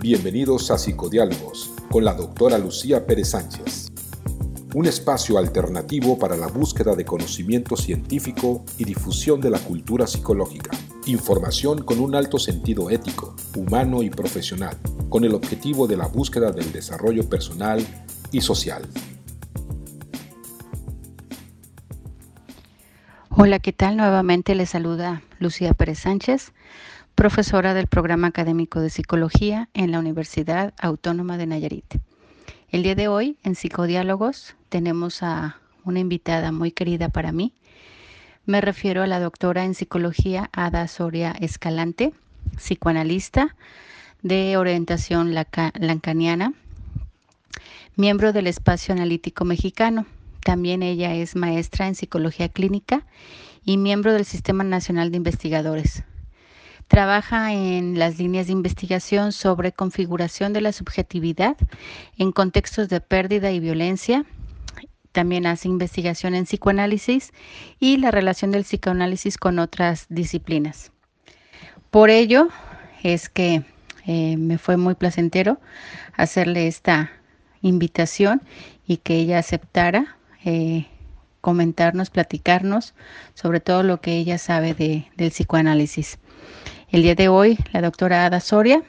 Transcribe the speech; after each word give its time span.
Bienvenidos 0.00 0.70
a 0.70 0.78
Psicodiálogos 0.78 1.72
con 1.90 2.04
la 2.04 2.14
doctora 2.14 2.56
Lucía 2.56 3.04
Pérez 3.04 3.30
Sánchez. 3.30 3.90
Un 4.72 4.86
espacio 4.86 5.38
alternativo 5.38 6.16
para 6.16 6.36
la 6.36 6.46
búsqueda 6.46 6.94
de 6.94 7.04
conocimiento 7.04 7.76
científico 7.76 8.64
y 8.78 8.84
difusión 8.84 9.40
de 9.40 9.50
la 9.50 9.58
cultura 9.58 10.06
psicológica. 10.06 10.70
Información 11.06 11.82
con 11.82 11.98
un 11.98 12.14
alto 12.14 12.38
sentido 12.38 12.90
ético, 12.90 13.34
humano 13.56 14.04
y 14.04 14.08
profesional, 14.08 14.76
con 15.08 15.24
el 15.24 15.34
objetivo 15.34 15.88
de 15.88 15.96
la 15.96 16.06
búsqueda 16.06 16.52
del 16.52 16.70
desarrollo 16.70 17.28
personal 17.28 17.84
y 18.30 18.40
social. 18.40 18.86
Hola, 23.30 23.58
¿qué 23.58 23.72
tal? 23.72 23.96
Nuevamente 23.96 24.54
les 24.54 24.70
saluda 24.70 25.22
Lucía 25.40 25.74
Pérez 25.74 25.98
Sánchez, 25.98 26.52
profesora 27.18 27.74
del 27.74 27.88
programa 27.88 28.28
académico 28.28 28.80
de 28.80 28.90
psicología 28.90 29.68
en 29.74 29.90
la 29.90 29.98
Universidad 29.98 30.72
Autónoma 30.78 31.36
de 31.36 31.46
Nayarit. 31.46 31.96
El 32.70 32.84
día 32.84 32.94
de 32.94 33.08
hoy, 33.08 33.36
en 33.42 33.56
Psicodiálogos, 33.56 34.54
tenemos 34.68 35.24
a 35.24 35.56
una 35.82 35.98
invitada 35.98 36.52
muy 36.52 36.70
querida 36.70 37.08
para 37.08 37.32
mí. 37.32 37.52
Me 38.46 38.60
refiero 38.60 39.02
a 39.02 39.08
la 39.08 39.18
doctora 39.18 39.64
en 39.64 39.74
psicología 39.74 40.48
Ada 40.52 40.86
Soria 40.86 41.32
Escalante, 41.40 42.12
psicoanalista 42.56 43.56
de 44.22 44.56
orientación 44.56 45.34
lancaniana, 45.34 46.52
miembro 47.96 48.32
del 48.32 48.46
Espacio 48.46 48.94
Analítico 48.94 49.44
Mexicano 49.44 50.06
también 50.44 50.84
ella 50.84 51.14
es 51.14 51.34
maestra 51.34 51.88
en 51.88 51.96
psicología 51.96 52.48
clínica 52.48 53.02
y 53.64 53.76
miembro 53.76 54.12
del 54.12 54.24
Sistema 54.24 54.62
Nacional 54.62 55.10
de 55.10 55.16
Investigadores. 55.16 56.04
Trabaja 56.88 57.52
en 57.52 57.98
las 57.98 58.18
líneas 58.18 58.46
de 58.46 58.52
investigación 58.52 59.32
sobre 59.32 59.72
configuración 59.72 60.54
de 60.54 60.62
la 60.62 60.72
subjetividad 60.72 61.56
en 62.16 62.32
contextos 62.32 62.88
de 62.88 63.02
pérdida 63.02 63.52
y 63.52 63.60
violencia. 63.60 64.24
También 65.12 65.46
hace 65.46 65.68
investigación 65.68 66.34
en 66.34 66.44
psicoanálisis 66.44 67.32
y 67.78 67.98
la 67.98 68.10
relación 68.10 68.50
del 68.50 68.64
psicoanálisis 68.64 69.36
con 69.36 69.58
otras 69.58 70.06
disciplinas. 70.08 70.92
Por 71.90 72.08
ello 72.08 72.48
es 73.02 73.28
que 73.28 73.64
eh, 74.06 74.36
me 74.38 74.56
fue 74.56 74.78
muy 74.78 74.94
placentero 74.94 75.60
hacerle 76.16 76.66
esta 76.66 77.10
invitación 77.60 78.40
y 78.86 78.96
que 78.96 79.16
ella 79.16 79.38
aceptara 79.38 80.16
eh, 80.42 80.86
comentarnos, 81.42 82.08
platicarnos 82.08 82.94
sobre 83.34 83.60
todo 83.60 83.82
lo 83.82 84.00
que 84.00 84.16
ella 84.16 84.38
sabe 84.38 84.74
del 84.74 85.30
psicoanálisis. 85.30 86.18
El 86.90 87.02
día 87.02 87.14
de 87.14 87.28
hoy, 87.28 87.58
la 87.72 87.82
doctora 87.82 88.24
Ada 88.24 88.40
Soria 88.40 88.82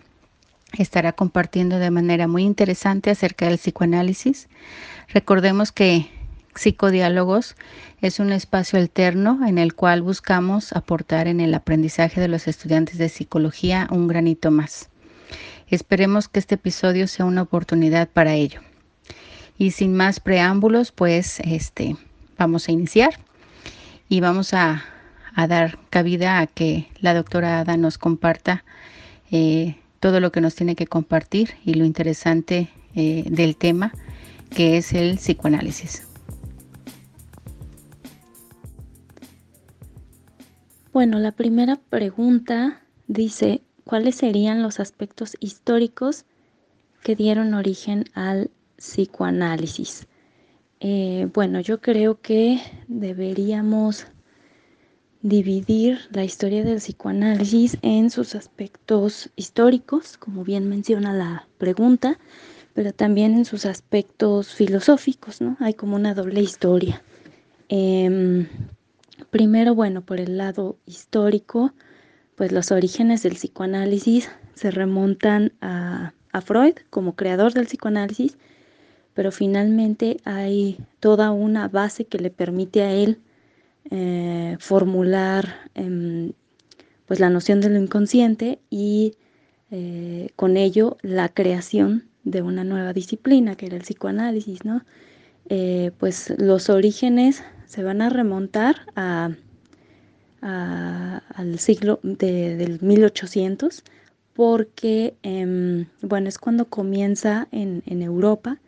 estará 0.77 1.11
compartiendo 1.11 1.79
de 1.79 1.91
manera 1.91 2.29
muy 2.29 2.43
interesante 2.43 3.09
acerca 3.09 3.45
del 3.45 3.57
psicoanálisis. 3.57 4.47
Recordemos 5.09 5.73
que 5.73 6.09
Psicodiálogos 6.55 7.55
es 8.01 8.19
un 8.19 8.31
espacio 8.31 8.79
alterno 8.79 9.45
en 9.45 9.57
el 9.57 9.75
cual 9.75 10.01
buscamos 10.01 10.73
aportar 10.73 11.27
en 11.27 11.41
el 11.41 11.53
aprendizaje 11.53 12.21
de 12.21 12.27
los 12.29 12.47
estudiantes 12.47 12.97
de 12.97 13.09
psicología 13.09 13.87
un 13.91 14.07
granito 14.07 14.49
más. 14.49 14.89
Esperemos 15.67 16.27
que 16.27 16.39
este 16.39 16.55
episodio 16.55 17.07
sea 17.07 17.25
una 17.25 17.41
oportunidad 17.41 18.07
para 18.07 18.33
ello. 18.33 18.61
Y 19.57 19.71
sin 19.71 19.93
más 19.95 20.19
preámbulos, 20.19 20.91
pues 20.93 21.39
este, 21.41 21.97
vamos 22.37 22.67
a 22.67 22.71
iniciar 22.71 23.19
y 24.07 24.21
vamos 24.21 24.53
a, 24.53 24.83
dar 25.47 25.79
cabida 25.89 26.39
a 26.39 26.47
que 26.47 26.89
la 26.99 27.13
doctora 27.13 27.59
Ada 27.59 27.77
nos 27.77 27.97
comparta 27.97 28.63
eh, 29.31 29.77
todo 29.99 30.19
lo 30.19 30.31
que 30.31 30.41
nos 30.41 30.55
tiene 30.55 30.75
que 30.75 30.87
compartir 30.87 31.51
y 31.65 31.75
lo 31.75 31.85
interesante 31.85 32.69
eh, 32.95 33.23
del 33.29 33.55
tema 33.55 33.93
que 34.49 34.77
es 34.77 34.93
el 34.93 35.17
psicoanálisis. 35.17 36.07
Bueno, 40.91 41.19
la 41.19 41.31
primera 41.31 41.75
pregunta 41.75 42.81
dice, 43.07 43.61
¿cuáles 43.83 44.15
serían 44.15 44.63
los 44.63 44.79
aspectos 44.79 45.37
históricos 45.39 46.25
que 47.03 47.15
dieron 47.15 47.53
origen 47.53 48.05
al 48.13 48.51
psicoanálisis. 48.77 50.07
Eh, 50.79 51.27
bueno, 51.33 51.59
yo 51.59 51.81
creo 51.81 52.21
que 52.21 52.59
deberíamos 52.87 54.07
dividir 55.21 55.99
la 56.11 56.23
historia 56.23 56.63
del 56.63 56.77
psicoanálisis 56.77 57.77
en 57.81 58.09
sus 58.09 58.35
aspectos 58.35 59.29
históricos, 59.35 60.17
como 60.17 60.43
bien 60.43 60.69
menciona 60.69 61.13
la 61.13 61.47
pregunta, 61.57 62.17
pero 62.73 62.93
también 62.93 63.33
en 63.33 63.45
sus 63.45 63.65
aspectos 63.65 64.53
filosóficos, 64.53 65.41
¿no? 65.41 65.57
Hay 65.59 65.73
como 65.73 65.95
una 65.95 66.13
doble 66.13 66.41
historia. 66.41 67.01
Em, 67.67 68.47
primero, 69.29 69.75
bueno, 69.75 70.01
por 70.01 70.19
el 70.19 70.37
lado 70.37 70.77
histórico, 70.85 71.73
pues 72.35 72.51
los 72.51 72.71
orígenes 72.71 73.23
del 73.23 73.33
psicoanálisis 73.33 74.29
se 74.53 74.71
remontan 74.71 75.51
a, 75.61 76.13
a 76.31 76.41
Freud 76.41 76.75
como 76.89 77.15
creador 77.15 77.53
del 77.53 77.65
psicoanálisis 77.65 78.37
pero 79.19 79.33
finalmente 79.33 80.21
hay 80.23 80.77
toda 81.01 81.31
una 81.31 81.67
base 81.67 82.05
que 82.05 82.19
le 82.19 82.29
permite 82.29 82.83
a 82.83 82.93
él 82.93 83.19
eh, 83.91 84.57
formular 84.59 85.55
em, 85.75 86.33
pues 87.05 87.19
la 87.19 87.29
noción 87.29 87.61
de 87.61 87.69
lo 87.69 87.79
inconsciente 87.79 88.59
y 88.69 89.15
eh, 89.71 90.29
con 90.35 90.57
ello 90.57 90.97
la 91.01 91.29
creación 91.29 92.05
de 92.23 92.41
una 92.41 92.63
nueva 92.63 92.93
disciplina 92.93 93.55
que 93.55 93.67
era 93.67 93.77
el 93.77 93.83
psicoanálisis, 93.83 94.65
¿no? 94.65 94.83
Eh, 95.49 95.91
pues 95.97 96.33
los 96.37 96.69
orígenes 96.69 97.43
se 97.65 97.83
van 97.83 98.01
a 98.01 98.09
remontar 98.09 98.85
a, 98.95 99.31
al 100.41 101.59
siglo 101.59 101.99
del 102.03 102.79
1800 102.81 103.83
porque, 104.33 105.15
em, 105.23 105.87
bueno, 106.01 106.29
es 106.29 106.37
cuando 106.37 106.65
comienza 106.65 107.47
en, 107.51 107.83
en 107.85 108.01
Europa 108.01 108.59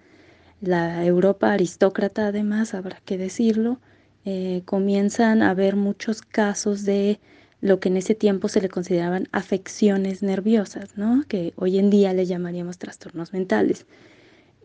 la 0.62 1.03
Europa 1.06 1.52
aristócrata, 1.52 2.28
además, 2.28 2.76
habrá 2.76 3.02
que 3.03 3.18
decirlo, 3.18 3.80
eh, 4.26 4.62
comienzan 4.66 5.42
a 5.42 5.52
haber 5.52 5.76
muchos 5.76 6.22
casos 6.22 6.86
de 6.86 7.20
lo 7.59 7.80
que 7.80 7.90
en 7.90 7.98
ese 7.98 8.16
tiempo 8.16 8.48
se 8.48 8.62
le 8.62 8.70
consideraban 8.70 9.28
afecciones 9.32 10.24
nerviosas, 10.24 10.98
¿no? 10.98 11.24
que 11.28 11.54
hoy 11.56 11.78
en 11.78 11.90
día 11.90 12.14
le 12.14 12.26
llamaríamos 12.26 12.78
trastornos 12.78 13.34
mentales. 13.34 13.86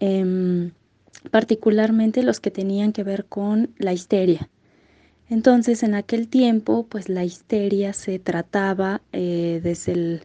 Em, 0.00 0.72
particularmente 1.30 2.22
los 2.22 2.40
que 2.40 2.50
tenían 2.50 2.92
que 2.92 3.02
ver 3.02 3.26
con 3.26 3.74
la 3.78 3.92
histeria. 3.92 4.48
Entonces, 5.28 5.82
en 5.82 5.94
aquel 5.94 6.28
tiempo, 6.28 6.86
pues 6.88 7.08
la 7.08 7.24
histeria 7.24 7.92
se 7.92 8.18
trataba 8.18 9.02
eh, 9.12 9.60
desde 9.62 9.92
el 9.92 10.22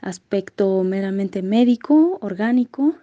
aspecto 0.00 0.82
meramente 0.82 1.42
médico, 1.42 2.18
orgánico, 2.20 2.96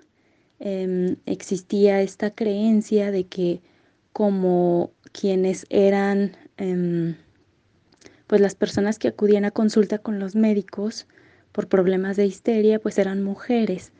Em, 0.63 1.15
existía 1.25 2.03
esta 2.03 2.29
creencia 2.35 3.09
de 3.09 3.25
que 3.25 3.61
como 4.13 4.91
quienes 5.11 5.65
eran 5.69 6.37
em, 6.57 7.15
pues 8.27 8.41
las 8.41 8.55
personas 8.55 8.99
que 8.99 9.09
acudían 9.09 9.45
a 9.45 9.51
consulta 9.51 9.99
con 9.99 10.19
los 10.19 10.35
médicos 10.35 11.07
por 11.51 11.67
problemas 11.67 12.17
de 12.17 12.25
histeria 12.25 12.79
pues 12.79 12.97
eran 12.97 13.23
mujeres 13.23 13.91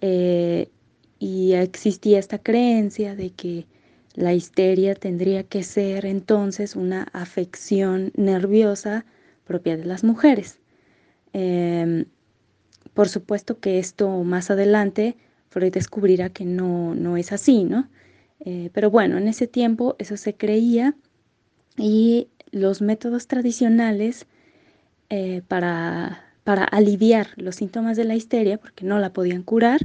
eh, 0.00 0.70
y 1.18 1.52
existía 1.52 2.18
esta 2.18 2.38
creencia 2.38 3.14
de 3.14 3.30
que 3.30 3.66
la 4.14 4.32
histeria 4.32 4.94
tendría 4.94 5.42
que 5.44 5.62
ser 5.62 6.06
entonces 6.06 6.74
una 6.74 7.04
afección 7.12 8.12
nerviosa 8.16 9.04
propia 9.44 9.76
de 9.76 9.84
las 9.84 10.04
mujeres. 10.04 10.58
Em, 11.32 12.06
por 12.94 13.08
supuesto 13.08 13.60
que 13.60 13.78
esto 13.78 14.24
más 14.24 14.50
adelante 14.50 15.16
Freud 15.50 15.72
descubrirá 15.72 16.30
que 16.30 16.44
no, 16.44 16.94
no 16.94 17.16
es 17.16 17.32
así, 17.32 17.64
¿no? 17.64 17.88
Eh, 18.46 18.70
pero 18.72 18.90
bueno, 18.92 19.18
en 19.18 19.26
ese 19.26 19.48
tiempo 19.48 19.96
eso 19.98 20.16
se 20.16 20.36
creía 20.36 20.94
y 21.76 22.28
los 22.52 22.80
métodos 22.80 23.26
tradicionales 23.26 24.26
eh, 25.10 25.42
para, 25.48 26.24
para, 26.44 26.62
aliviar 26.64 27.26
los 27.36 27.56
síntomas 27.56 27.96
de 27.96 28.04
la 28.04 28.14
histeria, 28.14 28.56
porque 28.58 28.86
no 28.86 29.00
la 29.00 29.12
podían 29.12 29.42
curar, 29.42 29.80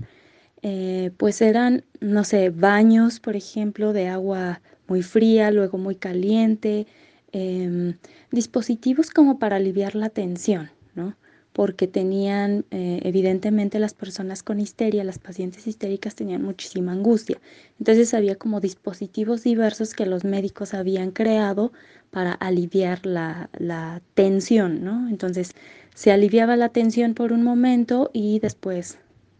eh, 0.62 1.10
pues 1.18 1.42
eran, 1.42 1.86
no 2.02 2.24
sé, 2.24 2.52
baños, 2.52 3.20
por 3.20 3.36
ejemplo, 3.36 3.94
de 3.94 4.08
agua 4.08 4.62
muy 4.88 5.02
fría, 5.02 5.50
luego 5.50 5.80
muy 5.80 5.96
caliente, 5.96 6.86
em, 7.32 7.98
dispositivos 8.32 9.10
como 9.10 9.40
para 9.40 9.56
aliviar 9.56 9.96
la 9.96 10.10
tensión, 10.10 10.70
¿no? 10.94 11.16
Porque 11.54 11.88
tenían, 11.88 12.66
eh, 12.72 13.02
evidentemente 13.04 13.80
las 13.80 13.94
personas 13.94 14.42
con 14.44 14.60
histeria, 14.60 15.04
las 15.04 15.20
pacientes 15.20 15.68
histéricas 15.68 16.16
tenían 16.16 16.44
muchísima 16.44 16.94
angustia. 16.94 17.40
Entonces 17.80 18.14
había 18.14 18.36
como 18.36 18.62
dispositivos 18.62 19.44
diversos 19.44 19.94
que 19.94 20.06
los 20.06 20.24
médicos 20.24 20.74
habían 20.74 21.12
creado 21.12 21.74
para 22.10 22.32
aliviar 22.34 23.06
la, 23.06 23.50
la 23.58 24.02
tensión, 24.14 24.84
¿no? 24.84 25.10
Entonces 25.10 25.54
se 25.94 26.12
aliviaba 26.12 26.56
la 26.56 26.70
tensión 26.70 27.14
por 27.14 27.34
un 27.34 27.44
momento 27.44 28.10
y 28.14 28.40
después 28.40 28.98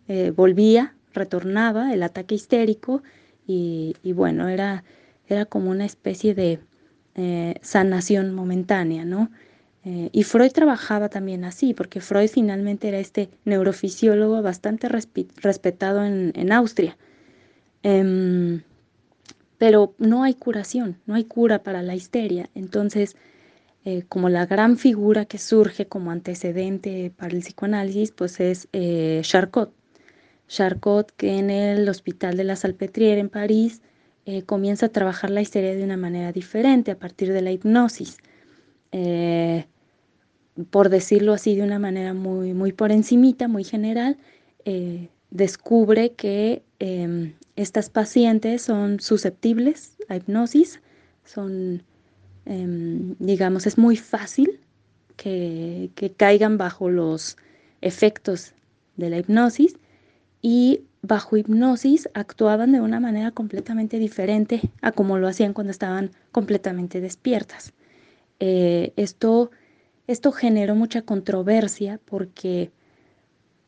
eh, 0.08 0.32
volvía, 0.32 0.96
retornaba 1.14 1.94
el 1.94 2.04
ataque 2.04 2.36
histérico 2.36 3.02
y, 3.48 3.94
bueno, 4.14 4.48
era, 4.48 4.86
era 5.28 5.46
como 5.46 5.72
una 5.72 5.86
especie 5.86 6.34
de 6.34 6.60
eh, 7.16 7.56
sanación 7.62 8.34
momentánea, 8.34 9.04
¿no? 9.04 9.30
Eh, 9.84 10.10
y 10.12 10.24
Freud 10.24 10.52
trabajaba 10.52 11.10
también 11.10 11.44
así, 11.44 11.74
porque 11.74 12.02
Freud 12.02 12.30
finalmente 12.30 12.88
era 12.88 13.00
este 13.00 13.30
neurofisiólogo 13.46 14.42
bastante 14.42 14.88
respetado 14.90 16.06
en, 16.06 16.52
Austria. 16.52 16.98
Em, 17.84 18.62
pero 19.58 19.96
no 19.98 20.24
hay 20.24 20.36
curación, 20.36 20.98
no 21.06 21.16
hay 21.16 21.26
cura 21.26 21.64
para 21.64 21.82
la 21.82 21.96
histeria. 21.96 22.50
Entonces, 22.56 23.16
eh, 23.86 24.04
como 24.08 24.30
la 24.30 24.46
gran 24.46 24.78
figura 24.78 25.26
que 25.26 25.40
surge 25.40 25.88
como 25.88 26.12
antecedente 26.12 27.12
para 27.18 27.34
el 27.34 27.42
psicoanálisis, 27.42 28.12
pues 28.12 28.40
es 28.40 28.68
eh, 28.74 29.22
Charcot. 29.24 29.74
Charcot, 30.48 31.12
que 31.16 31.40
en 31.40 31.50
el 31.50 31.88
Hospital 31.90 32.38
de 32.38 32.44
la 32.44 32.56
Salpêtrière 32.56 33.20
en 33.20 33.30
París 33.30 33.82
comienza 34.46 34.86
a 34.86 34.90
trabajar 34.90 35.30
la 35.30 35.42
histeria 35.42 35.76
de 35.76 35.84
una 35.84 35.98
manera 35.98 36.32
diferente 36.32 36.92
a 36.92 37.00
partir 37.00 37.34
de 37.34 37.42
la 37.42 37.52
hipnosis. 37.52 38.18
Por 40.70 40.90
decirlo 40.90 41.34
así 41.34 41.56
de 41.56 41.64
una 41.64 41.80
manera 41.80 42.14
muy, 42.14 42.54
muy 42.54 42.74
por 42.74 42.92
encimita, 42.92 43.48
muy 43.48 43.64
general, 43.64 44.18
descubre 45.30 46.12
que 46.12 46.62
em, 46.80 47.34
estas 47.56 47.90
pacientes 47.90 48.62
son 48.62 49.00
susceptibles 49.00 49.98
a 50.10 50.18
hipnosis, 50.18 50.82
son 51.24 51.84
Em, 52.46 53.16
digamos, 53.20 53.68
es 53.68 53.78
muy 53.78 53.98
fácil 53.98 54.60
que, 55.16 55.92
caigan 56.18 56.58
bajo 56.58 56.90
los 56.90 57.38
efectos 57.82 58.54
de 58.98 59.10
la 59.10 59.18
hipnosis 59.18 59.76
y 60.42 60.82
bajo 61.04 61.38
hipnosis 61.38 62.10
actuaban 62.14 62.72
de 62.72 62.82
una 62.82 63.00
manera 63.00 63.32
completamente 63.32 64.00
diferente 64.00 64.62
a 64.82 64.92
como 64.92 65.18
lo 65.18 65.28
hacían 65.28 65.54
cuando 65.54 65.72
estaban 65.72 66.12
completamente 66.32 67.02
despiertas. 67.02 67.74
Eh, 68.42 68.92
esto, 68.96 69.52
esto 70.08 70.32
generó 70.32 70.76
mucha 70.76 71.04
controversia 71.04 72.00
porque 72.06 72.72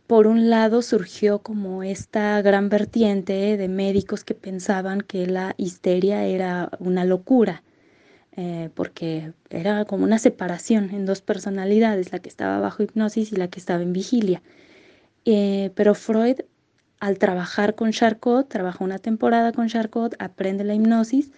por 0.08 0.25
un 0.28 0.50
lado 0.50 0.81
surgió 0.81 1.40
como 1.40 1.84
esta 1.84 2.42
gran 2.42 2.70
vertiente 2.70 3.56
de 3.56 3.68
médicos 3.68 4.24
que 4.24 4.34
pensaban 4.34 5.02
que 5.02 5.28
la 5.28 5.54
histeria 5.58 6.25
era 6.25 6.72
una 6.80 7.06
locura 7.06 7.64
eh, 8.36 8.72
porque 8.74 9.34
era 9.52 9.86
como 9.86 10.04
una 10.06 10.18
separación 10.18 10.90
en 10.92 11.06
dos 11.06 11.22
personalidades, 11.22 12.12
la 12.12 12.20
que 12.20 12.30
estaba 12.30 12.60
bajo 12.60 12.81
hipnosis 12.81 13.31
y 13.31 13.36
la 13.36 13.48
que 13.48 13.60
estaba 13.60 13.84
en 13.84 13.94
vigilia. 13.94 14.42
Eh, 15.25 15.72
pero 15.75 15.94
Freud, 15.94 16.40
al 17.00 17.20
trabajar 17.20 17.75
con 17.75 17.92
Charcot, 17.92 18.50
trabajó 18.50 18.84
una 18.84 18.98
temporada 18.98 19.52
con 19.52 19.68
Charcot, 19.68 20.16
aprende 20.20 20.64
la 20.64 20.74
hipnosis, 20.74 21.31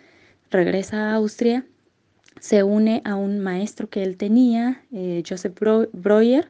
regresa 0.49 1.11
a 1.11 1.15
Austria, 1.15 1.65
se 2.39 2.63
une 2.63 3.01
a 3.05 3.15
un 3.15 3.39
maestro 3.39 3.89
que 3.89 4.03
él 4.03 4.17
tenía, 4.17 4.83
eh, 4.91 5.23
Joseph 5.27 5.57
Breuer, 5.93 6.49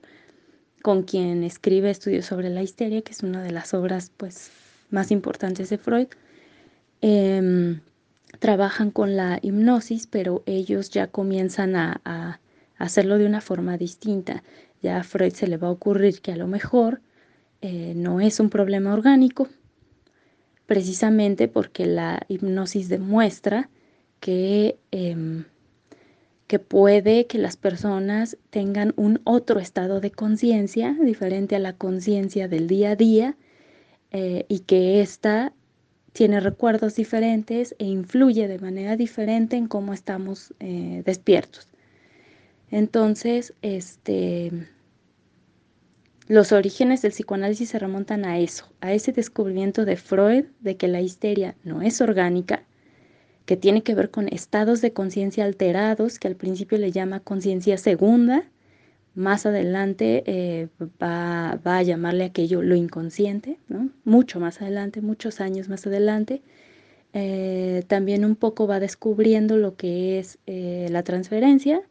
con 0.82 1.04
quien 1.04 1.44
escribe 1.44 1.90
estudios 1.90 2.26
sobre 2.26 2.50
la 2.50 2.62
histeria, 2.62 3.02
que 3.02 3.12
es 3.12 3.24
una 3.24 3.42
de 3.42 3.52
las 3.52 3.74
obras 3.74 4.12
pues, 4.16 4.52
más 4.92 5.12
importantes 5.12 5.70
de 5.70 5.78
Freud. 5.78 6.08
Em, 7.02 7.82
trabajan 8.40 8.92
con 8.92 9.16
la 9.16 9.40
hipnosis, 9.42 10.08
pero 10.08 10.44
ellos 10.46 10.90
ya 10.90 11.08
comienzan 11.08 11.76
a, 11.76 12.40
hacerlo 12.78 13.18
de 13.18 13.26
una 13.26 13.42
forma 13.42 13.78
distinta. 13.78 14.44
Ya 14.82 15.00
a 15.00 15.04
Freud 15.04 15.34
se 15.34 15.48
le 15.48 15.58
va 15.58 15.70
a 15.70 15.72
ocurrir 15.72 16.22
que 16.22 16.34
a 16.34 16.36
lo 16.36 16.46
mejor 16.46 17.02
eh, 17.62 17.94
no 17.96 18.20
es 18.20 18.40
un 18.40 18.50
problema 18.50 18.94
orgánico, 18.94 19.48
precisamente 20.66 21.48
porque 21.48 21.86
la 21.86 22.22
hipnosis 22.28 22.90
demuestra 22.90 23.70
que, 24.20 24.78
em, 24.92 25.46
que 26.48 26.60
puede 26.60 27.26
que 27.26 27.38
las 27.38 27.58
personas 27.58 28.38
tengan 28.50 28.94
un 28.98 29.22
otro 29.24 29.60
estado 29.60 30.00
de 30.00 30.12
conciencia 30.12 30.96
diferente 31.02 31.56
a 31.56 31.60
la 31.60 31.74
conciencia 31.74 32.48
del 32.48 32.68
día 32.68 32.92
a 32.92 32.96
día 32.96 33.38
eh, 34.12 34.46
y 34.48 34.60
que 34.60 35.02
ésta 35.02 35.54
tiene 36.14 36.40
recuerdos 36.40 36.96
diferentes 36.96 37.76
e 37.80 37.86
influye 37.86 38.48
de 38.48 38.60
manera 38.60 38.96
diferente 38.96 39.58
en 39.58 39.68
cómo 39.68 39.94
estamos 39.94 40.54
eh, 40.60 41.02
despiertos. 41.06 41.68
Entonces, 42.72 43.54
este, 43.62 44.52
los 46.28 46.52
orígenes 46.52 47.02
del 47.02 47.12
psicoanálisis 47.12 47.70
se 47.70 47.80
remontan 47.80 48.24
a 48.24 48.40
eso, 48.40 48.72
a 48.82 48.94
ese 48.94 49.12
descubrimiento 49.12 49.84
de 49.84 49.98
Freud 49.98 50.46
de 50.62 50.78
que 50.78 50.88
la 50.88 51.02
histeria 51.02 51.56
no 51.64 51.82
es 51.82 52.00
orgánica, 52.02 52.64
que 53.46 53.58
tiene 53.58 53.84
que 53.84 53.96
ver 53.96 54.10
con 54.12 54.28
estados 54.28 54.82
de 54.82 54.94
conciencia 54.94 55.46
alterados, 55.46 56.20
que 56.20 56.28
al 56.28 56.36
principio 56.36 56.78
le 56.78 56.92
llama 56.92 57.20
conciencia 57.20 57.78
segunda, 57.78 58.44
más 59.16 59.46
adelante 59.46 60.24
eh, 60.26 60.68
va, 61.02 61.60
a 61.64 61.84
llamarle 61.84 62.26
aquello 62.26 62.62
lo 62.62 62.76
inconsciente, 62.76 63.58
¿no? 63.70 63.90
mucho 64.04 64.40
más 64.40 64.62
adelante, 64.62 65.02
muchos 65.02 65.40
años 65.40 65.70
más 65.70 65.88
adelante. 65.88 66.42
Eh, 67.14 67.84
también 67.88 68.26
un 68.26 68.36
poco 68.36 68.68
va 68.68 68.82
descubriendo 68.82 69.56
lo 69.56 69.78
que 69.78 70.20
es 70.20 70.38
eh, 70.48 70.88
la 70.92 71.04
transferencia, 71.04 71.82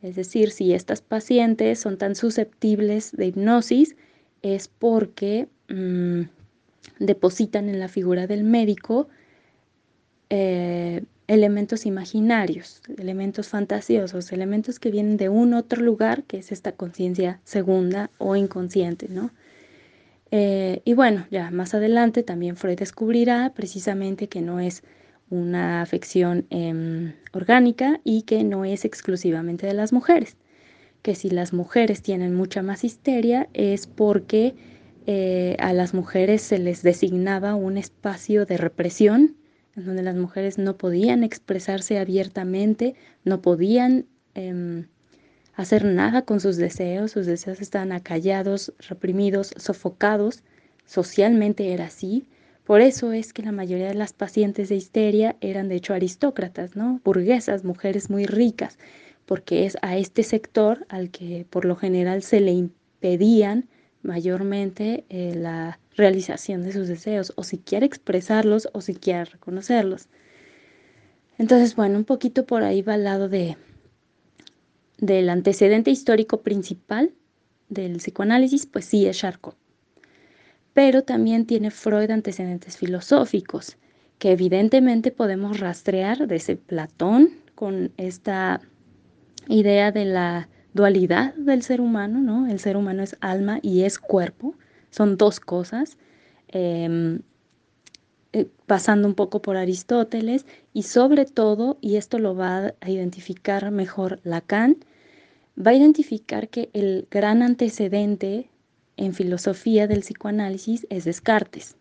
es 0.00 0.16
decir, 0.16 0.50
si 0.50 0.72
estas 0.72 1.02
pacientes 1.02 1.78
son 1.78 1.98
tan 1.98 2.14
susceptibles 2.14 3.12
de 3.12 3.26
hipnosis, 3.26 3.96
es 4.42 4.68
porque 4.68 5.48
mm, 5.68 6.22
depositan 6.98 7.68
en 7.68 7.78
la 7.78 7.88
figura 7.88 8.26
del 8.26 8.44
médico 8.44 9.08
elementos 10.28 11.86
imaginarios, 11.86 12.82
elementos 12.98 13.48
fantasiosos, 13.48 14.32
elementos 14.32 14.78
que 14.78 14.90
vienen 14.90 15.16
de 15.16 15.28
un 15.28 15.54
otro 15.54 15.82
lugar, 15.82 16.24
que 16.24 16.38
es 16.38 16.52
esta 16.52 16.72
conciencia 16.72 17.40
segunda 17.44 18.10
o 18.18 18.36
inconsciente, 18.36 19.08
¿no? 19.08 19.30
Eh, 20.30 20.82
y 20.84 20.94
bueno, 20.94 21.26
ya 21.30 21.50
más 21.50 21.74
adelante 21.74 22.22
también 22.22 22.56
Freud 22.56 22.78
descubrirá 22.78 23.52
precisamente 23.54 24.28
que 24.28 24.40
no 24.40 24.58
es 24.58 24.82
una 25.30 25.80
afección 25.80 26.46
em, 26.50 27.14
orgánica 27.32 28.00
y 28.04 28.22
que 28.22 28.42
no 28.44 28.64
es 28.64 28.84
exclusivamente 28.84 29.66
de 29.66 29.74
las 29.74 29.92
mujeres, 29.92 30.36
que 31.02 31.14
si 31.14 31.30
las 31.30 31.52
mujeres 31.52 32.02
tienen 32.02 32.34
mucha 32.34 32.62
más 32.62 32.82
histeria 32.84 33.48
es 33.54 33.86
porque 33.86 34.54
eh, 35.06 35.56
a 35.60 35.72
las 35.72 35.94
mujeres 35.94 36.42
se 36.42 36.58
les 36.58 36.82
designaba 36.82 37.54
un 37.54 37.76
espacio 37.78 38.44
de 38.44 38.56
represión 38.56 39.36
en 39.76 39.84
donde 39.84 40.02
las 40.02 40.16
mujeres 40.16 40.58
no 40.58 40.76
podían 40.76 41.24
expresarse 41.24 41.98
abiertamente, 41.98 42.94
no 43.24 43.42
podían 43.42 44.06
em, 44.34 44.86
hacer 45.54 45.84
nada 45.84 46.22
con 46.22 46.40
sus 46.40 46.56
deseos, 46.56 47.12
sus 47.12 47.26
deseos 47.26 47.60
estaban 47.60 47.92
acallados, 47.92 48.72
reprimidos, 48.88 49.54
sofocados, 49.56 50.42
socialmente 50.86 51.72
era 51.72 51.86
así. 51.86 52.26
Por 52.64 52.80
eso 52.80 53.12
es 53.12 53.32
que 53.32 53.42
la 53.42 53.52
mayoría 53.52 53.88
de 53.88 53.94
las 53.94 54.12
pacientes 54.12 54.68
de 54.68 54.76
histeria 54.76 55.36
eran 55.40 55.68
de 55.68 55.76
hecho 55.76 55.92
aristócratas, 55.92 56.76
¿no? 56.76 57.00
Burguesas, 57.04 57.64
mujeres 57.64 58.08
muy 58.10 58.26
ricas, 58.26 58.78
porque 59.26 59.66
es 59.66 59.76
a 59.82 59.96
este 59.96 60.22
sector 60.22 60.86
al 60.88 61.10
que 61.10 61.46
por 61.50 61.64
lo 61.64 61.76
general 61.76 62.22
se 62.22 62.40
le 62.40 62.52
impedían 62.52 63.68
mayormente 64.02 65.04
eh, 65.08 65.34
la 65.34 65.78
realización 65.96 66.62
de 66.62 66.72
sus 66.72 66.88
deseos, 66.88 67.32
o 67.36 67.44
si 67.44 67.58
quiere 67.58 67.86
expresarlos 67.86 68.68
o 68.72 68.80
si 68.80 68.94
quiere 68.94 69.24
reconocerlos. 69.24 70.08
Entonces, 71.38 71.74
bueno, 71.76 71.98
un 71.98 72.04
poquito 72.04 72.46
por 72.46 72.62
ahí 72.62 72.82
va 72.82 72.94
al 72.94 73.04
lado 73.04 73.28
de, 73.28 73.56
del 74.98 75.28
antecedente 75.28 75.90
histórico 75.90 76.42
principal 76.42 77.12
del 77.68 77.96
psicoanálisis, 77.96 78.66
pues 78.66 78.84
sí 78.84 79.06
es 79.06 79.18
Charcot. 79.18 79.56
Pero 80.72 81.02
también 81.02 81.46
tiene 81.46 81.70
Freud 81.70 82.10
antecedentes 82.10 82.76
filosóficos, 82.76 83.76
que 84.18 84.32
evidentemente 84.32 85.10
podemos 85.10 85.60
rastrear 85.60 86.26
desde 86.26 86.56
Platón 86.56 87.30
con 87.54 87.92
esta 87.96 88.60
idea 89.48 89.92
de 89.92 90.04
la 90.04 90.48
dualidad 90.72 91.34
del 91.34 91.62
ser 91.62 91.80
humano, 91.80 92.20
¿no? 92.20 92.46
El 92.48 92.58
ser 92.58 92.76
humano 92.76 93.02
es 93.02 93.16
alma 93.20 93.58
y 93.62 93.82
es 93.82 93.98
cuerpo, 93.98 94.54
son 94.94 95.16
dos 95.16 95.40
cosas, 95.40 95.98
em, 96.48 97.20
eh, 98.32 98.46
pasando 98.66 99.08
un 99.08 99.14
poco 99.14 99.42
por 99.42 99.56
Aristóteles 99.56 100.46
y 100.72 100.84
sobre 100.84 101.24
todo, 101.24 101.78
y 101.80 101.96
esto 101.96 102.20
lo 102.20 102.36
va 102.36 102.74
a 102.80 102.90
identificar 102.90 103.72
mejor 103.72 104.20
Lacan, 104.22 104.76
va 105.58 105.72
a 105.72 105.74
identificar 105.74 106.48
que 106.48 106.70
el 106.74 107.08
gran 107.10 107.42
antecedente 107.42 108.50
en 108.96 109.14
filosofía 109.14 109.88
del 109.88 110.00
psicoanálisis 110.00 110.86
es 110.90 111.04
Descartes. 111.04 111.76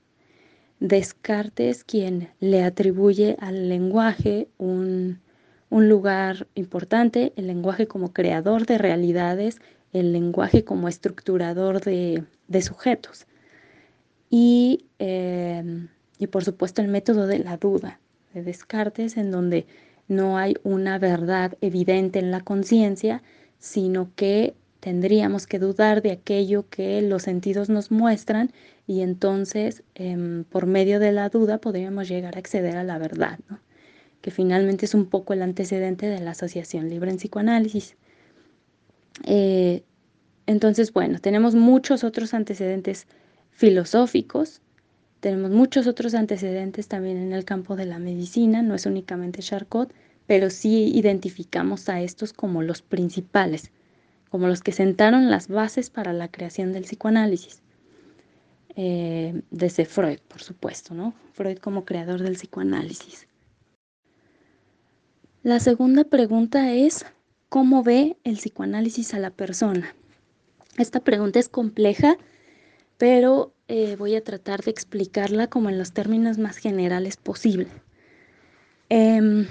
Descartes 0.79 1.83
quien 1.83 2.29
le 2.39 2.63
atribuye 2.63 3.37
al 3.39 3.69
lenguaje 3.69 4.47
un, 4.57 5.19
un 5.69 5.87
lugar 5.87 6.47
importante, 6.55 7.31
el 7.35 7.45
lenguaje 7.45 7.85
como 7.85 8.11
creador 8.11 8.65
de 8.65 8.79
realidades, 8.79 9.59
el 9.91 10.11
lenguaje 10.13 10.63
como 10.63 10.87
estructurador 10.87 11.79
de, 11.81 12.23
de 12.53 12.61
sujetos. 12.61 13.27
y, 14.35 14.85
em, 14.97 15.89
y 16.17 16.27
por 16.27 16.43
supuesto 16.43 16.81
el 16.81 16.87
método 16.87 17.27
de 17.27 17.37
la 17.39 17.57
duda 17.57 17.99
de 18.33 18.41
Descartes, 18.41 19.15
en 19.17 19.29
donde 19.29 19.67
no 20.07 20.37
hay 20.39 20.55
una 20.63 20.97
verdad 20.97 21.55
evidente 21.61 22.17
en 22.19 22.31
la 22.31 22.41
conciencia, 22.41 23.21
sino 23.59 24.09
que 24.15 24.55
tendríamos 24.79 25.45
que 25.47 25.59
dudar 25.59 26.01
de 26.01 26.11
aquello 26.11 26.67
que 26.69 27.01
los 27.03 27.23
sentidos 27.23 27.69
nos 27.69 27.91
muestran 27.91 28.51
y 28.87 29.01
entonces 29.01 29.83
em, 29.95 30.43
por 30.45 30.65
medio 30.65 30.99
de 30.99 31.11
la 31.11 31.29
duda 31.29 31.59
podríamos 31.59 32.09
llegar 32.09 32.35
a 32.35 32.39
acceder 32.39 32.75
a 32.75 32.83
la 32.83 32.97
verdad, 32.97 33.39
que 34.21 34.31
finalmente 34.31 34.85
es 34.85 34.95
un 34.95 35.05
poco 35.05 35.33
el 35.33 35.41
antecedente 35.43 36.07
de 36.07 36.19
la 36.19 36.31
asociación 36.31 36.89
libre 36.89 37.11
en 37.11 37.17
psicoanálisis. 37.17 37.95
Eh, 39.25 39.83
entonces, 40.45 40.91
bueno, 40.91 41.19
tenemos 41.19 41.55
muchos 41.55 42.03
otros 42.03 42.33
antecedentes 42.33 43.07
filosóficos, 43.51 44.61
tenemos 45.19 45.51
muchos 45.51 45.87
otros 45.87 46.15
antecedentes 46.15 46.87
también 46.87 47.17
en 47.17 47.31
el 47.31 47.45
campo 47.45 47.75
de 47.75 47.85
la 47.85 47.99
medicina, 47.99 48.61
no 48.61 48.75
es 48.75 48.85
únicamente 48.85 49.41
Charcot, 49.41 49.93
pero 50.27 50.49
sí 50.49 50.91
identificamos 50.93 51.87
a 51.89 52.01
estos 52.01 52.33
como 52.33 52.61
los 52.61 52.81
principales, 52.81 53.71
como 54.29 54.47
los 54.47 54.61
que 54.61 54.71
sentaron 54.71 55.29
las 55.29 55.47
bases 55.47 55.89
para 55.89 56.11
la 56.11 56.29
creación 56.29 56.73
del 56.73 56.83
psicoanálisis. 56.83 57.61
Eh, 58.75 59.41
desde 59.51 59.85
Freud, 59.85 60.19
por 60.27 60.41
supuesto, 60.41 60.93
¿no? 60.93 61.13
Freud 61.33 61.59
como 61.59 61.85
creador 61.85 62.21
del 62.21 62.33
psicoanálisis. 62.33 63.27
La 65.43 65.59
segunda 65.59 66.03
pregunta 66.05 66.73
es, 66.73 67.05
¿cómo 67.49 67.83
ve 67.83 68.17
el 68.23 68.37
psicoanálisis 68.37 69.13
a 69.13 69.19
la 69.19 69.29
persona? 69.29 69.93
Esta 70.77 71.01
pregunta 71.01 71.39
es 71.39 71.49
compleja, 71.49 72.17
pero 72.97 73.53
eh, 73.67 73.95
voy 73.95 74.15
a 74.15 74.23
tratar 74.23 74.63
de 74.63 74.71
explicarla 74.71 75.47
como 75.47 75.69
en 75.69 75.77
los 75.77 75.93
términos 75.93 76.39
más 76.39 76.57
generales 76.57 77.17
posible. 77.17 77.67
Em, 78.89 79.47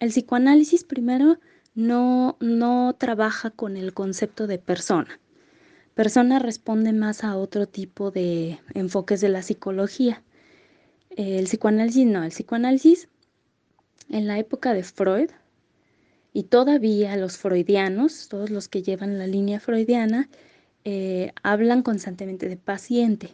el 0.00 0.10
psicoanálisis 0.10 0.84
primero 0.84 1.38
no, 1.74 2.36
no 2.40 2.94
trabaja 2.98 3.50
con 3.50 3.76
el 3.76 3.94
concepto 3.94 4.46
de 4.46 4.58
persona. 4.58 5.18
Persona 5.94 6.38
responde 6.38 6.92
más 6.92 7.24
a 7.24 7.36
otro 7.36 7.66
tipo 7.66 8.10
de 8.10 8.58
enfoques 8.74 9.20
de 9.20 9.28
la 9.28 9.42
psicología. 9.42 10.22
El 11.10 11.44
psicoanálisis 11.44 12.06
no, 12.06 12.22
el 12.22 12.30
psicoanálisis 12.30 13.08
en 14.10 14.26
la 14.26 14.38
época 14.38 14.74
de 14.74 14.82
Freud 14.82 15.30
y 16.32 16.44
todavía 16.44 17.16
los 17.16 17.38
freudianos, 17.38 18.28
todos 18.28 18.50
los 18.50 18.68
que 18.68 18.82
llevan 18.82 19.18
la 19.18 19.26
línea 19.26 19.58
freudiana, 19.58 20.28
eh, 20.84 21.32
hablan 21.42 21.82
constantemente 21.82 22.48
de 22.48 22.56
paciente. 22.56 23.30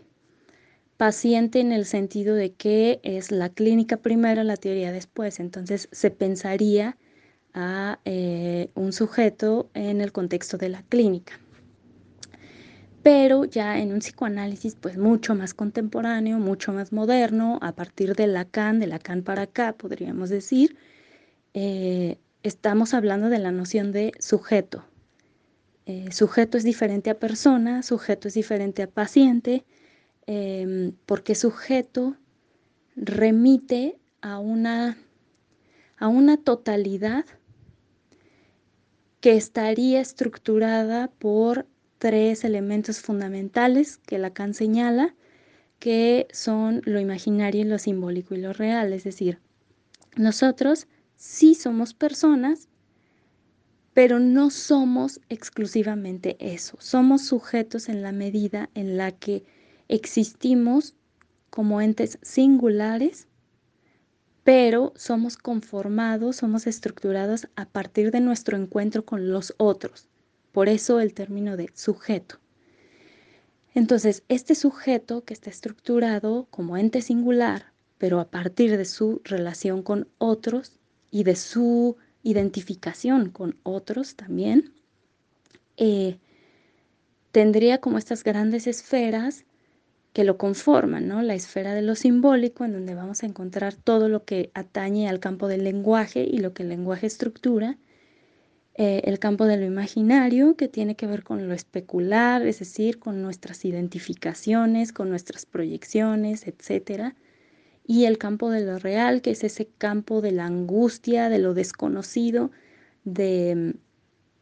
Paciente 0.96 1.60
en 1.60 1.72
el 1.72 1.84
sentido 1.84 2.34
de 2.34 2.52
que 2.52 3.00
es 3.02 3.30
la 3.30 3.50
clínica 3.50 3.98
primero, 3.98 4.42
la 4.42 4.56
teoría 4.56 4.92
después. 4.92 5.40
Entonces 5.40 5.88
se 5.92 6.10
pensaría 6.10 6.96
a 7.54 7.98
eh, 8.04 8.70
un 8.74 8.92
sujeto 8.92 9.70
en 9.74 10.00
el 10.00 10.12
contexto 10.12 10.58
de 10.58 10.68
la 10.68 10.82
clínica. 10.82 11.40
Pero 13.02 13.44
ya 13.44 13.78
en 13.78 13.92
un 13.92 14.00
psicoanálisis 14.00 14.74
pues 14.74 14.98
mucho 14.98 15.34
más 15.34 15.54
contemporáneo, 15.54 16.38
mucho 16.38 16.72
más 16.72 16.92
moderno, 16.92 17.58
a 17.62 17.72
partir 17.72 18.14
de 18.14 18.26
Lacan, 18.26 18.80
de 18.80 18.88
Lacan 18.88 19.22
para 19.22 19.42
acá 19.42 19.72
podríamos 19.74 20.28
decir, 20.28 20.76
eh, 21.54 22.18
estamos 22.42 22.94
hablando 22.94 23.28
de 23.28 23.38
la 23.38 23.52
noción 23.52 23.92
de 23.92 24.12
sujeto, 24.18 24.84
eh, 25.86 26.10
sujeto 26.10 26.58
es 26.58 26.64
diferente 26.64 27.10
a 27.10 27.18
persona, 27.18 27.82
sujeto 27.82 28.28
es 28.28 28.34
diferente 28.34 28.82
a 28.82 28.90
paciente, 28.90 29.64
em, 30.26 30.92
porque 31.06 31.34
sujeto 31.36 32.16
remite 32.96 33.98
a 34.20 34.38
una, 34.40 34.98
a 35.96 36.08
una 36.08 36.36
totalidad 36.36 37.24
que 39.20 39.36
estaría 39.36 40.00
estructurada 40.00 41.08
por 41.08 41.66
tres 41.98 42.44
elementos 42.44 43.00
fundamentales 43.00 43.98
que 43.98 44.18
Lacan 44.18 44.54
señala, 44.54 45.14
que 45.78 46.26
son 46.32 46.82
lo 46.84 47.00
imaginario, 47.00 47.64
lo 47.64 47.78
simbólico 47.78 48.34
y 48.34 48.38
lo 48.38 48.52
real. 48.52 48.92
Es 48.92 49.04
decir, 49.04 49.40
nosotros 50.16 50.88
sí 51.16 51.54
somos 51.54 51.94
personas, 51.94 52.68
pero 53.96 54.18
no 54.18 54.50
somos 54.50 55.22
exclusivamente 55.30 56.36
eso. 56.38 56.76
Somos 56.80 57.24
sujetos 57.24 57.88
en 57.88 58.02
la 58.02 58.12
medida 58.12 58.68
en 58.74 58.98
la 58.98 59.10
que 59.10 59.42
existimos 59.88 60.94
como 61.48 61.80
entes 61.80 62.18
singulares, 62.20 63.26
pero 64.44 64.92
somos 64.96 65.38
conformados, 65.38 66.36
somos 66.36 66.66
estructurados 66.66 67.48
a 67.56 67.64
partir 67.64 68.10
de 68.10 68.20
nuestro 68.20 68.58
encuentro 68.58 69.06
con 69.06 69.30
los 69.30 69.54
otros. 69.56 70.10
Por 70.52 70.68
eso 70.68 71.00
el 71.00 71.14
término 71.14 71.56
de 71.56 71.70
sujeto. 71.72 72.38
Entonces, 73.74 74.24
este 74.28 74.54
sujeto 74.54 75.24
que 75.24 75.32
está 75.32 75.48
estructurado 75.48 76.48
como 76.50 76.76
ente 76.76 77.00
singular, 77.00 77.72
pero 77.96 78.20
a 78.20 78.28
partir 78.28 78.76
de 78.76 78.84
su 78.84 79.22
relación 79.24 79.82
con 79.82 80.06
otros 80.18 80.80
y 81.10 81.24
de 81.24 81.34
su 81.34 81.96
identificación 82.26 83.30
con 83.30 83.56
otros 83.62 84.16
también, 84.16 84.72
eh, 85.76 86.18
tendría 87.30 87.78
como 87.78 87.98
estas 87.98 88.24
grandes 88.24 88.66
esferas 88.66 89.44
que 90.12 90.24
lo 90.24 90.36
conforman, 90.36 91.06
¿no? 91.06 91.22
La 91.22 91.34
esfera 91.34 91.72
de 91.74 91.82
lo 91.82 91.94
simbólico, 91.94 92.64
en 92.64 92.72
donde 92.72 92.94
vamos 92.94 93.22
a 93.22 93.26
encontrar 93.26 93.74
todo 93.74 94.08
lo 94.08 94.24
que 94.24 94.50
atañe 94.54 95.08
al 95.08 95.20
campo 95.20 95.46
del 95.46 95.62
lenguaje 95.62 96.24
y 96.24 96.38
lo 96.38 96.52
que 96.52 96.64
el 96.64 96.70
lenguaje 96.70 97.06
estructura, 97.06 97.78
eh, 98.74 99.02
el 99.04 99.20
campo 99.20 99.44
de 99.44 99.58
lo 99.58 99.64
imaginario, 99.64 100.56
que 100.56 100.66
tiene 100.66 100.96
que 100.96 101.06
ver 101.06 101.22
con 101.22 101.46
lo 101.46 101.54
especular, 101.54 102.44
es 102.44 102.58
decir, 102.58 102.98
con 102.98 103.22
nuestras 103.22 103.64
identificaciones, 103.64 104.92
con 104.92 105.10
nuestras 105.10 105.46
proyecciones, 105.46 106.48
etcétera, 106.48 107.14
y 107.86 108.04
el 108.06 108.18
campo 108.18 108.50
de 108.50 108.64
lo 108.64 108.78
real, 108.78 109.22
que 109.22 109.30
es 109.30 109.44
ese 109.44 109.68
campo 109.78 110.20
de 110.20 110.32
la 110.32 110.46
angustia, 110.46 111.28
de 111.28 111.38
lo 111.38 111.54
desconocido, 111.54 112.50
de, 113.04 113.76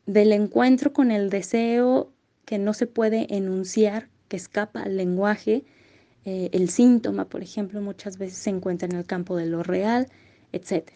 del 0.06 0.32
encuentro 0.32 0.92
con 0.94 1.10
el 1.10 1.28
deseo 1.28 2.10
que 2.46 2.58
no 2.58 2.72
se 2.72 2.86
puede 2.86 3.34
enunciar, 3.34 4.08
que 4.28 4.36
escapa 4.36 4.82
al 4.82 4.96
lenguaje. 4.96 5.64
Eh, 6.24 6.48
el 6.52 6.70
síntoma, 6.70 7.28
por 7.28 7.42
ejemplo, 7.42 7.82
muchas 7.82 8.16
veces 8.16 8.38
se 8.38 8.50
encuentra 8.50 8.88
en 8.88 8.96
el 8.96 9.04
campo 9.04 9.36
de 9.36 9.46
lo 9.46 9.62
real, 9.62 10.08
etc. 10.52 10.92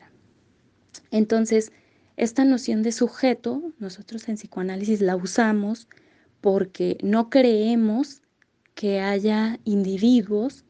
Entonces, 1.10 1.72
esta 2.16 2.44
noción 2.44 2.82
de 2.82 2.92
sujeto, 2.92 3.72
nosotros 3.78 4.26
en 4.28 4.36
psicoanálisis 4.36 5.02
la 5.02 5.16
usamos 5.16 5.86
porque 6.40 6.96
no 7.02 7.28
creemos 7.28 8.22
que 8.74 9.00
haya 9.00 9.58
individuos 9.64 10.64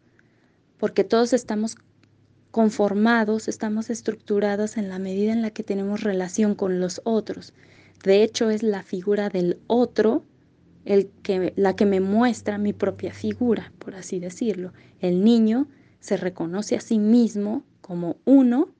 porque 0.79 1.05
todos 1.05 1.33
estamos 1.33 1.77
conformados, 2.51 3.49
estamos 3.49 3.91
estructurados 3.91 4.77
en 4.77 4.89
la 4.89 4.99
medida 4.99 5.33
en 5.33 5.43
la 5.43 5.51
que 5.51 5.63
tenemos 5.63 6.03
relación 6.03 6.55
con 6.55 6.81
los 6.81 7.01
otros. 7.05 7.53
De 8.05 8.23
hecho, 8.23 8.51
es 8.51 8.63
la 8.63 8.83
figura 8.83 9.29
del 9.29 9.59
otro 9.67 10.25
la 11.57 11.77
que 11.77 11.85
me 11.85 12.01
muestra 12.01 12.57
mi 12.57 12.73
propia 12.73 13.13
figura, 13.13 13.73
por 13.79 13.95
así 13.95 14.21
decirlo. 14.21 14.73
El 15.01 15.23
niño 15.23 15.69
se 16.01 16.17
reconoce 16.17 16.77
a 16.77 16.81
sí 16.81 16.99
mismo 16.99 17.63
como 17.83 18.17
uno 18.25 18.71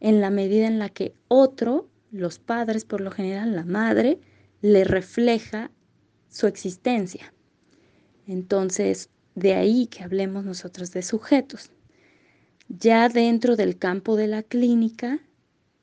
en 0.00 0.20
la 0.20 0.30
medida 0.30 0.66
en 0.66 0.78
la 0.78 0.88
que 0.88 1.14
otro, 1.28 1.88
los 2.10 2.38
padres 2.38 2.84
por 2.84 3.00
lo 3.00 3.10
general, 3.10 3.54
la 3.54 3.64
madre, 3.64 4.20
le 4.62 4.84
refleja 4.84 5.70
su 6.28 6.46
existencia. 6.46 7.34
Entonces, 8.26 9.10
de 9.34 9.54
ahí 9.54 9.86
que 9.86 10.02
hablemos 10.02 10.44
nosotros 10.44 10.92
de 10.92 11.02
sujetos. 11.02 11.70
Ya 12.68 13.08
dentro 13.08 13.56
del 13.56 13.78
campo 13.78 14.16
de 14.16 14.28
la 14.28 14.42
clínica, 14.42 15.20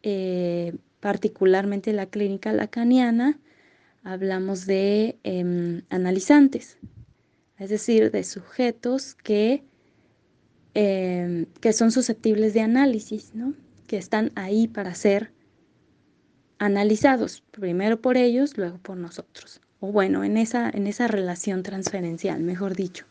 eh, 0.04 0.76
particularmente 1.00 1.94
la 1.94 2.08
clínica 2.08 2.52
lacaniana, 2.54 3.40
hablamos 4.04 4.66
de 4.66 5.20
em, 5.24 5.84
analizantes, 5.90 6.78
es 7.58 7.70
decir, 7.70 8.12
de 8.12 8.24
sujetos 8.24 9.16
que, 9.16 9.64
em, 10.74 11.46
que 11.62 11.74
son 11.74 11.92
susceptibles 11.92 12.54
de 12.54 12.62
análisis, 12.62 13.36
¿no? 13.36 13.54
que 13.88 13.98
están 13.98 14.32
ahí 14.36 14.68
para 14.68 14.94
ser 14.94 15.32
analizados, 16.60 17.42
primero 17.52 18.02
por 18.02 18.18
ellos, 18.18 18.58
luego 18.58 18.78
por 18.78 18.98
nosotros. 18.98 19.62
O 19.80 19.92
bueno, 19.92 20.24
en 20.24 20.38
esa, 20.38 20.70
en 20.70 20.88
esa 20.88 21.08
relación 21.08 21.64
transferencial, 21.64 22.42
mejor 22.42 22.76
dicho. 22.76 23.06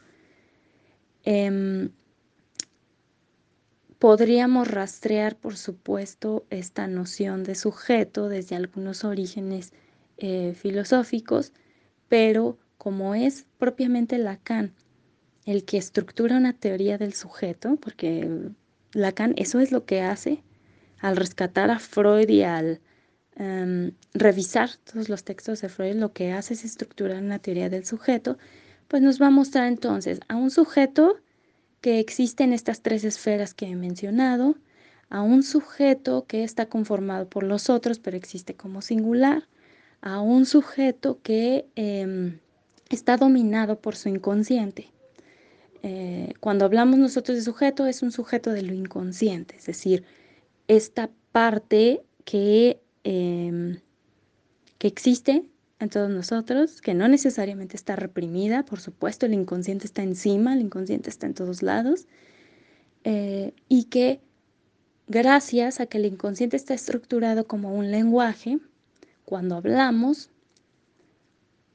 Em, 1.31 1.91
podríamos 3.99 4.67
rastrear, 4.67 5.37
por 5.37 5.59
supuesto, 5.59 6.47
esta 6.49 6.87
noción 6.87 7.45
de 7.45 7.55
sujeto 7.55 8.31
desde 8.31 8.57
algunos 8.57 9.05
orígenes 9.05 9.75
eh, 10.17 10.55
filosóficos, 10.55 11.53
pero 12.09 12.57
como 12.79 13.15
es 13.15 13.45
propiamente 13.59 14.17
Lacan 14.17 14.73
el 15.45 15.67
que 15.67 15.77
estructura 15.77 16.39
una 16.39 16.55
teoría 16.55 16.97
del 16.97 17.13
sujeto, 17.13 17.77
porque 17.77 18.51
Lacan 18.95 19.35
eso 19.37 19.61
es 19.61 19.71
lo 19.71 19.85
que 19.85 20.01
hace 20.01 20.43
al 20.99 21.15
rescatar 21.17 21.71
a 21.71 21.79
Freud 21.79 22.31
y 22.31 22.43
al 22.43 22.81
em, 23.37 23.93
revisar 24.15 24.71
todos 24.79 25.11
los 25.11 25.25
textos 25.25 25.61
de 25.61 25.69
Freud, 25.69 25.97
lo 25.97 26.15
que 26.15 26.33
hace 26.33 26.55
es 26.55 26.65
estructurar 26.65 27.23
una 27.23 27.39
teoría 27.39 27.69
del 27.69 27.85
sujeto, 27.85 28.39
pues 28.89 29.03
nos 29.03 29.21
va 29.21 29.27
a 29.27 29.31
mostrar 29.31 29.69
entonces 29.69 30.21
a 30.29 30.37
un 30.37 30.51
sujeto 30.51 31.17
que 31.81 32.01
existe 32.01 32.45
en 32.45 32.53
estas 32.53 32.83
tres 32.83 33.05
esferas 33.05 33.55
que 33.55 33.67
he 33.67 33.77
mencionado, 33.77 34.57
a 35.11 35.23
un 35.23 35.43
sujeto 35.43 36.27
que 36.27 36.45
está 36.45 36.67
conformado 36.67 37.29
por 37.29 37.45
los 37.45 37.71
otros, 37.71 37.99
pero 37.99 38.17
existe 38.17 38.55
como 38.55 38.83
singular, 38.83 39.47
a 40.01 40.21
un 40.21 40.47
sujeto 40.47 41.21
que 41.23 41.67
em, 41.77 42.39
está 42.91 43.17
dominado 43.17 43.81
por 43.81 43.97
su 43.97 44.09
inconsciente. 44.09 44.91
Eh, 45.83 46.35
cuando 46.41 46.65
hablamos 46.65 46.99
nosotros 46.99 47.37
de 47.39 47.45
sujeto, 47.45 47.87
es 47.87 48.03
un 48.03 48.11
sujeto 48.11 48.51
de 48.51 48.63
lo 48.63 48.75
inconsciente, 48.75 49.57
es 49.57 49.67
decir, 49.67 50.05
esta 50.67 51.11
parte 51.33 52.03
que, 52.25 52.81
em, 53.05 53.81
que 54.79 54.89
existe 54.89 55.45
en 55.81 55.91
todos 55.91 56.11
nosotros, 56.11 56.81
que 56.81 56.95
no 56.95 57.09
necesariamente 57.09 57.77
está 57.77 57.97
reprimida, 57.97 58.65
por 58.65 58.81
supuesto, 58.81 59.27
el 59.27 59.35
inconsciente 59.35 59.87
está 59.87 60.03
encima, 60.03 60.55
el 60.55 60.61
inconsciente 60.61 61.09
está 61.09 61.27
en 61.27 61.35
todos 61.35 61.63
lados, 61.63 62.07
eh, 63.05 63.53
y 63.69 63.85
que 63.85 64.21
gracias 65.07 65.81
a 65.81 65.87
que 65.87 65.99
el 65.99 66.07
inconsciente 66.07 66.57
está 66.57 66.75
estructurado 66.75 67.47
como 67.47 67.75
un 67.75 67.91
lenguaje, 67.91 68.59
cuando 69.25 69.57
hablamos, 69.57 70.31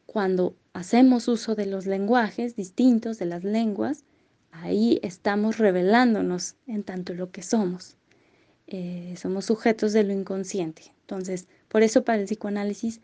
cuando 0.05 0.55
hacemos 0.73 1.27
uso 1.27 1.55
de 1.55 1.65
los 1.65 1.85
lenguajes 1.85 2.55
distintos, 2.55 3.19
de 3.19 3.25
las 3.25 3.43
lenguas, 3.43 4.03
ahí 4.51 4.99
estamos 5.01 5.57
revelándonos 5.57 6.55
en 6.67 6.83
tanto 6.83 7.13
lo 7.13 7.31
que 7.31 7.41
somos. 7.41 7.95
Eh, 8.67 9.15
somos 9.17 9.45
sujetos 9.45 9.93
de 9.93 10.03
lo 10.03 10.13
inconsciente. 10.13 10.93
Entonces, 11.01 11.47
por 11.67 11.83
eso 11.83 12.03
para 12.03 12.19
el 12.19 12.25
psicoanálisis 12.25 13.01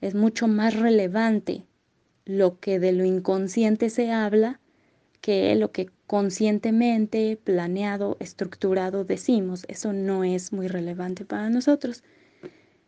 es 0.00 0.14
mucho 0.14 0.48
más 0.48 0.74
relevante 0.74 1.64
lo 2.24 2.58
que 2.60 2.78
de 2.78 2.92
lo 2.92 3.04
inconsciente 3.04 3.90
se 3.90 4.12
habla 4.12 4.60
que 5.20 5.54
lo 5.54 5.70
que 5.70 5.90
conscientemente, 6.06 7.38
planeado, 7.42 8.16
estructurado 8.20 9.04
decimos. 9.04 9.64
Eso 9.68 9.92
no 9.92 10.24
es 10.24 10.52
muy 10.52 10.66
relevante 10.66 11.24
para 11.24 11.50
nosotros. 11.50 12.02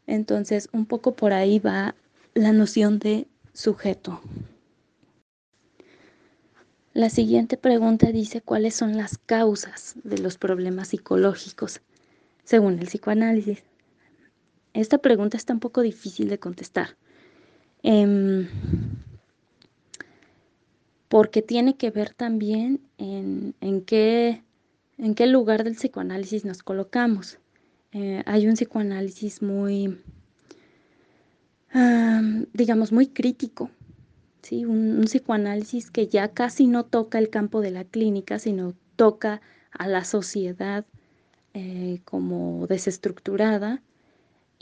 Entonces, 0.07 0.69
un 0.73 0.87
poco 0.87 1.15
por 1.15 1.33
ahí 1.33 1.59
va 1.59 1.95
la 2.35 2.53
noción 2.53 2.99
de 2.99 3.27
sujeto. 3.53 4.21
La 6.95 7.11
siguiente 7.11 7.57
pregunta 7.57 8.11
dice 8.13 8.41
cuáles 8.41 8.75
son 8.75 8.97
las 8.97 9.19
causas 9.19 9.95
de 10.05 10.19
los 10.19 10.37
problemas 10.37 10.89
psicológicos 10.89 11.81
según 12.45 12.79
el 12.79 12.87
psicoanálisis. 12.87 13.63
Esta 14.75 14.99
pregunta 14.99 15.37
está 15.37 15.53
un 15.53 15.61
poco 15.61 15.81
difícil 15.81 16.29
de 16.29 16.39
contestar. 16.39 16.97
Em, 17.83 18.49
porque 21.09 21.43
tiene 21.43 21.77
que 21.77 21.91
ver 21.91 22.15
también 22.15 22.81
en, 22.99 23.83
qué, 23.85 24.43
en 24.99 25.15
qué 25.15 25.27
lugar 25.27 25.65
del 25.65 25.75
psicoanálisis 25.75 26.45
nos 26.45 26.63
colocamos. 26.63 27.39
Eh, 27.93 28.23
hay 28.25 28.47
un 28.47 28.55
psicoanálisis 28.55 29.43
muy, 29.43 29.99
digamos, 32.53 32.93
muy 32.93 33.09
crítico, 33.09 33.71
¿sí? 34.43 34.65
Un, 34.65 35.03
psicoanálisis 35.05 35.91
que 35.91 36.07
ya 36.07 36.29
casi 36.29 36.67
no 36.67 36.85
toca 36.85 37.19
el 37.19 37.29
campo 37.29 37.61
de 37.61 37.73
la 37.73 37.85
clínica, 37.85 38.39
sino 38.39 38.75
toca 38.97 39.43
a 39.73 39.89
la 39.89 40.05
sociedad 40.05 40.87
eh, 41.55 42.01
como 42.05 42.67
desestructurada 42.69 43.83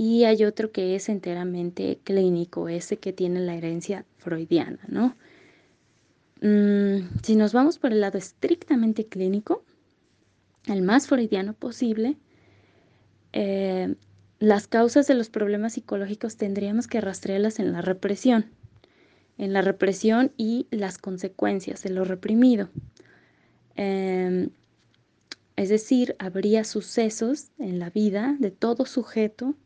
y 0.02 0.24
hay 0.24 0.44
otro 0.44 0.72
que 0.72 0.94
es 0.96 1.10
enteramente 1.10 2.00
clínico, 2.04 2.70
ese 2.70 2.96
que 2.96 3.12
tiene 3.12 3.38
la 3.38 3.54
herencia 3.54 4.06
freudiana, 4.16 4.78
¿no? 4.88 5.14
Mm, 6.40 7.18
si 7.22 7.36
nos 7.36 7.52
vamos 7.52 7.78
por 7.78 7.92
el 7.92 8.00
lado 8.00 8.16
estrictamente 8.16 9.04
clínico, 9.04 9.62
el 10.64 10.80
más 10.80 11.06
freudiano 11.06 11.52
posible, 11.52 12.16
eh, 13.34 13.94
las 14.38 14.66
causas 14.68 15.06
de 15.06 15.12
los 15.12 15.28
problemas 15.28 15.74
psicológicos 15.74 16.38
tendríamos 16.38 16.86
que 16.86 17.02
rastrearlas 17.02 17.58
en 17.58 17.70
la 17.70 17.82
represión, 17.82 18.46
en 19.36 19.52
la 19.52 19.60
represión 19.60 20.32
y 20.38 20.66
las 20.70 20.96
consecuencias 20.96 21.82
de 21.82 21.90
lo 21.90 22.06
reprimido. 22.06 22.70
Em, 23.76 24.48
es 25.56 25.68
decir, 25.68 26.16
habría 26.18 26.64
sucesos 26.64 27.48
en 27.58 27.78
la 27.78 27.90
vida 27.90 28.34
de 28.38 28.50
todo 28.50 28.86
sujeto 28.86 29.56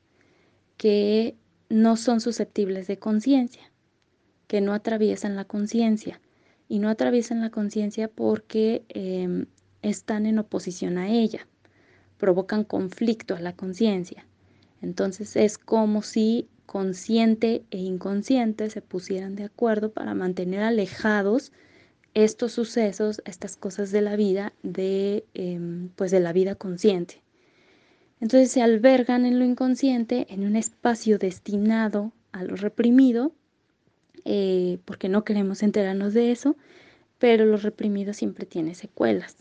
que 0.77 1.37
no 1.69 1.97
son 1.97 2.21
susceptibles 2.21 2.87
de 2.87 2.99
conciencia, 2.99 3.73
que 4.47 4.61
no 4.61 4.73
atraviesan 4.73 5.37
la 5.37 5.45
conciencia 5.45 6.21
y 6.69 6.79
no 6.79 6.89
atraviesan 6.89 7.41
la 7.41 7.51
conciencia 7.51 8.09
porque 8.09 8.85
em, 8.89 9.47
están 9.83 10.27
en 10.27 10.39
oposición 10.39 10.99
a 10.99 11.11
ella, 11.11 11.47
provocan 12.19 12.65
conflicto 12.65 13.35
a 13.35 13.41
la 13.41 13.55
conciencia. 13.55 14.27
Entonces 14.81 15.37
es 15.37 15.59
como 15.59 16.03
si 16.03 16.49
consciente 16.67 17.65
e 17.71 17.79
inconsciente 17.79 18.71
se 18.71 18.83
pusieran 18.83 19.37
de 19.37 19.45
acuerdo 19.45 19.93
para 19.93 20.15
mantener 20.15 20.61
alejados 20.61 21.53
estos 22.15 22.53
sucesos, 22.53 23.23
estas 23.25 23.57
cosas 23.57 23.91
de 23.91 24.01
la 24.01 24.17
vida, 24.17 24.53
de, 24.63 25.27
em, 25.35 25.89
pues 25.97 26.11
de 26.11 26.21
la 26.21 26.33
vida 26.33 26.55
consciente. 26.55 27.24
Entonces 28.25 28.53
se 28.53 28.63
albergan 28.63 29.27
en 29.27 29.39
lo 29.39 29.45
inconsciente, 29.45 30.27
en 30.31 30.47
un 30.47 30.57
espacio 30.57 31.19
destinado 31.19 32.11
a 32.33 32.43
lo 32.43 32.57
reprimido, 32.57 33.33
eh, 34.25 34.79
porque 34.87 35.11
no 35.11 35.25
queremos 35.25 35.63
enterarnos 35.63 36.15
de 36.15 36.33
eso, 36.33 36.57
pero 37.19 37.45
lo 37.45 37.59
reprimido 37.59 38.15
siempre 38.15 38.47
tiene 38.47 38.75
secuelas. 38.75 39.37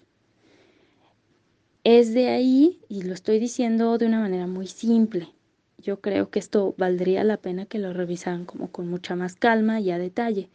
Es 1.86 2.14
de 2.14 2.28
ahí, 2.28 2.82
y 2.90 3.04
lo 3.04 3.14
estoy 3.14 3.40
diciendo 3.40 3.98
de 3.98 4.06
una 4.06 4.20
manera 4.20 4.48
muy 4.48 4.68
simple, 4.68 5.30
yo 5.78 6.02
creo 6.02 6.30
que 6.30 6.40
esto 6.40 6.76
valdría 6.78 7.24
la 7.24 7.38
pena 7.38 7.66
que 7.66 7.80
lo 7.80 7.94
revisaran 7.94 8.44
como 8.44 8.70
con 8.70 8.90
mucha 8.90 9.16
más 9.16 9.36
calma 9.38 9.80
y 9.80 9.92
a 9.92 9.98
detalle, 9.98 10.50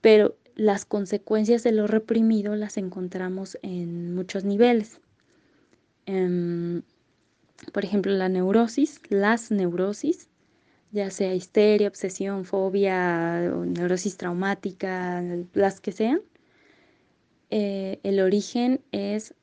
pero 0.00 0.34
las 0.54 0.86
consecuencias 0.86 1.62
de 1.62 1.72
lo 1.72 1.88
reprimido 1.88 2.56
las 2.56 2.78
encontramos 2.78 3.58
en 3.60 4.14
muchos 4.14 4.44
niveles. 4.44 4.98
Em, 6.06 6.80
por 7.72 7.84
ejemplo, 7.84 8.12
la 8.12 8.28
neurosis, 8.28 9.00
las 9.08 9.50
neurosis, 9.50 10.28
ya 10.92 11.10
sea 11.10 11.34
histeria, 11.34 11.88
obsesión, 11.88 12.44
fobia, 12.44 13.40
neurosis 13.40 14.16
traumática, 14.16 15.22
las 15.52 15.80
que 15.80 15.92
sean, 15.92 16.20
eh, 17.50 18.00
el 18.02 18.20
origen 18.20 18.80
es 18.92 19.34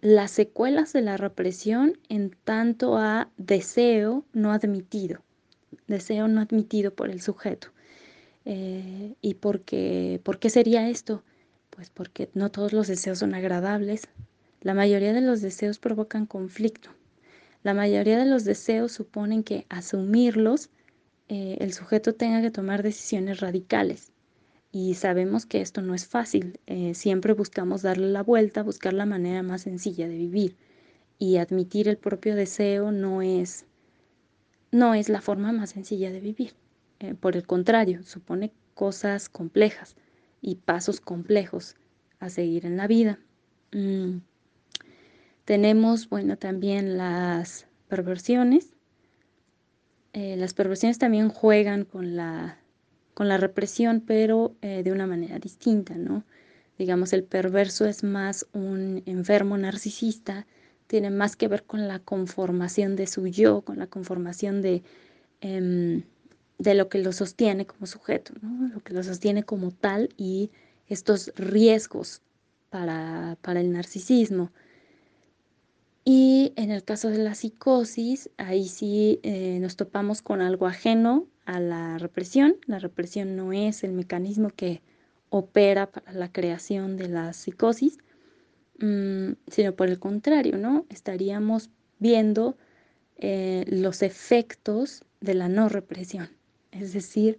las 0.00 0.30
secuelas 0.30 0.92
de 0.92 1.02
la 1.02 1.16
represión 1.16 1.98
en 2.08 2.36
tanto 2.44 2.96
a 2.96 3.30
deseo 3.36 4.24
no 4.32 4.52
admitido, 4.52 5.22
deseo 5.86 6.28
no 6.28 6.40
admitido 6.40 6.94
por 6.94 7.10
el 7.10 7.20
sujeto. 7.20 7.68
Eh, 8.44 9.14
¿Y 9.20 9.34
por 9.34 9.62
por 10.22 10.38
qué 10.38 10.50
sería 10.50 10.88
esto? 10.88 11.22
Pues 11.70 11.90
porque 11.90 12.30
no 12.34 12.50
todos 12.50 12.72
los 12.72 12.88
deseos 12.88 13.18
son 13.18 13.34
agradables. 13.34 14.08
La 14.62 14.74
mayoría 14.74 15.12
de 15.12 15.20
los 15.20 15.40
deseos 15.40 15.78
provocan 15.78 16.26
conflicto. 16.26 16.90
La 17.62 17.74
mayoría 17.74 18.18
de 18.18 18.26
los 18.26 18.44
deseos 18.44 18.92
suponen 18.92 19.42
que 19.42 19.66
asumirlos 19.68 20.70
eh, 21.28 21.58
el 21.60 21.72
sujeto 21.72 22.14
tenga 22.14 22.42
que 22.42 22.50
tomar 22.50 22.82
decisiones 22.82 23.40
radicales. 23.40 24.12
Y 24.72 24.94
sabemos 24.94 25.46
que 25.46 25.60
esto 25.60 25.82
no 25.82 25.94
es 25.94 26.06
fácil. 26.06 26.58
Eh, 26.66 26.94
siempre 26.94 27.34
buscamos 27.34 27.82
darle 27.82 28.08
la 28.08 28.22
vuelta, 28.22 28.62
buscar 28.62 28.92
la 28.94 29.06
manera 29.06 29.42
más 29.42 29.62
sencilla 29.62 30.08
de 30.08 30.16
vivir. 30.16 30.56
Y 31.18 31.36
admitir 31.36 31.86
el 31.88 31.98
propio 31.98 32.34
deseo 32.34 32.92
no 32.92 33.20
es, 33.22 33.66
no 34.72 34.94
es 34.94 35.08
la 35.08 35.20
forma 35.20 35.52
más 35.52 35.70
sencilla 35.70 36.10
de 36.10 36.20
vivir. 36.20 36.54
Eh, 36.98 37.14
por 37.14 37.36
el 37.36 37.46
contrario, 37.46 38.02
supone 38.04 38.52
cosas 38.74 39.28
complejas 39.28 39.96
y 40.40 40.56
pasos 40.56 41.00
complejos 41.00 41.76
a 42.18 42.30
seguir 42.30 42.64
en 42.66 42.76
la 42.76 42.86
vida. 42.86 43.20
Mm. 43.72 44.18
Tenemos, 45.50 46.08
bueno, 46.08 46.38
también 46.38 46.96
las 46.96 47.66
perversiones. 47.88 48.76
Eh, 50.12 50.36
las 50.36 50.54
perversiones 50.54 50.98
también 50.98 51.28
juegan 51.28 51.84
con 51.84 52.14
la, 52.14 52.60
con 53.14 53.26
la 53.26 53.36
represión, 53.36 54.00
pero 54.00 54.54
eh, 54.62 54.84
de 54.84 54.92
una 54.92 55.08
manera 55.08 55.40
distinta, 55.40 55.96
¿no? 55.96 56.22
Digamos, 56.78 57.12
el 57.12 57.24
perverso 57.24 57.84
es 57.84 58.04
más 58.04 58.46
un 58.52 59.02
enfermo 59.06 59.58
narcisista, 59.58 60.46
tiene 60.86 61.10
más 61.10 61.34
que 61.34 61.48
ver 61.48 61.64
con 61.64 61.88
la 61.88 61.98
conformación 61.98 62.94
de 62.94 63.08
su 63.08 63.26
yo, 63.26 63.62
con 63.62 63.80
la 63.80 63.88
conformación 63.88 64.62
de... 64.62 64.84
Em, 65.40 66.04
de 66.58 66.74
lo 66.74 66.88
que 66.88 66.98
lo 66.98 67.10
sostiene 67.12 67.66
como 67.66 67.86
sujeto, 67.86 68.34
lo 68.72 68.78
que 68.84 68.94
lo 68.94 69.02
sostiene 69.02 69.42
como 69.42 69.72
tal 69.72 70.10
y 70.16 70.52
estos 70.86 71.32
riesgos 71.34 72.22
para, 72.68 73.36
el 73.44 73.72
narcisismo. 73.72 74.52
Y 76.04 76.52
en 76.56 76.70
el 76.70 76.82
caso 76.84 77.08
de 77.08 77.18
la 77.18 77.34
psicosis, 77.34 78.30
ahí 78.38 78.68
sí 78.68 79.20
eh, 79.22 79.58
nos 79.60 79.76
topamos 79.76 80.22
con 80.22 80.40
algo 80.40 80.66
ajeno 80.66 81.26
a 81.44 81.60
la 81.60 81.98
represión. 81.98 82.56
La 82.66 82.78
represión 82.78 83.36
no 83.36 83.52
es 83.52 83.84
el 83.84 83.92
mecanismo 83.92 84.50
que 84.50 84.82
opera 85.28 85.90
para 85.90 86.12
la 86.12 86.32
creación 86.32 86.96
de 86.96 87.08
la 87.08 87.32
psicosis, 87.32 87.98
mm, 88.80 89.32
sino 89.48 89.74
por 89.74 89.88
el 89.88 89.98
contrario, 89.98 90.58
¿no? 90.58 90.86
Estaríamos 90.88 91.70
viendo 91.98 92.56
eh, 93.18 93.64
los 93.68 94.02
efectos 94.02 95.04
de 95.20 95.34
la 95.34 95.48
no 95.48 95.68
represión, 95.68 96.30
es 96.72 96.94
decir, 96.94 97.38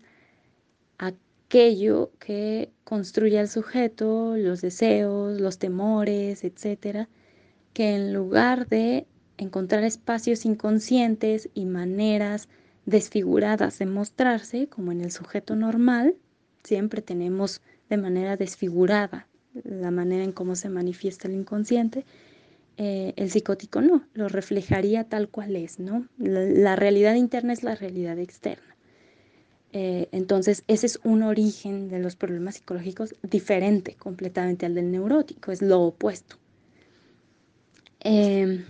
aquello 0.99 2.11
que 2.19 2.71
construye 2.83 3.39
al 3.39 3.49
sujeto, 3.49 4.37
los 4.37 4.61
deseos, 4.61 5.41
los 5.41 5.57
temores, 5.57 6.43
etcétera, 6.43 7.09
que 7.73 7.95
en 7.95 8.13
lugar 8.13 8.67
de 8.67 9.07
encontrar 9.37 9.83
espacios 9.83 10.45
inconscientes 10.45 11.49
y 11.53 11.65
maneras 11.65 12.49
desfiguradas 12.85 13.79
de 13.79 13.85
mostrarse, 13.85 14.67
como 14.67 14.91
en 14.91 15.01
el 15.01 15.11
sujeto 15.11 15.55
normal, 15.55 16.15
siempre 16.63 17.01
tenemos 17.01 17.61
de 17.89 17.97
manera 17.97 18.37
desfigurada 18.37 19.27
la 19.63 19.91
manera 19.91 20.23
en 20.23 20.31
cómo 20.31 20.55
se 20.55 20.69
manifiesta 20.69 21.27
el 21.27 21.35
inconsciente, 21.35 22.05
eh, 22.77 23.13
el 23.17 23.29
psicótico 23.31 23.81
no, 23.81 24.05
lo 24.13 24.29
reflejaría 24.29 25.03
tal 25.03 25.29
cual 25.29 25.55
es, 25.55 25.79
¿no? 25.79 26.07
la 26.17 26.75
realidad 26.75 27.15
interna 27.15 27.53
es 27.53 27.63
la 27.63 27.75
realidad 27.75 28.17
externa. 28.17 28.75
Eh, 29.73 30.09
entonces, 30.11 30.63
ese 30.67 30.85
es 30.85 30.99
un 31.03 31.23
origen 31.23 31.87
de 31.89 31.99
los 31.99 32.15
problemas 32.15 32.55
psicológicos 32.55 33.15
diferente 33.23 33.95
completamente 33.95 34.65
al 34.65 34.75
del 34.75 34.91
neurótico, 34.91 35.51
es 35.51 35.61
lo 35.61 35.81
opuesto. 35.81 36.37
Em, 38.03 38.65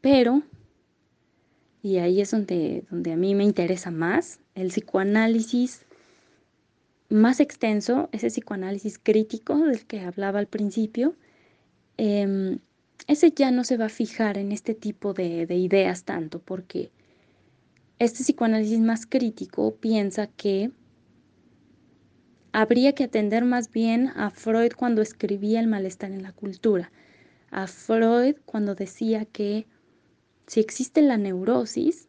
pero, 0.00 0.42
y 1.82 1.98
ahí 1.98 2.20
es 2.20 2.30
donde, 2.30 2.84
donde 2.90 3.12
a 3.12 3.16
mí 3.16 3.34
me 3.34 3.44
interesa 3.44 3.90
más, 3.90 4.40
el 4.54 4.68
psicoanálisis 4.68 5.84
más 7.10 7.40
extenso, 7.40 8.08
ese 8.12 8.28
psicoanálisis 8.28 8.98
crítico 8.98 9.58
del 9.58 9.84
que 9.84 10.00
hablaba 10.00 10.38
al 10.38 10.46
principio, 10.46 11.14
em, 11.98 12.58
ese 13.06 13.32
ya 13.32 13.50
no 13.50 13.64
se 13.64 13.76
va 13.76 13.86
a 13.86 13.90
fijar 13.90 14.38
en 14.38 14.52
este 14.52 14.74
tipo 14.74 15.12
de, 15.12 15.46
de 15.46 15.56
ideas 15.56 16.04
tanto, 16.04 16.40
porque 16.40 16.90
este 17.98 18.22
psicoanálisis 18.24 18.80
más 18.80 19.04
crítico 19.04 19.76
piensa 19.76 20.28
que 20.28 20.70
habría 22.52 22.94
que 22.94 23.04
atender 23.04 23.44
más 23.44 23.70
bien 23.70 24.08
a 24.08 24.30
Freud 24.30 24.72
cuando 24.76 25.02
escribía 25.02 25.60
el 25.60 25.66
malestar 25.66 26.10
en 26.12 26.22
la 26.22 26.32
cultura, 26.32 26.90
a 27.52 27.66
Freud 27.66 28.36
cuando 28.44 28.74
decía 28.74 29.26
que 29.26 29.66
si 30.46 30.58
existe 30.58 31.02
la 31.02 31.18
neurosis 31.18 32.08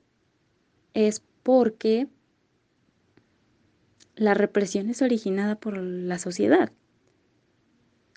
es 0.94 1.22
porque 1.44 2.08
la 4.16 4.34
represión 4.34 4.90
es 4.90 5.02
originada 5.02 5.56
por 5.60 5.78
la 5.78 6.18
sociedad. 6.18 6.72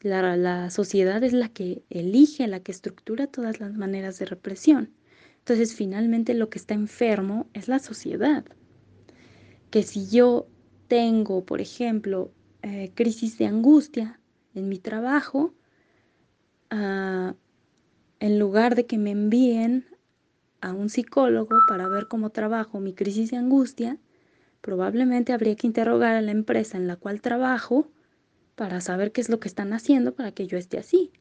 La, 0.03 0.37
la, 0.37 0.71
sociedad 0.71 1.23
es 1.25 1.33
la 1.33 1.49
que 1.49 1.83
elige, 1.91 2.47
la 2.47 2.61
que 2.61 2.71
estructura 2.71 3.27
todas 3.27 3.61
las 3.61 3.75
maneras 3.75 4.19
de 4.19 4.27
represión. 4.27 4.93
Entonces, 5.39 5.75
finalmente 5.75 6.35
lo 6.35 6.49
que 6.49 6.59
está 6.59 6.75
enfermo 6.75 7.49
es 7.55 7.67
la 7.67 7.81
sociedad. 7.81 8.45
Que 9.71 9.83
si 9.83 10.07
yo 10.09 10.47
tengo, 10.87 11.45
por 11.45 11.61
ejemplo, 11.61 12.31
eh, 12.63 12.93
crisis 12.95 13.39
de 13.39 13.47
angustia 13.47 14.21
en 14.55 14.69
mi 14.69 14.79
trabajo, 14.79 15.55
en 16.71 18.39
lugar 18.39 18.75
de 18.75 18.87
que 18.87 18.99
me 18.99 19.11
envíen 19.11 19.87
a 20.61 20.73
un 20.73 20.89
psicólogo 20.89 21.57
para 21.69 21.89
ver 21.89 22.09
cómo 22.09 22.31
trabajo 22.31 22.81
mi 22.81 22.95
crisis 22.95 23.31
de 23.31 23.37
angustia, 23.37 23.99
probablemente 24.61 25.33
habría 25.33 25.55
que 25.55 25.67
interrogar 25.67 26.17
a 26.17 26.23
la 26.23 26.33
empresa 26.33 26.77
en 26.77 26.87
la 26.87 26.97
cual 26.97 27.21
trabajo 27.21 27.89
para 28.55 28.81
saber 28.81 29.13
qué 29.13 29.21
es 29.21 29.29
lo 29.29 29.39
que 29.39 29.49
están 29.49 29.73
haciendo 29.73 30.15
para 30.15 30.33
que 30.33 30.47
yo 30.47 30.59
esté 30.59 30.79
así. 30.79 31.13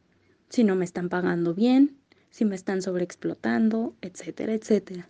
Si 0.49 0.63
no 0.63 0.75
me 0.75 0.85
están 0.85 1.09
pagando 1.09 1.53
bien, 1.53 1.97
si 2.29 2.45
me 2.45 2.55
están 2.55 2.81
sobreexplotando, 2.81 3.95
etcétera, 4.01 4.53
etcétera. 4.53 5.09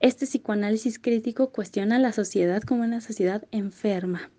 Este 0.00 0.26
psicoanálisis 0.26 0.98
crítico 0.98 1.50
cuestiona 1.52 1.96
a 1.96 2.00
la 2.00 2.12
sociedad 2.12 2.62
como 2.62 2.82
una 2.82 3.00
sociedad 3.00 3.46
enferma, 3.50 4.30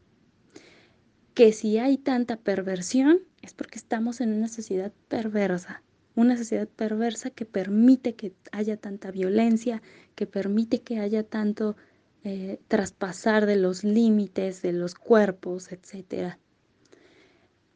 que 1.33 1.53
si 1.53 1.77
hay 1.77 1.97
tanta 1.97 2.37
perversión 2.37 3.21
es 3.41 3.53
porque 3.53 3.77
estamos 3.77 4.21
en 4.21 4.33
una 4.33 4.47
sociedad 4.47 4.91
perversa, 5.07 5.83
una 6.15 6.37
sociedad 6.37 6.67
perversa 6.67 7.29
que 7.29 7.45
permite 7.45 8.15
que 8.15 8.33
haya 8.51 8.77
tanta 8.77 9.11
violencia, 9.11 9.81
que 10.15 10.25
permite 10.25 10.81
que 10.81 10.99
haya 10.99 11.23
tanto 11.23 11.75
eh, 12.23 12.59
traspasar 12.67 13.45
de 13.45 13.55
los 13.55 13.83
límites 13.83 14.61
de 14.61 14.73
los 14.73 14.95
cuerpos, 14.95 15.71
etcétera. 15.71 16.39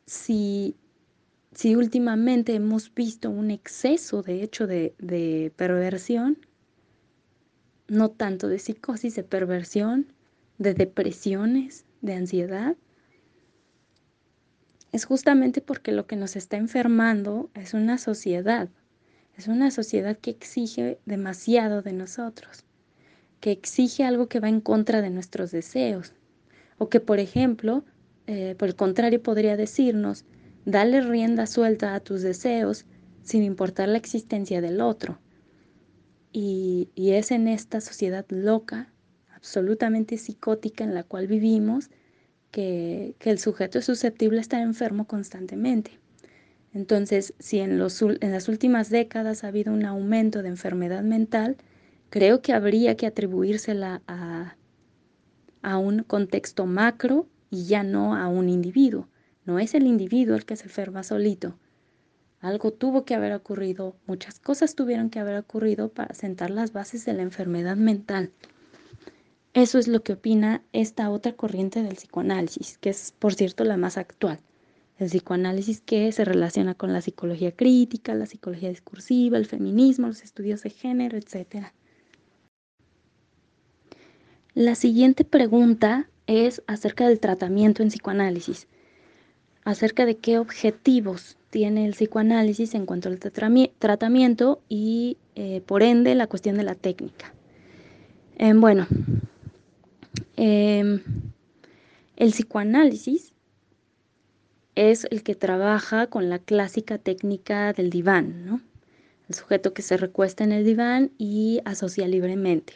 Si 0.05 0.75
si 1.53 1.75
últimamente 1.75 2.55
hemos 2.55 2.93
visto 2.93 3.29
un 3.29 3.51
exceso, 3.51 4.23
de 4.23 4.41
hecho, 4.41 4.67
de, 4.67 5.53
perversión, 5.55 6.37
no 7.87 8.09
tanto 8.09 8.47
de 8.47 8.59
psicosis, 8.59 9.15
de 9.15 9.23
perversión, 9.23 10.13
de 10.57 10.73
depresiones, 10.73 11.85
de 12.01 12.13
ansiedad, 12.13 12.77
es 14.91 15.05
justamente 15.05 15.61
porque 15.61 15.91
lo 15.91 16.07
que 16.07 16.15
nos 16.15 16.35
está 16.35 16.57
enfermando 16.57 17.49
es 17.53 17.73
una 17.73 17.97
sociedad, 17.97 18.69
es 19.37 19.47
una 19.47 19.71
sociedad 19.71 20.17
que 20.17 20.31
exige 20.31 20.99
demasiado 21.05 21.81
de 21.81 21.93
nosotros, 21.93 22.65
que 23.39 23.51
exige 23.51 24.03
algo 24.03 24.27
que 24.27 24.39
va 24.39 24.49
en 24.49 24.61
contra 24.61 25.01
de 25.01 25.09
nuestros 25.09 25.51
deseos, 25.51 26.13
o 26.77 26.89
que, 26.89 26.99
por 26.99 27.19
ejemplo, 27.19 27.83
eh, 28.27 28.55
por 28.57 28.67
el 28.67 28.75
contrario, 28.75 29.21
podría 29.21 29.57
decirnos, 29.57 30.25
Dale 30.65 31.01
rienda 31.01 31.47
suelta 31.47 31.95
a 31.95 31.99
tus 32.01 32.21
deseos 32.21 32.85
sin 33.23 33.43
importar 33.43 33.89
la 33.89 33.97
existencia 33.97 34.61
del 34.61 34.79
otro. 34.79 35.19
Y, 36.31 36.89
es 36.95 37.31
en 37.31 37.47
esta 37.47 37.81
sociedad 37.81 38.25
loca, 38.29 38.93
absolutamente 39.33 40.17
psicótica 40.17 40.83
en 40.83 40.93
la 40.93 41.03
cual 41.03 41.27
vivimos, 41.27 41.89
que, 42.51 43.15
el 43.19 43.39
sujeto 43.39 43.79
es 43.79 43.85
susceptible 43.85 44.37
a 44.37 44.41
estar 44.41 44.61
enfermo 44.61 45.07
constantemente. 45.07 45.99
Entonces, 46.73 47.33
si 47.39 47.59
en, 47.59 47.79
las 47.79 48.47
últimas 48.47 48.89
décadas 48.89 49.43
ha 49.43 49.47
habido 49.47 49.73
un 49.73 49.85
aumento 49.85 50.41
de 50.41 50.49
enfermedad 50.49 51.03
mental, 51.03 51.57
creo 52.09 52.41
que 52.41 52.53
habría 52.53 52.95
que 52.95 53.07
atribuírsela 53.07 54.01
a, 54.07 54.55
a 55.61 55.77
un 55.77 56.03
contexto 56.03 56.65
macro 56.65 57.27
y 57.49 57.65
ya 57.65 57.83
no 57.83 58.15
a 58.15 58.27
un 58.27 58.47
individuo. 58.49 59.07
No 59.45 59.59
es 59.59 59.73
el 59.73 59.87
individuo 59.87 60.35
el 60.35 60.45
que 60.45 60.55
se 60.55 60.65
enferma 60.65 61.03
solito. 61.03 61.57
Algo 62.39 62.71
tuvo 62.71 63.05
que 63.05 63.13
haber 63.13 63.33
ocurrido, 63.33 63.95
muchas 64.07 64.39
cosas 64.39 64.75
tuvieron 64.75 65.09
que 65.09 65.19
haber 65.19 65.37
ocurrido 65.37 65.89
para 65.89 66.15
sentar 66.15 66.49
las 66.49 66.73
bases 66.73 67.05
de 67.05 67.13
la 67.13 67.21
enfermedad 67.21 67.75
mental. 67.75 68.31
Eso 69.53 69.79
es 69.79 69.87
lo 69.87 70.01
que 70.01 70.13
opina 70.13 70.63
esta 70.71 71.09
otra 71.09 71.33
corriente 71.33 71.83
del 71.83 71.95
psicoanálisis, 71.95 72.77
que 72.77 72.89
es, 72.89 73.13
por 73.17 73.33
cierto, 73.33 73.63
la 73.63 73.77
más 73.77 73.97
actual. 73.97 74.39
El 74.97 75.07
psicoanálisis 75.07 75.81
que 75.81 76.11
se 76.11 76.23
relaciona 76.23 76.75
con 76.75 76.93
la 76.93 77.01
psicología 77.01 77.51
crítica, 77.51 78.13
la 78.13 78.27
psicología 78.27 78.69
discursiva, 78.69 79.37
el 79.37 79.45
feminismo, 79.45 80.07
los 80.07 80.23
estudios 80.23 80.63
de 80.63 80.69
género, 80.69 81.17
etc. 81.17 81.67
La 84.53 84.75
siguiente 84.75 85.25
pregunta 85.25 86.09
es 86.27 86.61
acerca 86.67 87.07
del 87.07 87.19
tratamiento 87.19 87.83
en 87.83 87.89
psicoanálisis 87.89 88.67
acerca 89.63 90.05
de 90.05 90.17
qué 90.17 90.37
objetivos 90.37 91.37
tiene 91.49 91.85
el 91.85 91.93
psicoanálisis 91.93 92.73
en 92.75 92.85
cuanto 92.85 93.09
al 93.09 93.19
tratamiento 93.19 94.61
y 94.69 95.17
eh, 95.35 95.61
por 95.65 95.83
ende 95.83 96.15
la 96.15 96.27
cuestión 96.27 96.57
de 96.57 96.63
la 96.63 96.75
técnica. 96.75 97.33
Em, 98.37 98.59
bueno, 98.59 98.87
em, 100.35 101.01
el 102.15 102.31
psicoanálisis 102.31 103.33
es 104.75 105.07
el 105.11 105.23
que 105.23 105.35
trabaja 105.35 106.07
con 106.07 106.29
la 106.29 106.39
clásica 106.39 106.97
técnica 106.97 107.73
del 107.73 107.89
diván, 107.89 108.45
¿no? 108.45 108.61
El 109.27 109.35
sujeto 109.35 109.73
que 109.73 109.81
se 109.81 109.97
recuesta 109.97 110.43
en 110.43 110.51
el 110.51 110.65
diván 110.65 111.11
y 111.17 111.61
asocia 111.65 112.07
libremente. 112.07 112.73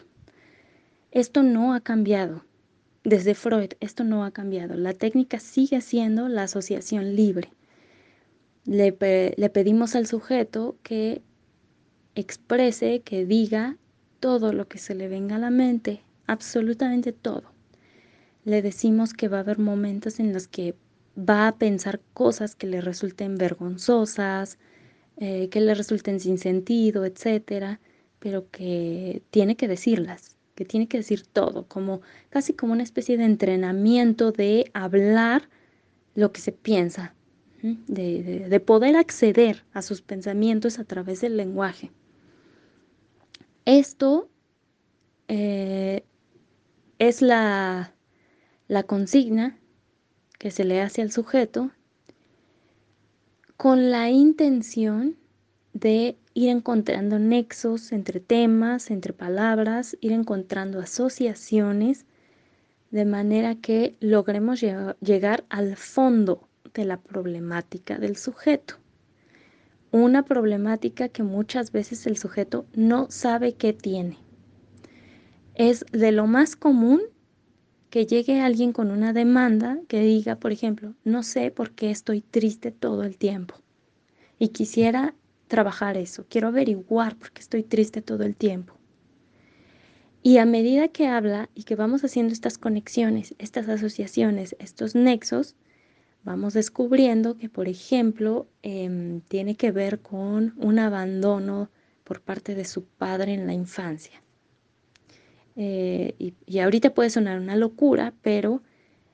Esto 1.12 1.44
no 1.44 1.74
ha 1.74 1.82
cambiado 1.82 2.44
desde 3.06 3.36
Freud 3.36 3.74
esto 3.80 4.04
no 4.04 4.26
ha 4.26 4.32
cambiado. 4.32 4.76
La 4.76 4.94
técnica 4.94 5.40
sigue 5.40 5.80
siendo 5.82 6.28
la 6.28 6.44
asociación 6.44 7.16
libre. 7.16 7.52
Le, 8.66 8.92
pedimos 8.92 9.96
al 9.96 10.08
sujeto 10.08 10.76
que 10.82 11.22
exprese, 12.16 13.02
que 13.02 13.26
diga 13.26 13.78
todo 14.20 14.54
lo 14.54 14.68
que 14.68 14.80
se 14.80 14.96
le 14.96 15.08
venga 15.08 15.36
a 15.36 15.40
la 15.40 15.52
mente, 15.52 16.02
absolutamente 16.28 17.12
todo. 17.12 17.44
Le 18.44 18.62
decimos 18.62 19.14
que 19.14 19.28
va 19.28 19.38
a 19.38 19.42
haber 19.42 19.60
momentos 19.60 20.20
en 20.20 20.34
los 20.34 20.48
que 20.48 20.76
va 21.18 21.48
a 21.48 21.58
pensar 21.58 22.02
cosas 22.14 22.56
que 22.56 22.68
le 22.68 22.82
resulten 22.82 23.38
vergonzosas, 23.38 24.58
eh, 25.18 25.50
que 25.50 25.62
le 25.62 25.74
resulten 25.74 26.20
sin 26.20 26.38
sentido, 26.38 27.06
etcétera, 27.06 27.80
pero 28.20 28.50
que 28.52 29.24
tiene 29.32 29.56
que 29.56 29.68
decirlas, 29.68 30.36
que 30.56 30.66
tiene 30.66 30.88
que 30.88 30.98
decir 30.98 31.26
todo, 31.26 31.68
como 31.68 32.02
casi 32.30 32.54
como 32.54 32.74
una 32.74 32.84
especie 32.84 33.18
de 33.18 33.26
entrenamiento 33.26 34.32
de 34.32 34.70
hablar 34.74 35.50
lo 36.16 36.32
que 36.32 36.42
se 36.42 36.52
piensa, 36.52 37.14
de, 37.62 38.62
poder 38.66 38.96
acceder 38.96 39.64
a 39.74 39.82
sus 39.82 40.02
pensamientos 40.02 40.80
a 40.80 40.84
través 40.84 41.22
del 41.22 41.36
lenguaje. 41.38 41.92
Esto 43.66 44.30
eh, 45.28 46.04
es 47.00 47.22
la, 47.22 47.94
la 48.68 48.84
consigna 48.84 49.58
que 50.40 50.52
se 50.52 50.64
le 50.64 50.82
hace 50.82 51.02
al 51.02 51.12
sujeto 51.12 51.72
con 53.58 53.90
la 53.90 54.10
intención 54.10 55.18
de 55.74 56.18
ir 56.34 56.50
encontrando 56.50 57.20
nexos 57.20 57.92
entre 57.92 58.20
temas, 58.20 58.92
entre 58.92 59.14
palabras, 59.14 59.98
ir 60.02 60.12
encontrando 60.12 60.80
asociaciones, 60.80 62.06
de 62.92 63.06
manera 63.06 63.56
que 63.56 63.96
logremos 64.00 64.62
llegar 64.62 65.46
al 65.50 65.76
fondo 65.76 66.48
de 66.74 66.86
la 66.86 66.98
problemática 66.98 67.98
del 67.98 68.16
sujeto. 68.16 68.76
Una 69.92 70.24
problemática 70.24 71.10
que 71.10 71.24
muchas 71.24 71.72
veces 71.72 72.06
el 72.06 72.18
sujeto 72.18 72.66
no 72.74 73.10
sabe 73.10 73.54
que 73.54 73.74
tiene. 73.74 74.18
Es 75.56 75.86
de 75.92 76.12
lo 76.12 76.28
más 76.28 76.56
común 76.56 77.02
que 77.90 78.06
llegue 78.06 78.42
alguien 78.42 78.74
con 78.74 78.92
una 78.92 79.14
demanda 79.14 79.80
que 79.88 80.02
diga, 80.02 80.36
por 80.36 80.52
ejemplo, 80.52 80.94
no 81.06 81.24
sé 81.24 81.50
por 81.50 81.72
qué 81.72 81.92
estoy 81.92 82.22
triste 82.22 82.72
todo 82.72 83.04
el 83.04 83.18
tiempo 83.18 83.56
y 84.38 84.50
quisiera 84.50 85.16
trabajar 85.48 85.96
eso, 85.98 86.26
quiero 86.30 86.50
averiguar 86.50 87.16
por 87.16 87.32
qué 87.32 87.42
estoy 87.42 87.64
triste 87.64 88.02
todo 88.02 88.24
el 88.24 88.36
tiempo. 88.36 88.74
Y 90.24 90.40
a 90.40 90.46
medida 90.46 90.88
que 90.88 91.08
habla 91.08 91.50
y 91.54 91.64
que 91.64 91.76
vamos 91.76 92.04
haciendo 92.04 92.34
estas 92.34 92.58
conexiones, 92.58 93.36
estas 93.38 93.70
asociaciones, 93.70 94.56
estos 94.60 94.96
nexos, 94.96 95.56
vamos 96.24 96.54
descubriendo 96.56 97.38
que, 97.38 97.48
por 97.48 97.68
ejemplo, 97.68 98.48
em, 98.64 99.22
tiene 99.22 99.56
que 99.56 99.72
ver 99.72 100.02
con 100.02 100.54
un 100.58 100.80
abandono 100.80 101.70
por 102.04 102.22
parte 102.22 102.56
de 102.56 102.66
su 102.66 102.84
padre 102.86 103.36
en 103.36 103.46
la 103.46 103.54
infancia. 103.54 104.25
Eh, 105.56 106.34
y, 106.48 106.60
ahorita 106.60 106.94
puede 106.94 107.10
sonar 107.10 107.40
una 107.40 107.56
locura, 107.56 108.14
pero 108.22 108.62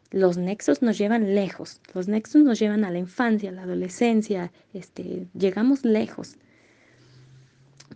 los 0.10 0.38
nexos 0.38 0.82
nos 0.82 0.98
llevan 0.98 1.36
lejos. 1.36 1.82
Los 1.94 2.08
nexos 2.08 2.44
nos 2.44 2.60
llevan 2.60 2.84
a 2.84 2.92
la 2.92 3.00
infancia, 3.00 3.50
a 3.50 3.54
la 3.54 3.64
adolescencia, 3.64 4.52
este, 4.74 5.28
llegamos 5.34 5.86
lejos 5.86 6.38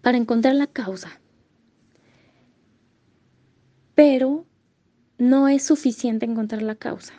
para 0.02 0.18
encontrar 0.18 0.56
la 0.56 0.68
causa. 0.68 1.20
Pero 3.96 4.46
no 5.18 5.48
es 5.48 5.64
suficiente 5.64 6.26
encontrar 6.26 6.62
la 6.62 6.76
causa, 6.76 7.14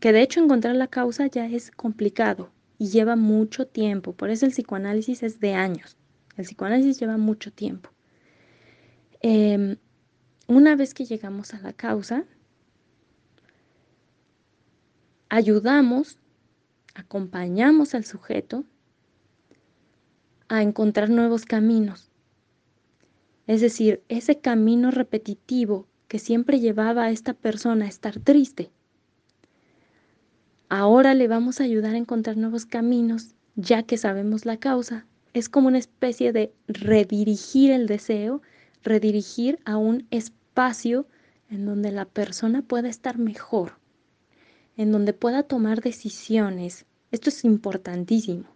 que 0.00 0.12
de 0.12 0.22
hecho 0.22 0.42
encontrar 0.42 0.76
la 0.76 0.86
causa 0.86 1.26
ya 1.26 1.46
es 1.46 1.70
complicado 1.70 2.50
y 2.78 2.88
lleva 2.88 3.16
mucho 3.16 3.66
tiempo. 3.66 4.12
Por 4.14 4.30
eso 4.30 4.46
el 4.46 4.52
psicoanálisis 4.52 5.22
es 5.22 5.40
de 5.40 5.54
años. 5.54 5.96
El 6.36 6.44
psicoanálisis 6.46 6.98
lleva 6.98 7.18
mucho 7.18 7.52
tiempo. 7.52 7.90
Em, 9.20 9.76
una 10.50 10.74
vez 10.74 10.94
que 10.94 11.04
llegamos 11.04 11.54
a 11.54 11.60
la 11.60 11.72
causa, 11.72 12.24
ayudamos, 15.28 16.18
acompañamos 16.92 17.94
al 17.94 18.04
sujeto 18.04 18.64
a 20.48 20.62
encontrar 20.62 21.08
nuevos 21.08 21.44
caminos. 21.44 22.10
Es 23.46 23.60
decir, 23.60 24.02
ese 24.08 24.40
camino 24.40 24.90
repetitivo 24.90 25.86
que 26.08 26.18
siempre 26.18 26.58
llevaba 26.58 27.04
a 27.04 27.10
esta 27.12 27.32
persona 27.32 27.84
a 27.84 27.88
estar 27.88 28.18
triste. 28.18 28.72
Ahora 30.68 31.14
le 31.14 31.28
vamos 31.28 31.60
a 31.60 31.64
ayudar 31.64 31.94
a 31.94 31.98
encontrar 31.98 32.36
nuevos 32.36 32.66
caminos, 32.66 33.36
ya 33.54 33.84
que 33.84 33.96
sabemos 33.96 34.44
la 34.46 34.56
causa. 34.56 35.06
Es 35.32 35.48
como 35.48 35.68
una 35.68 35.78
especie 35.78 36.32
de 36.32 36.52
redirigir 36.66 37.70
el 37.70 37.86
deseo, 37.86 38.42
redirigir 38.82 39.60
a 39.64 39.76
un 39.76 40.08
espacio 40.10 40.39
espacio 40.50 41.06
en 41.48 41.64
donde 41.64 41.92
la 41.92 42.06
persona 42.06 42.62
pueda 42.62 42.88
estar 42.88 43.18
mejor, 43.18 43.78
en 44.76 44.90
donde 44.90 45.12
pueda 45.12 45.44
tomar 45.44 45.80
decisiones. 45.80 46.86
Esto 47.12 47.30
es 47.30 47.44
importantísimo. 47.44 48.46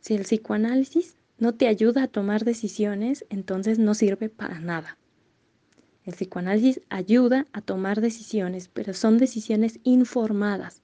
Si 0.00 0.14
el 0.14 0.22
psicoanálisis 0.22 1.16
no 1.38 1.54
te 1.54 1.66
ayuda 1.66 2.04
a 2.04 2.08
tomar 2.08 2.44
decisiones, 2.44 3.26
entonces 3.30 3.80
no 3.80 3.94
sirve 3.94 4.28
para 4.28 4.60
nada. 4.60 4.96
El 6.04 6.14
psicoanálisis 6.14 6.82
ayuda 6.88 7.46
a 7.52 7.62
tomar 7.62 8.00
decisiones, 8.00 8.68
pero 8.72 8.94
son 8.94 9.18
decisiones 9.18 9.80
informadas. 9.82 10.82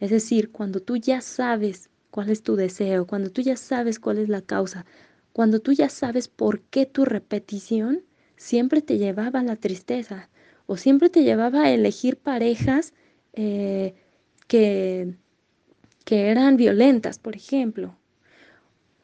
Es 0.00 0.10
decir, 0.10 0.50
cuando 0.50 0.80
tú 0.80 0.96
ya 0.96 1.20
sabes 1.20 1.90
cuál 2.10 2.30
es 2.30 2.42
tu 2.42 2.56
deseo, 2.56 3.06
cuando 3.06 3.30
tú 3.30 3.40
ya 3.40 3.56
sabes 3.56 4.00
cuál 4.00 4.18
es 4.18 4.28
la 4.28 4.42
causa, 4.42 4.84
cuando 5.32 5.60
tú 5.60 5.72
ya 5.72 5.88
sabes 5.88 6.26
por 6.26 6.62
qué 6.62 6.86
tu 6.86 7.04
repetición, 7.04 8.02
siempre 8.36 8.82
te 8.82 8.98
llevaba 8.98 9.40
a 9.40 9.44
la 9.44 9.56
tristeza 9.56 10.28
o 10.66 10.76
siempre 10.76 11.10
te 11.10 11.22
llevaba 11.22 11.62
a 11.62 11.70
elegir 11.70 12.16
parejas 12.16 12.92
eh, 13.32 13.94
que, 14.46 15.14
que 16.04 16.30
eran 16.30 16.56
violentas, 16.56 17.18
por 17.18 17.36
ejemplo, 17.36 17.96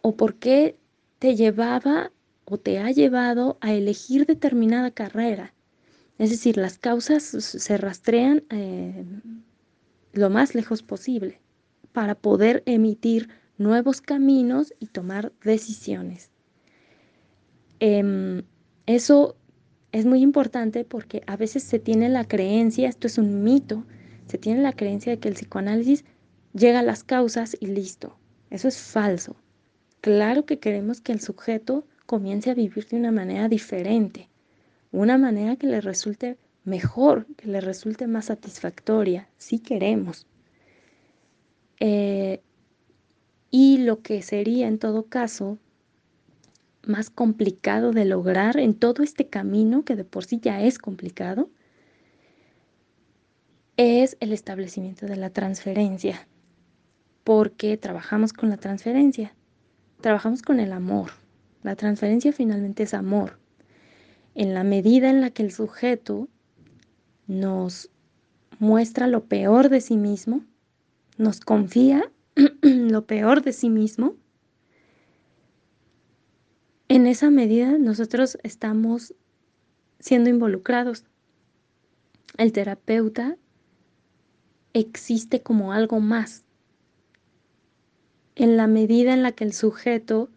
o 0.00 0.16
por 0.16 0.36
qué 0.36 0.76
te 1.18 1.36
llevaba 1.36 2.10
o 2.44 2.58
te 2.58 2.78
ha 2.78 2.90
llevado 2.90 3.58
a 3.60 3.72
elegir 3.72 4.26
determinada 4.26 4.90
carrera. 4.90 5.54
Es 6.18 6.30
decir, 6.30 6.56
las 6.56 6.78
causas 6.78 7.22
se 7.22 7.76
rastrean 7.76 8.44
eh, 8.50 9.04
lo 10.12 10.30
más 10.30 10.54
lejos 10.54 10.82
posible 10.82 11.40
para 11.92 12.14
poder 12.14 12.62
emitir 12.66 13.28
nuevos 13.58 14.00
caminos 14.00 14.74
y 14.80 14.86
tomar 14.86 15.32
decisiones. 15.42 16.30
Em, 17.80 18.42
eso 18.86 19.36
es 19.92 20.06
muy 20.06 20.22
importante 20.22 20.84
porque 20.84 21.22
a 21.26 21.36
veces 21.36 21.62
se 21.62 21.78
tiene 21.78 22.08
la 22.08 22.24
creencia, 22.24 22.88
esto 22.88 23.06
es 23.06 23.18
un 23.18 23.42
mito, 23.44 23.84
se 24.26 24.38
tiene 24.38 24.62
la 24.62 24.72
creencia 24.72 25.12
de 25.12 25.18
que 25.18 25.28
el 25.28 25.34
psicoanálisis 25.34 26.04
llega 26.54 26.80
a 26.80 26.84
las 26.84 27.04
causas 27.04 27.56
y 27.60 27.66
listo. 27.66 28.16
Eso 28.50 28.68
es 28.68 28.78
falso. 28.78 29.36
Claro 30.00 30.46
que 30.46 30.58
queremos 30.58 31.00
que 31.00 31.12
el 31.12 31.20
sujeto 31.20 31.86
comience 32.06 32.50
a 32.50 32.54
vivir 32.54 32.86
de 32.88 32.96
una 32.96 33.12
manera 33.12 33.48
diferente, 33.48 34.28
una 34.90 35.16
manera 35.16 35.56
que 35.56 35.66
le 35.66 35.80
resulte 35.80 36.36
mejor, 36.64 37.26
que 37.36 37.48
le 37.48 37.60
resulte 37.60 38.06
más 38.06 38.26
satisfactoria, 38.26 39.28
si 39.36 39.58
queremos. 39.58 40.26
Eh, 41.80 42.40
y 43.50 43.78
lo 43.78 44.02
que 44.02 44.22
sería 44.22 44.68
en 44.68 44.78
todo 44.78 45.04
caso 45.06 45.58
más 46.86 47.10
complicado 47.10 47.92
de 47.92 48.04
lograr 48.04 48.58
en 48.58 48.74
todo 48.74 49.02
este 49.02 49.28
camino, 49.28 49.84
que 49.84 49.96
de 49.96 50.04
por 50.04 50.24
sí 50.24 50.40
ya 50.40 50.62
es 50.62 50.78
complicado, 50.78 51.48
es 53.76 54.16
el 54.20 54.32
establecimiento 54.32 55.06
de 55.06 55.16
la 55.16 55.30
transferencia, 55.30 56.26
porque 57.24 57.76
trabajamos 57.76 58.32
con 58.32 58.50
la 58.50 58.56
transferencia, 58.56 59.34
trabajamos 60.00 60.42
con 60.42 60.60
el 60.60 60.72
amor. 60.72 61.10
La 61.62 61.76
transferencia 61.76 62.32
finalmente 62.32 62.82
es 62.82 62.94
amor. 62.94 63.38
En 64.34 64.54
la 64.54 64.64
medida 64.64 65.10
en 65.10 65.20
la 65.20 65.30
que 65.30 65.42
el 65.42 65.52
sujeto 65.52 66.28
nos 67.26 67.90
muestra 68.58 69.06
lo 69.06 69.24
peor 69.24 69.68
de 69.68 69.80
sí 69.80 69.96
mismo, 69.96 70.44
nos 71.18 71.40
confía 71.40 72.10
lo 72.62 73.06
peor 73.06 73.42
de 73.42 73.52
sí 73.52 73.70
mismo, 73.70 74.16
en 76.94 77.06
esa 77.06 77.30
medida 77.30 77.78
nosotros 77.78 78.36
estamos 78.42 79.14
siendo 79.98 80.28
involucrados. 80.28 81.04
El 82.36 82.52
terapeuta 82.52 83.38
existe 84.74 85.40
como 85.40 85.72
algo 85.72 86.00
más. 86.00 86.44
En 88.34 88.58
la 88.58 88.66
medida 88.66 89.14
en 89.14 89.22
la 89.22 89.32
que 89.32 89.44
el 89.44 89.54
sujeto 89.54 90.28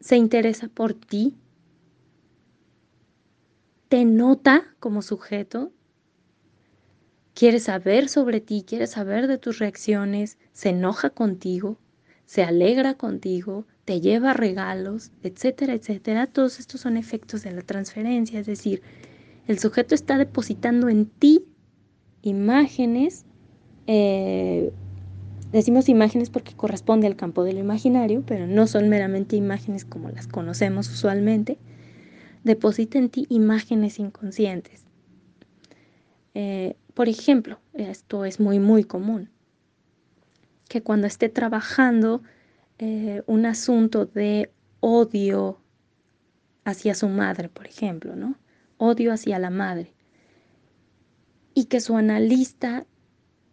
se 0.00 0.18
interesa 0.18 0.68
por 0.68 0.92
ti, 0.92 1.34
te 3.88 4.04
nota 4.04 4.74
como 4.80 5.00
sujeto, 5.00 5.72
quiere 7.32 7.58
saber 7.58 8.10
sobre 8.10 8.42
ti, 8.42 8.66
quiere 8.68 8.86
saber 8.86 9.28
de 9.28 9.38
tus 9.38 9.60
reacciones, 9.60 10.36
se 10.52 10.68
enoja 10.68 11.08
contigo, 11.08 11.78
se 12.26 12.42
alegra 12.44 12.98
contigo, 12.98 13.64
te 13.84 14.00
lleva 14.00 14.32
regalos, 14.32 15.12
etcétera, 15.22 15.74
etcétera. 15.74 16.26
Todos 16.26 16.58
estos 16.58 16.80
son 16.80 16.96
efectos 16.96 17.42
de 17.42 17.52
la 17.52 17.62
transferencia, 17.62 18.40
es 18.40 18.46
decir, 18.46 18.82
el 19.46 19.58
sujeto 19.58 19.94
está 19.94 20.16
depositando 20.16 20.88
en 20.88 21.06
ti 21.06 21.44
imágenes 22.22 23.26
eh, 23.86 24.72
decimos 25.52 25.88
imágenes 25.88 26.30
porque 26.30 26.54
corresponde 26.54 27.06
al 27.06 27.16
campo 27.16 27.44
de 27.44 27.52
lo 27.52 27.60
imaginario, 27.60 28.24
pero 28.26 28.46
no 28.46 28.66
son 28.66 28.88
meramente 28.88 29.36
imágenes 29.36 29.84
como 29.84 30.10
las 30.10 30.26
conocemos 30.26 30.88
usualmente, 30.90 31.58
deposita 32.42 32.98
en 32.98 33.08
ti 33.08 33.26
imágenes 33.28 33.98
inconscientes. 33.98 34.84
Eh, 36.34 36.76
por 36.94 37.08
ejemplo, 37.08 37.58
esto 37.74 38.24
es 38.24 38.40
muy, 38.40 38.58
muy 38.58 38.84
común, 38.84 39.30
que 40.68 40.82
cuando 40.82 41.06
esté 41.06 41.28
trabajando 41.28 42.22
eh, 42.78 43.22
un 43.26 43.46
asunto 43.46 44.06
de 44.06 44.50
odio 44.80 45.60
hacia 46.64 46.94
su 46.94 47.08
madre, 47.08 47.48
por 47.48 47.66
ejemplo, 47.66 48.16
¿no? 48.16 48.36
Odio 48.78 49.12
hacia 49.12 49.38
la 49.38 49.50
madre. 49.50 49.94
Y 51.54 51.66
que 51.66 51.80
su 51.80 51.96
analista 51.96 52.86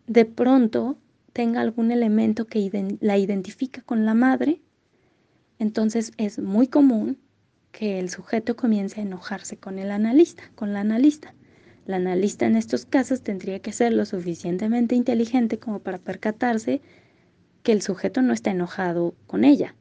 de 0.08 0.26
pronto 0.26 0.98
tenga 1.34 1.62
algún 1.62 1.92
elemento 1.92 2.46
que 2.46 2.98
la 3.00 3.18
identifica 3.18 3.82
con 3.82 4.06
la 4.06 4.14
madre, 4.14 4.62
entonces 5.60 6.12
es 6.18 6.40
muy 6.40 6.68
común 6.68 7.18
que 7.72 8.00
el 8.00 8.10
sujeto 8.10 8.56
comience 8.56 9.00
a 9.00 9.04
enojarse 9.04 9.58
con 9.58 9.80
el 9.80 9.92
analista, 9.92 10.44
con 10.56 10.74
la 10.74 10.82
analista. 10.82 11.34
La 11.86 11.98
analista 11.98 12.46
en 12.46 12.56
estos 12.56 12.86
casos 12.86 13.22
tendría 13.22 13.60
que 13.60 13.72
ser 13.72 13.94
lo 13.94 14.06
suficientemente 14.06 14.96
inteligente 14.96 15.58
como 15.58 15.80
para 15.80 15.98
percatarse 15.98 16.82
que 17.64 17.72
el 17.72 17.82
sujeto 17.82 18.22
no 18.22 18.34
está 18.34 18.52
enojado 18.52 19.16
con 19.28 19.44
ella, 19.44 19.76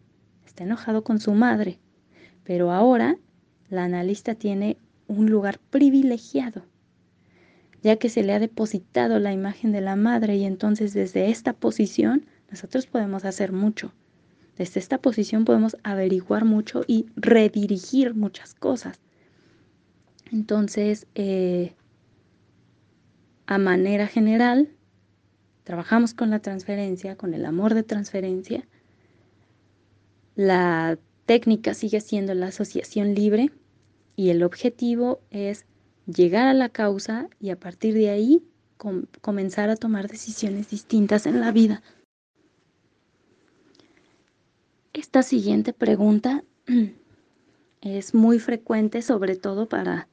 está 0.47 0.65
enojado 0.65 1.03
con 1.03 1.21
su 1.21 1.33
madre. 1.33 1.79
Pero 2.45 2.73
ahora 2.73 3.17
la 3.69 3.85
analista 3.85 4.35
tiene 4.35 4.77
un 5.07 5.31
lugar 5.31 5.59
privilegiado, 5.71 6.65
ya 7.83 7.97
que 7.97 8.09
se 8.09 8.23
le 8.23 8.33
ha 8.33 8.39
depositado 8.39 9.19
la 9.19 9.33
imagen 9.33 9.73
de 9.73 9.81
la 9.81 9.97
madre 9.97 10.37
y 10.37 10.45
entonces 10.45 10.93
desde 10.93 11.31
esta 11.31 11.53
posición 11.53 12.27
nosotros 12.51 12.87
podemos 12.87 13.25
hacer 13.25 13.53
mucho. 13.53 13.93
Desde 14.57 14.81
esta 14.81 14.99
posición 14.99 15.45
podemos 15.45 15.77
averiguar 15.85 16.45
mucho 16.45 16.83
y 16.87 17.07
redirigir 17.17 18.15
muchas 18.15 18.55
cosas. 18.55 19.01
Entonces, 20.31 21.07
eh, 21.15 21.75
a 23.47 23.59
manera 23.59 24.07
general, 24.07 24.69
trabajamos 25.65 26.15
con 26.15 26.31
la 26.31 26.41
transferencia, 26.41 27.17
con 27.17 27.35
el 27.35 27.45
amor 27.45 27.75
de 27.75 27.83
transferencia. 27.83 28.67
La 30.35 30.99
técnica 31.27 31.75
sigue 31.75 32.01
siendo 32.01 32.35
la 32.35 32.49
asociación 32.49 33.15
libre 33.15 33.51
y 34.17 34.31
el 34.31 34.43
objetivo 34.43 35.21
es 35.31 35.65
llegar 36.07 36.47
a 36.47 36.55
la 36.55 36.69
causa 36.69 37.29
y 37.41 37.51
a 37.51 37.59
partir 37.59 37.95
de 37.95 38.11
ahí 38.11 38.43
comenzar 39.21 39.71
a 39.71 39.77
tomar 39.77 40.09
decisiones 40.09 40.71
distintas 40.71 41.27
en 41.27 41.41
la 41.41 41.53
vida. 41.53 41.83
Esta 44.93 45.23
siguiente 45.23 45.73
pregunta 45.73 46.43
es 47.81 48.15
muy 48.15 48.39
frecuente, 48.39 49.03
sobre 49.03 49.37
todo 49.37 49.69
para 49.69 50.09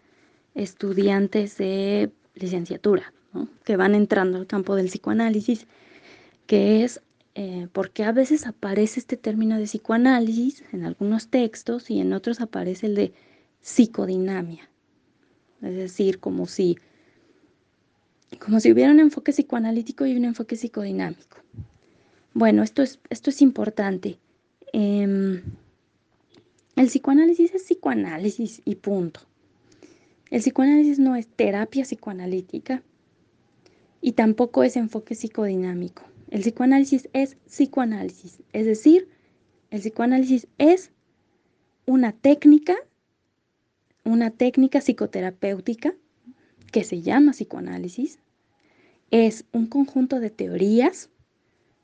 estudiantes 0.53 1.57
de 1.57 2.11
licenciatura, 2.35 3.13
que 3.63 3.77
van 3.77 3.95
entrando 3.95 4.37
al 4.37 4.47
campo 4.47 4.75
del 4.75 4.87
psicoanálisis, 4.87 5.67
que 6.45 6.83
es 6.83 7.01
eh, 7.39 7.67
porque 7.71 8.03
a 8.03 8.11
veces 8.11 8.47
aparece 8.47 8.99
este 8.99 9.15
término 9.15 9.59
de 9.59 9.65
psicoanálisis 9.65 10.63
en 10.71 10.83
algunos 10.83 11.27
textos 11.27 11.91
y 11.91 11.99
en 11.99 12.13
otros 12.13 12.41
aparece 12.41 12.87
el 12.87 12.95
de 12.95 13.13
psicodinamia. 13.61 14.67
Es 15.61 15.75
decir, 15.75 16.19
como 16.19 16.47
si, 16.47 16.79
como 18.43 18.59
si 18.59 18.71
hubiera 18.71 18.91
un 18.91 18.99
enfoque 18.99 19.33
psicoanalítico 19.33 20.07
y 20.07 20.15
un 20.15 20.25
enfoque 20.25 20.55
psicodinámico. 20.55 21.37
Bueno, 22.33 22.63
esto 22.63 22.81
es, 22.81 22.99
esto 23.11 23.29
es 23.29 23.43
importante. 23.43 24.17
Em, 24.73 25.43
el 26.75 26.87
psicoanálisis 26.87 27.53
es 27.53 27.63
psicoanálisis 27.63 28.63
y 28.65 28.75
punto. 28.75 29.19
El 30.31 30.41
psicoanálisis 30.41 30.97
no 30.97 31.15
es 31.15 31.27
terapia 31.27 31.83
psicoanalítica 31.83 32.81
y 34.01 34.13
tampoco 34.13 34.63
es 34.63 34.75
enfoque 34.75 35.15
psicodinámico. 35.15 36.03
El 36.29 36.41
psicoanálisis 36.41 37.09
es 37.13 37.35
psicoanálisis, 37.47 38.41
es 38.53 38.65
decir, 38.65 39.07
el 39.69 39.79
psicoanálisis 39.79 40.47
es 40.57 40.91
una 41.85 42.11
técnica, 42.11 42.75
una 44.03 44.31
técnica 44.31 44.81
psicoterapéutica 44.81 45.93
que 46.71 46.83
se 46.83 47.01
llama 47.01 47.31
psicoanálisis, 47.31 48.19
es 49.09 49.45
un 49.53 49.67
conjunto 49.67 50.19
de 50.19 50.29
teorías, 50.29 51.09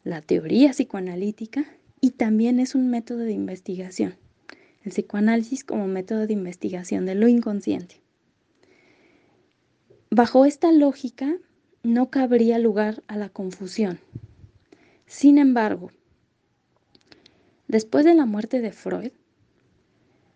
la 0.03 0.21
teoría 0.21 0.71
psicoanalítica, 0.71 1.65
y 2.01 2.11
también 2.11 2.59
es 2.59 2.75
un 2.75 2.89
método 2.89 3.19
de 3.19 3.31
investigación. 3.31 4.15
El 4.83 4.91
psicoanálisis 4.91 5.63
como 5.63 5.87
método 5.87 6.27
de 6.27 6.33
investigación 6.33 7.05
de 7.05 7.15
lo 7.15 7.29
inconsciente. 7.29 8.01
Bajo 10.09 10.43
esta 10.45 10.73
lógica 10.73 11.37
no 11.83 12.09
cabría 12.09 12.57
lugar 12.59 13.03
a 13.07 13.17
la 13.17 13.29
confusión. 13.29 13.99
Sin 15.05 15.37
embargo, 15.37 15.91
después 17.67 18.05
de 18.05 18.13
la 18.13 18.25
muerte 18.25 18.61
de 18.61 18.71
Freud, 18.71 19.11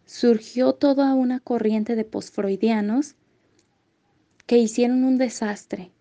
surgió 0.05 0.73
toda 0.73 1.13
una 1.13 1.39
corriente 1.39 1.95
de 1.95 2.05
posfreudianos 2.05 3.15
que 4.45 4.57
hicieron 4.57 5.03
un 5.03 5.17
desastre, 5.17 5.91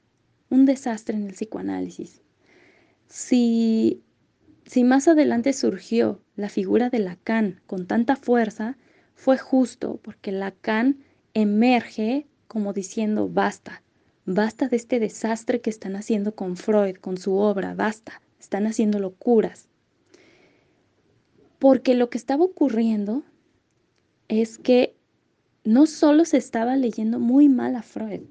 un 0.51 0.67
desastre 0.67 1.17
en 1.17 1.27
el 1.27 1.33
psicoanálisis. 1.33 2.23
Si 3.09 4.03
si 4.67 4.83
más 4.83 5.07
adelante 5.07 5.53
surgió 5.53 6.21
la 6.35 6.49
figura 6.49 6.91
de 6.91 6.99
Lacan 6.99 7.61
con 7.67 7.87
tanta 7.87 8.17
fuerza, 8.17 8.77
fue 9.15 9.39
justo 9.39 10.01
porque 10.03 10.33
Lacan 10.33 11.05
emerge 11.35 12.27
como 12.49 12.73
diciendo, 12.73 13.29
basta, 13.29 13.83
basta 14.27 14.69
de 14.69 14.77
este 14.77 15.01
desastre 15.01 15.61
que 15.61 15.71
están 15.71 15.97
haciendo 15.97 16.35
con 16.35 16.57
Freud, 16.57 16.97
con 16.97 17.17
su 17.17 17.37
obra, 17.37 17.75
basta, 17.75 18.21
están 18.39 18.67
haciendo 18.67 18.99
locuras. 18.99 19.69
Porque 21.59 21.95
lo 21.95 22.11
que 22.11 22.19
estaba 22.19 22.45
ocurriendo 22.45 23.23
es 24.29 24.59
que 24.59 24.95
no 25.65 25.87
solo 25.87 26.25
se 26.25 26.37
estaba 26.37 26.77
leyendo 26.77 27.19
muy 27.19 27.49
mal 27.49 27.77
a 27.77 27.83
Freud, 27.83 28.23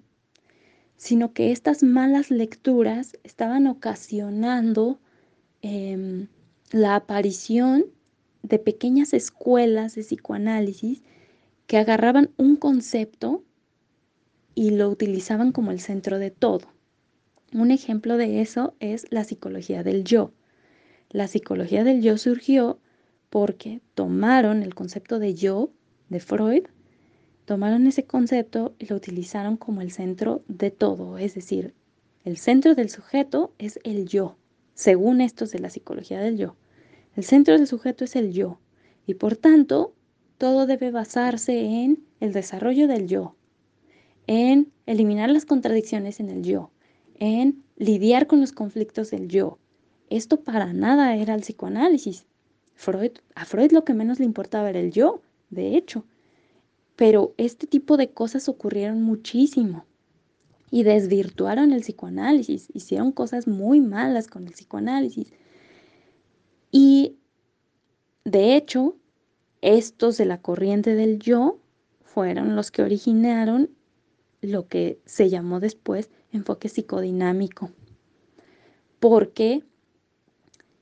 sino 0.98 1.34
que 1.34 1.52
estas 1.52 1.82
malas 1.82 2.30
lecturas 2.30 3.18
estaban 3.24 3.66
ocasionando 3.68 5.00
Em, 5.68 6.28
la 6.72 6.96
aparición 6.96 7.86
de 8.44 8.60
pequeñas 8.60 9.14
escuelas 9.14 9.96
de 9.96 10.04
psicoanálisis 10.04 11.02
que 11.66 11.78
agarraban 11.78 12.30
un 12.38 12.56
concepto 12.56 13.44
y 14.56 14.72
lo 14.72 14.90
utilizaban 14.90 15.52
como 15.52 15.72
el 15.72 15.80
centro 15.80 16.18
de 16.18 16.32
todo. 16.32 16.68
Un 17.54 17.72
ejemplo 17.72 18.18
de 18.18 18.42
eso 18.42 18.74
es 18.80 19.06
la 19.12 19.24
psicología 19.24 19.84
del 19.84 20.04
yo. 20.04 20.32
La 21.10 21.28
psicología 21.28 21.84
del 21.84 22.02
yo 22.02 22.18
surgió 22.18 22.80
porque 23.30 23.82
tomaron 23.94 24.64
el 24.64 24.74
concepto 24.74 25.20
de 25.20 25.36
yo 25.36 25.70
de 26.10 26.20
Freud, 26.20 26.64
tomaron 27.46 27.86
ese 27.86 28.06
concepto 28.06 28.74
y 28.80 28.88
lo 28.88 28.96
utilizaron 28.96 29.58
como 29.58 29.82
el 29.82 29.92
centro 29.92 30.44
de 30.48 30.72
todo, 30.72 31.18
es 31.18 31.36
decir, 31.36 31.74
el 32.24 32.38
centro 32.38 32.74
del 32.74 32.90
sujeto 32.90 33.54
es 33.60 33.80
el 33.84 34.08
yo 34.08 34.38
según 34.74 35.22
estos 35.22 35.52
de 35.52 35.60
la 35.60 35.70
psicología 35.70 36.20
del 36.20 36.38
yo. 36.38 36.56
El 37.16 37.24
centro 37.24 37.58
del 37.58 37.68
sujeto 37.68 38.04
es 38.04 38.16
el 38.16 38.34
yo 38.34 38.60
y 39.08 39.14
por 39.16 39.38
tanto 39.38 39.94
todo 40.38 40.66
debe 40.66 40.92
basarse 40.92 41.60
en 41.60 42.04
el 42.20 42.34
desarrollo 42.34 42.88
del 42.88 43.08
yo, 43.08 43.36
en 44.28 44.72
eliminar 44.86 45.30
las 45.30 45.46
contradicciones 45.46 46.20
en 46.20 46.30
el 46.30 46.44
yo, 46.44 46.72
en 47.16 47.64
lidiar 47.78 48.28
con 48.28 48.42
los 48.42 48.52
conflictos 48.52 49.12
del 49.12 49.28
yo. 49.28 49.58
Esto 50.10 50.42
para 50.42 50.74
nada 50.74 51.16
era 51.16 51.36
el 51.36 51.42
psicoanálisis. 51.42 52.26
Freud, 52.74 53.12
a 53.36 53.46
Freud 53.46 53.72
lo 53.72 53.84
que 53.84 53.94
menos 53.94 54.20
le 54.20 54.26
importaba 54.26 54.70
era 54.70 54.80
el 54.80 54.92
yo, 54.92 55.22
de 55.50 55.76
hecho. 55.78 56.06
Pero 56.96 57.34
este 57.38 57.68
tipo 57.68 57.98
de 57.98 58.10
cosas 58.10 58.48
ocurrieron 58.48 59.02
muchísimo 59.02 59.86
y 60.72 60.84
desvirtuaron 60.84 61.72
el 61.72 61.82
psicoanálisis, 61.82 62.68
hicieron 62.74 63.12
cosas 63.12 63.48
muy 63.48 63.82
malas 63.82 64.28
con 64.28 64.48
el 64.48 64.54
psicoanálisis. 64.54 65.32
Y 66.72 67.16
de 68.24 68.56
hecho, 68.56 68.96
estos 69.62 70.18
de 70.18 70.26
la 70.26 70.42
corriente 70.42 70.96
del 70.96 71.20
yo 71.20 71.60
fueron 72.04 72.56
los 72.56 72.72
que 72.72 72.82
originaron 72.82 73.70
lo 74.42 74.68
que 74.68 75.00
se 75.06 75.30
llamó 75.30 75.60
después 75.60 76.10
enfoque 76.32 76.70
psicodinámico. 76.70 77.72
Porque 79.00 79.64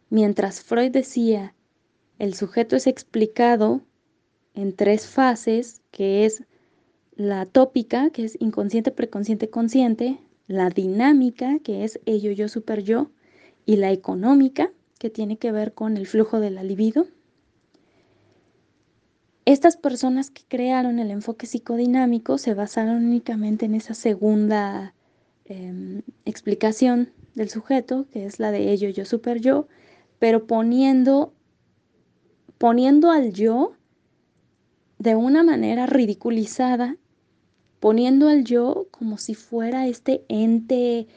mientras 0.10 0.62
Freud 0.62 0.92
decía, 0.92 1.56
el 2.20 2.36
sujeto 2.36 2.76
es 2.76 2.88
explicado 2.88 3.82
en 4.54 4.76
tres 4.76 5.08
fases, 5.08 5.82
que 5.92 6.26
es 6.26 6.44
la 7.16 7.46
tópica, 7.46 8.10
que 8.10 8.26
es 8.26 8.38
inconsciente, 8.40 8.92
preconsciente, 8.92 9.50
consciente, 9.50 10.20
la 10.48 10.70
dinámica, 10.70 11.60
que 11.60 11.84
es 11.84 12.00
ello, 12.06 12.32
yo, 12.32 12.48
super 12.48 12.84
yo, 12.84 13.12
y 13.66 13.78
la 13.78 13.92
económica, 13.92 14.72
que 15.00 15.10
tiene 15.10 15.38
que 15.38 15.52
ver 15.52 15.74
con 15.74 15.98
el 15.98 16.08
flujo 16.08 16.40
de 16.40 16.52
la 16.52 16.64
libido. 16.64 17.08
Estas 19.46 19.76
personas 19.76 20.32
que 20.32 20.44
crearon 20.48 21.00
el 21.00 21.12
enfoque 21.12 21.48
psicodinámico 21.48 22.38
se 22.38 22.54
basaron 22.54 23.06
únicamente 23.06 23.66
en 23.66 23.76
esa 23.76 23.94
segunda 23.94 24.94
em, 25.46 26.02
explicación 26.24 27.12
del 27.36 27.50
sujeto, 27.50 28.08
que 28.12 28.26
es 28.26 28.40
la 28.40 28.52
de 28.52 28.72
ello, 28.72 28.90
yo, 28.90 29.04
super 29.04 29.42
yo, 29.42 29.68
pero 30.20 30.48
poniendo, 30.48 31.34
poniendo 32.58 33.12
al 33.12 33.34
yo 33.34 33.74
de 34.98 35.16
una 35.16 35.44
manera 35.44 35.88
ridiculizada, 35.88 36.96
poniendo 37.82 38.30
al 38.30 38.46
yo 38.46 38.88
como 38.92 39.18
si 39.18 39.36
fuera 39.36 39.88
este 39.88 40.24
ente 40.30 41.08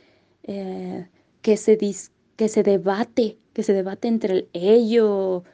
eh, 0.42 1.08
que, 1.42 1.56
se 1.56 1.78
que 2.34 2.48
se 2.48 2.62
debate, 2.64 3.38
que 3.52 3.62
se 3.62 3.72
debate 3.72 4.08
entre 4.08 4.34
el 4.34 4.48
ello, 4.52 5.44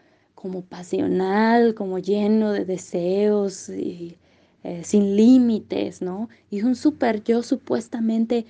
como 0.43 0.63
pasional, 0.63 1.77
como 1.77 2.01
lleno 2.01 2.51
de 2.51 2.65
deseos 2.65 3.69
y 3.69 4.19
eh, 4.65 4.83
sin 4.83 5.15
límites, 5.15 6.03
¿no? 6.03 6.29
Y 6.51 6.63
un 6.63 6.75
super 6.75 7.23
yo 7.23 7.45
supuestamente 7.45 8.45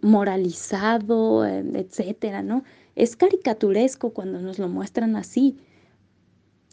moralizado, 0.00 1.44
eh, 1.44 1.62
etcétera, 1.74 2.42
¿no? 2.42 2.64
Es 2.96 3.14
caricaturesco 3.14 4.14
cuando 4.14 4.40
nos 4.40 4.58
lo 4.58 4.68
muestran 4.68 5.16
así. 5.16 5.58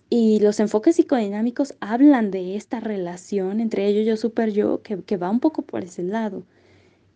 Y 0.10 0.40
los 0.40 0.60
enfoques 0.62 0.96
psicodinámicos 0.96 1.76
hablan 1.82 2.32
de 2.32 2.56
esta 2.56 2.80
relación 2.80 3.60
entre 3.60 3.88
ello, 3.88 4.04
yo, 4.04 4.16
super 4.16 4.52
yo, 4.54 4.82
que, 4.84 5.18
va 5.18 5.30
un 5.30 5.42
poco 5.42 5.64
por 5.64 5.84
ese 5.84 6.04
lado. 6.04 6.44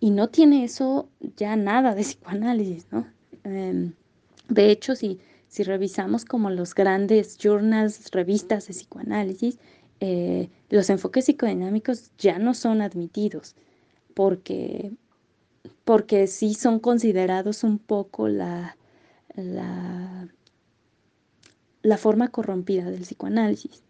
Y 0.02 0.10
no 0.10 0.28
tiene 0.28 0.66
eso 0.66 1.08
ya 1.38 1.56
nada 1.56 1.96
de 1.96 2.02
psicoanálisis, 2.04 2.88
¿no? 2.92 3.08
Em, 3.46 3.94
de 4.50 4.72
hecho, 4.72 4.96
si, 4.96 5.20
si 5.56 5.64
revisamos 5.64 6.26
como 6.26 6.50
los 6.50 6.76
grandes 6.76 7.38
journals, 7.38 8.12
revistas 8.12 8.68
de 8.68 8.74
psicoanálisis, 8.74 9.58
eh, 10.02 10.50
los 10.70 10.90
enfoques 10.90 11.24
psicodinámicos 11.24 12.12
ya 12.18 12.40
no 12.40 12.54
son 12.54 12.82
admitidos 12.82 13.56
porque, 14.14 14.92
porque 15.86 16.28
sí 16.28 16.56
son 16.56 16.82
considerados 16.82 17.64
un 17.64 17.80
poco 17.80 18.28
la, 18.28 18.76
la, 19.34 20.28
la 21.84 21.98
forma 21.98 22.28
corrompida 22.28 22.92
del 22.92 23.04
psicoanálisis. 23.04 23.82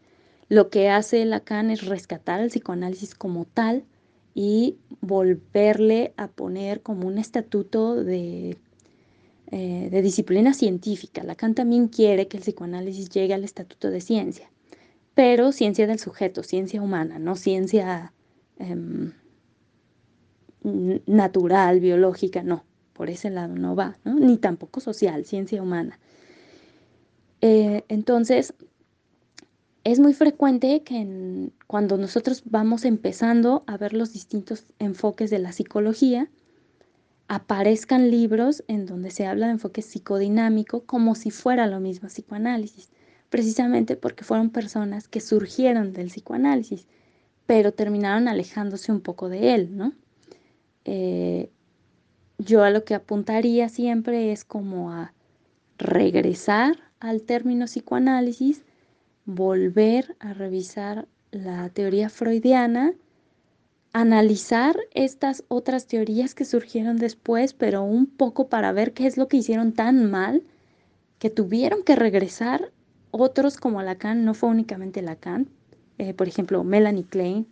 Lo 0.49 0.69
que 0.69 0.89
hace 0.89 1.25
Lacan 1.25 1.71
es 1.71 1.83
rescatar 1.83 2.41
el 2.41 2.49
psicoanálisis 2.49 3.15
como 3.15 3.45
tal 3.45 3.85
y 4.35 4.77
volverle 5.01 6.13
a 6.15 6.27
poner 6.27 6.83
como 6.83 7.07
un 7.07 7.17
estatuto 7.17 7.95
de, 7.95 8.59
eh, 9.57 9.87
de 9.89 10.01
disciplina 10.01 10.53
científica. 10.53 11.23
Lacan 11.23 11.55
también 11.55 11.87
quiere 11.87 12.27
que 12.27 12.35
el 12.35 12.43
psicoanálisis 12.43 13.07
llegue 13.09 13.33
al 13.33 13.45
estatuto 13.45 13.89
de 13.89 14.01
ciencia, 14.01 14.51
pero 15.13 15.53
ciencia 15.53 15.87
del 15.87 15.97
sujeto, 15.97 16.43
ciencia 16.43 16.81
humana, 16.81 17.19
no 17.19 17.37
ciencia 17.37 18.11
em, 18.59 19.13
natural, 20.61 21.79
biológica, 21.79 22.43
no 22.43 22.65
por 22.91 23.09
ese 23.09 23.29
lado 23.29 23.55
no 23.55 23.77
va, 23.77 23.97
ni 24.03 24.35
tampoco 24.35 24.81
social, 24.81 25.23
ciencia 25.23 25.63
humana. 25.63 25.99
Eh, 27.39 27.85
entonces, 27.87 28.53
es 29.85 30.01
muy 30.01 30.13
frecuente 30.13 30.83
que 30.83 31.49
cuando 31.65 31.95
nosotros 31.95 32.43
vamos 32.43 32.83
empezando 32.83 33.63
a 33.67 33.77
ver 33.77 33.93
los 33.93 34.11
distintos 34.11 34.65
enfoques 34.79 35.29
de 35.29 35.39
la 35.39 35.53
psicología, 35.53 36.29
aparezcan 37.27 38.11
libros 38.11 38.63
en 38.67 38.85
donde 38.85 39.11
se 39.11 39.25
habla 39.25 39.47
de 39.47 39.53
enfoque 39.53 39.81
psicodinámico 39.81 40.85
como 40.85 41.15
si 41.15 41.31
fuera 41.31 41.67
lo 41.67 41.79
mismo 41.79 42.07
psicoanálisis, 42.07 42.89
precisamente 43.29 43.95
porque 43.95 44.23
fueron 44.23 44.49
personas 44.49 45.07
que 45.07 45.21
surgieron 45.21 45.91
del 45.93 46.07
psicoanálisis, 46.07 46.87
pero 47.45 47.73
terminaron 47.73 48.27
alejándose 48.27 48.91
un 48.91 49.01
poco 49.01 49.29
de 49.29 49.55
él, 49.55 49.75
¿no? 49.75 49.93
Eh, 50.85 51.49
yo 52.37 52.63
a 52.63 52.69
lo 52.69 52.83
que 52.83 52.95
apuntaría 52.95 53.69
siempre 53.69 54.31
es 54.31 54.43
como 54.43 54.91
a 54.91 55.13
regresar 55.77 56.77
al 56.99 57.21
término 57.23 57.65
psicoanálisis, 57.65 58.63
volver 59.25 60.15
a 60.19 60.33
revisar 60.33 61.07
la 61.31 61.69
teoría 61.69 62.09
freudiana, 62.09 62.93
analizar 63.95 64.75
estas 64.93 65.45
otras 65.47 65.87
teorías 65.87 66.35
que 66.35 66.43
surgieron 66.43 66.97
después, 66.97 67.53
pero 67.53 67.83
un 67.83 68.07
poco 68.07 68.49
para 68.49 68.73
ver 68.73 68.91
qué 68.91 69.07
es 69.07 69.15
lo 69.15 69.29
que 69.29 69.37
hicieron 69.37 69.71
tan 69.71 70.11
mal 70.11 70.43
que 71.17 71.29
tuvieron 71.29 71.81
que 71.81 71.95
regresar 71.95 72.73
otros 73.11 73.55
como 73.55 73.81
Lacan, 73.81 74.25
no 74.25 74.33
fue 74.33 74.49
únicamente 74.49 75.01
Lacan, 75.01 75.47
eh, 75.97 76.13
por 76.13 76.27
ejemplo, 76.27 76.65
Melanie 76.65 77.05
Klein, 77.05 77.47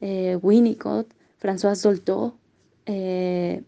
eh, 0.00 0.38
Winnicott, 0.40 1.12
François 1.38 1.78
Dolto, 1.82 2.34
eh, 2.86 3.62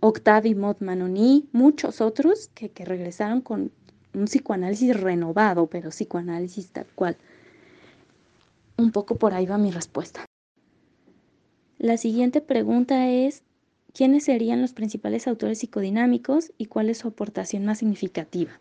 Octavie 0.00 0.56
Manoni, 0.56 1.48
muchos 1.52 2.00
otros 2.00 2.48
que, 2.52 2.70
que 2.70 2.84
regresaron 2.84 3.42
con 3.42 3.70
un 4.12 4.24
psicoanálisis 4.24 5.00
renovado, 5.00 5.68
pero 5.68 5.90
psicoanálisis 5.90 6.72
tal 6.72 6.86
cual. 6.96 7.16
Un 8.76 8.90
poco 8.90 9.14
por 9.14 9.34
ahí 9.34 9.46
va 9.46 9.56
mi 9.56 9.70
respuesta. 9.70 10.27
La 11.78 11.96
siguiente 11.96 12.40
pregunta 12.40 13.08
es, 13.08 13.42
¿quiénes 13.94 14.24
serían 14.24 14.60
los 14.60 14.72
principales 14.72 15.28
autores 15.28 15.60
psicodinámicos 15.60 16.52
y 16.58 16.66
cuál 16.66 16.90
es 16.90 16.98
su 16.98 17.08
aportación 17.08 17.64
más 17.64 17.78
significativa? 17.78 18.60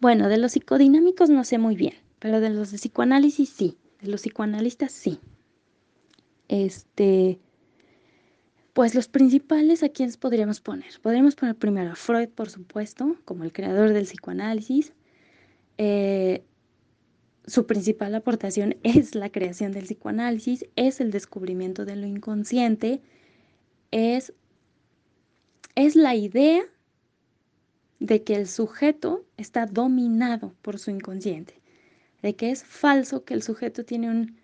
Bueno, 0.00 0.28
de 0.30 0.38
los 0.38 0.52
psicodinámicos 0.52 1.28
no 1.28 1.44
sé 1.44 1.58
muy 1.58 1.76
bien, 1.76 1.94
pero 2.18 2.40
de 2.40 2.48
los 2.48 2.70
de 2.70 2.78
psicoanálisis 2.78 3.50
sí, 3.50 3.76
de 4.00 4.08
los 4.08 4.22
psicoanalistas 4.22 4.92
sí. 4.92 5.20
Este, 6.48 7.38
pues 8.72 8.94
los 8.94 9.08
principales, 9.08 9.82
¿a 9.82 9.90
quiénes 9.90 10.16
podríamos 10.16 10.62
poner? 10.62 10.98
Podríamos 11.02 11.34
poner 11.34 11.56
primero 11.56 11.92
a 11.92 11.96
Freud, 11.96 12.30
por 12.30 12.48
supuesto, 12.48 13.16
como 13.26 13.44
el 13.44 13.52
creador 13.52 13.92
del 13.92 14.04
psicoanálisis. 14.04 14.94
Eh, 15.76 16.42
su 17.46 17.66
principal 17.66 18.14
aportación 18.14 18.76
es 18.82 19.14
la 19.14 19.30
creación 19.30 19.72
del 19.72 19.84
psicoanálisis, 19.84 20.66
es 20.76 21.00
el 21.00 21.10
descubrimiento 21.10 21.84
de 21.84 21.96
lo 21.96 22.06
inconsciente, 22.06 23.02
es, 23.90 24.32
es 25.74 25.96
la 25.96 26.14
idea 26.14 26.62
de 27.98 28.22
que 28.22 28.34
el 28.34 28.46
sujeto 28.46 29.24
está 29.36 29.66
dominado 29.66 30.54
por 30.62 30.78
su 30.78 30.90
inconsciente, 30.90 31.60
de 32.22 32.34
que 32.34 32.50
es 32.50 32.64
falso 32.64 33.24
que 33.24 33.34
el 33.34 33.42
sujeto 33.42 33.84
tiene 33.84 34.34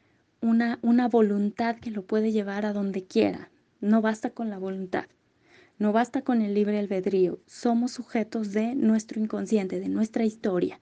una, 0.41 0.79
una 0.83 1.09
voluntad 1.09 1.77
que 1.77 1.91
lo 1.91 2.03
puede 2.03 2.33
llevar 2.33 2.67
a 2.67 2.73
donde 2.73 3.05
quiera, 3.05 3.51
no 3.81 4.03
basta 4.03 4.31
con 4.31 4.51
la 4.51 4.59
voluntad, 4.59 5.07
no 5.79 5.93
basta 5.93 6.23
con 6.23 6.41
el 6.41 6.55
libre 6.55 6.79
albedrío. 6.79 7.39
Somos 7.47 7.93
sujetos 7.93 8.53
de 8.53 8.75
nuestro 8.75 9.21
inconsciente, 9.21 9.79
de 9.79 9.89
nuestra 9.89 10.25
historia. 10.25 10.81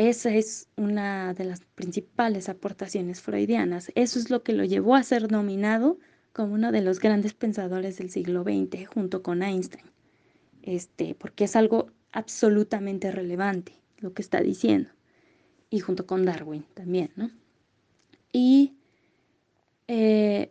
Esa 0.00 0.34
es 0.34 0.70
una 0.78 1.34
de 1.34 1.44
las 1.44 1.60
principales 1.74 2.48
aportaciones 2.48 3.20
freudianas. 3.20 3.92
Eso 3.94 4.18
es 4.18 4.30
lo 4.30 4.42
que 4.42 4.54
lo 4.54 4.64
llevó 4.64 4.94
a 4.94 5.02
ser 5.02 5.30
nominado 5.30 5.98
como 6.32 6.54
uno 6.54 6.72
de 6.72 6.80
los 6.80 7.00
grandes 7.00 7.34
pensadores 7.34 7.98
del 7.98 8.08
siglo 8.08 8.42
XX 8.42 8.88
junto 8.88 9.22
con 9.22 9.42
Einstein. 9.42 9.84
Este, 10.62 11.14
porque 11.14 11.44
es 11.44 11.54
algo 11.54 11.90
absolutamente 12.12 13.10
relevante 13.10 13.74
lo 13.98 14.14
que 14.14 14.22
está 14.22 14.40
diciendo. 14.40 14.88
Y 15.68 15.80
junto 15.80 16.06
con 16.06 16.24
Darwin 16.24 16.64
también, 16.72 17.10
¿no? 17.16 17.30
Y 18.32 18.72
eh, 19.86 20.50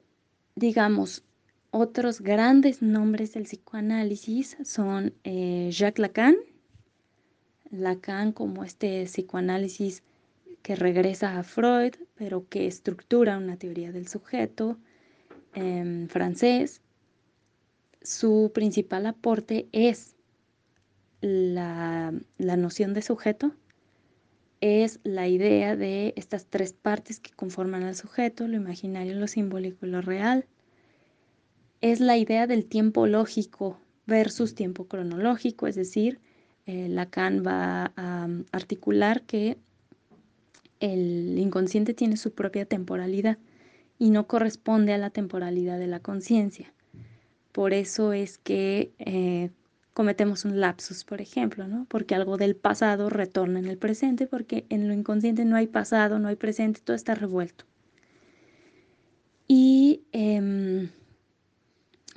digamos, 0.53 1.23
otros 1.71 2.21
grandes 2.21 2.83
nombres 2.83 3.33
del 3.33 3.45
psicoanálisis 3.45 4.57
son 4.63 5.15
eh, 5.23 5.69
Jacques 5.71 5.97
Lacan, 5.97 6.35
Lacan 7.71 8.31
como 8.31 8.63
este 8.63 9.05
psicoanálisis 9.05 10.03
que 10.61 10.75
regresa 10.75 11.37
a 11.37 11.43
Freud, 11.43 11.93
pero 12.15 12.47
que 12.49 12.67
estructura 12.67 13.37
una 13.37 13.57
teoría 13.57 13.91
del 13.91 14.07
sujeto, 14.07 14.77
en 15.53 16.09
francés. 16.09 16.81
Su 18.01 18.51
principal 18.53 19.05
aporte 19.05 19.67
es 19.71 20.15
la, 21.21 22.13
la 22.37 22.57
noción 22.57 22.93
de 22.93 23.01
sujeto, 23.01 23.53
es 24.61 24.99
la 25.03 25.27
idea 25.27 25.75
de 25.75 26.13
estas 26.17 26.45
tres 26.45 26.73
partes 26.73 27.19
que 27.19 27.31
conforman 27.31 27.83
al 27.83 27.95
sujeto, 27.95 28.47
lo 28.47 28.57
imaginario, 28.57 29.15
lo 29.15 29.27
simbólico 29.27 29.85
y 29.85 29.89
lo 29.89 30.01
real. 30.01 30.45
Es 31.81 31.99
la 32.01 32.17
idea 32.17 32.45
del 32.45 32.65
tiempo 32.65 33.07
lógico 33.07 33.79
versus 34.05 34.55
tiempo 34.55 34.85
cronológico, 34.87 35.67
es 35.67 35.75
decir, 35.75 36.19
eh, 36.69 36.87
Lacan 36.87 37.41
va 37.43 37.91
a 37.95 38.25
um, 38.25 38.43
articular 38.51 39.23
que 39.23 39.57
el 40.79 41.35
inconsciente 41.39 41.95
tiene 41.95 42.15
su 42.15 42.31
propia 42.35 42.65
temporalidad 42.65 43.39
y 43.97 44.11
no 44.11 44.27
corresponde 44.27 44.93
a 44.93 44.99
la 44.99 45.09
temporalidad 45.09 45.79
de 45.79 45.87
la 45.87 45.99
conciencia. 45.99 46.71
Por 47.53 47.73
eso 47.73 48.13
es 48.13 48.37
que 48.37 48.91
eh, 48.99 49.49
cometemos 49.95 50.45
un 50.45 50.59
lapsus, 50.59 51.05
por 51.05 51.21
ejemplo, 51.21 51.67
¿no? 51.67 51.87
Porque 51.89 52.13
algo 52.13 52.37
del 52.37 52.55
pasado 52.55 53.09
retorna 53.09 53.57
en 53.57 53.65
el 53.65 53.79
presente, 53.79 54.27
porque 54.27 54.67
en 54.69 54.87
lo 54.87 54.93
inconsciente 54.93 55.45
no 55.45 55.55
hay 55.55 55.65
pasado, 55.65 56.19
no 56.19 56.27
hay 56.27 56.35
presente, 56.35 56.81
todo 56.83 56.95
está 56.95 57.15
revuelto. 57.15 57.65
Y 59.47 60.03
em, 60.11 60.89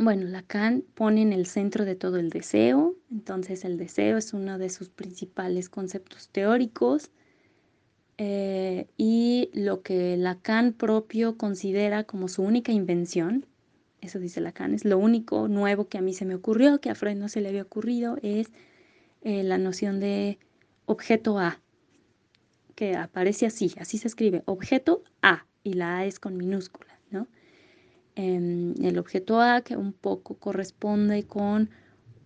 bueno, 0.03 0.27
Lacan 0.27 0.85
pone 0.95 1.23
en 1.23 1.33
el 1.33 1.47
centro 1.47 1.85
de 1.85 1.95
todo 1.95 2.19
el 2.19 2.31
deseo, 2.31 2.97
entonces 3.11 3.65
el 3.65 3.79
deseo 3.79 4.19
es 4.19 4.33
uno 4.33 4.59
de 4.59 4.71
sus 4.71 4.89
principales 4.89 5.69
conceptos 5.69 6.29
teóricos. 6.29 7.11
Eh, 8.19 8.89
y 8.97 9.51
lo 9.55 9.83
que 9.83 10.17
Lacan 10.17 10.73
propio 10.75 11.37
considera 11.37 12.05
como 12.05 12.29
su 12.29 12.43
única 12.43 12.71
invención, 12.73 13.47
eso 14.01 14.19
dice 14.19 14.41
Lacan, 14.41 14.75
es 14.75 14.85
lo 14.85 14.99
único 14.99 15.49
nuevo 15.49 15.89
que 15.89 15.99
a 15.99 16.03
mí 16.03 16.13
se 16.13 16.25
me 16.25 16.35
ocurrió, 16.35 16.81
que 16.81 16.91
a 16.91 16.95
Freud 16.95 17.17
no 17.17 17.29
se 17.29 17.41
le 17.41 17.49
había 17.49 17.63
ocurrido, 17.63 18.19
es 18.23 18.49
eh, 19.23 19.43
la 19.43 19.59
noción 19.59 20.01
de 20.01 20.39
objeto 20.87 21.39
A, 21.39 21.61
que 22.75 22.97
aparece 22.97 23.47
así, 23.47 23.73
así 23.79 23.99
se 23.99 24.09
escribe, 24.09 24.43
objeto 24.47 25.05
A, 25.23 25.47
y 25.63 25.75
la 25.75 25.99
A 25.99 26.05
es 26.05 26.19
con 26.19 26.37
minúscula, 26.37 26.92
Em, 28.15 28.75
el 28.85 28.99
objeto 28.99 29.41
A 29.41 29.63
que 29.63 29.77
un 29.77 29.93
poco 29.93 30.35
corresponde 30.35 31.25
con 31.25 31.71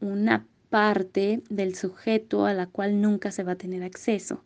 una 0.01 0.47
parte 0.68 1.43
del 1.49 1.76
sujeto 1.76 2.45
a 2.45 2.55
la 2.55 2.66
cual 2.66 3.01
nunca 3.01 3.30
se 3.30 3.45
va 3.45 3.53
a 3.53 3.57
tener 3.57 3.84
acceso, 3.84 4.43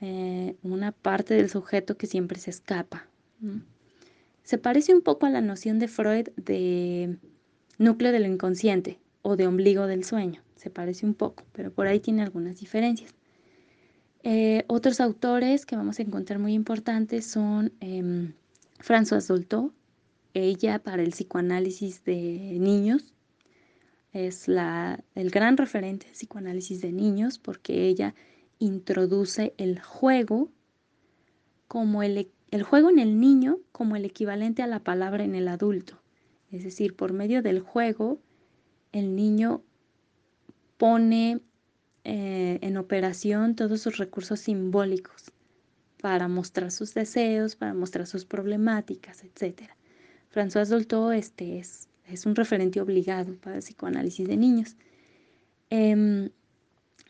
eh, 0.00 0.56
una 0.62 0.90
parte 0.90 1.34
del 1.34 1.48
sujeto 1.48 1.96
que 1.96 2.08
siempre 2.08 2.38
se 2.40 2.50
escapa. 2.50 3.06
Se 4.42 4.58
parece 4.58 4.92
un 4.92 5.02
poco 5.02 5.26
a 5.26 5.30
la 5.30 5.40
noción 5.40 5.78
de 5.78 5.88
Freud 5.88 6.28
de 6.36 7.16
núcleo 7.78 8.12
de 8.12 8.20
lo 8.20 8.26
inconsciente 8.26 8.98
o 9.22 9.36
de 9.36 9.46
ombligo 9.46 9.86
del 9.86 10.04
sueño. 10.04 10.42
Se 10.56 10.70
parece 10.70 11.06
un 11.06 11.14
poco, 11.14 11.44
pero 11.52 11.72
por 11.72 11.86
ahí 11.86 12.00
tiene 12.00 12.22
algunas 12.22 12.58
diferencias. 12.58 13.14
Eh, 14.24 14.64
otros 14.68 15.00
autores 15.00 15.66
que 15.66 15.76
vamos 15.76 15.98
a 15.98 16.02
encontrar 16.02 16.38
muy 16.38 16.54
importantes 16.54 17.26
son 17.26 17.72
eh, 17.80 18.32
François 18.78 19.26
Dolto, 19.26 19.72
ella 20.34 20.78
para 20.78 21.02
el 21.02 21.10
psicoanálisis 21.10 22.04
de 22.04 22.56
niños. 22.58 23.14
Es 24.12 24.48
la, 24.48 25.02
el 25.14 25.30
gran 25.30 25.56
referente 25.56 26.06
del 26.06 26.14
psicoanálisis 26.14 26.80
de 26.80 26.92
niños 26.92 27.38
porque 27.38 27.86
ella 27.86 28.14
introduce 28.58 29.54
el 29.56 29.80
juego 29.80 30.50
como 31.66 32.02
el 32.02 32.30
el 32.52 32.62
juego 32.62 32.90
en 32.90 32.98
el 32.98 33.18
niño 33.18 33.58
como 33.72 33.96
el 33.96 34.04
equivalente 34.04 34.62
a 34.62 34.66
la 34.66 34.78
palabra 34.78 35.24
en 35.24 35.34
el 35.34 35.48
adulto. 35.48 36.00
Es 36.50 36.62
decir, 36.62 36.94
por 36.94 37.14
medio 37.14 37.42
del 37.42 37.60
juego, 37.60 38.20
el 38.92 39.16
niño 39.16 39.62
pone 40.76 41.40
eh, 42.04 42.58
en 42.60 42.76
operación 42.76 43.56
todos 43.56 43.80
sus 43.80 43.96
recursos 43.96 44.38
simbólicos 44.40 45.32
para 46.02 46.28
mostrar 46.28 46.70
sus 46.70 46.92
deseos, 46.92 47.56
para 47.56 47.72
mostrar 47.72 48.06
sus 48.06 48.26
problemáticas, 48.26 49.24
etc. 49.24 49.70
François 50.32 50.68
Dolto 50.68 51.12
este, 51.12 51.58
es, 51.58 51.88
es 52.06 52.26
un 52.26 52.34
referente 52.34 52.80
obligado 52.80 53.34
para 53.36 53.56
el 53.56 53.62
psicoanálisis 53.62 54.26
de 54.26 54.36
niños. 54.36 54.76
Em, 55.70 56.30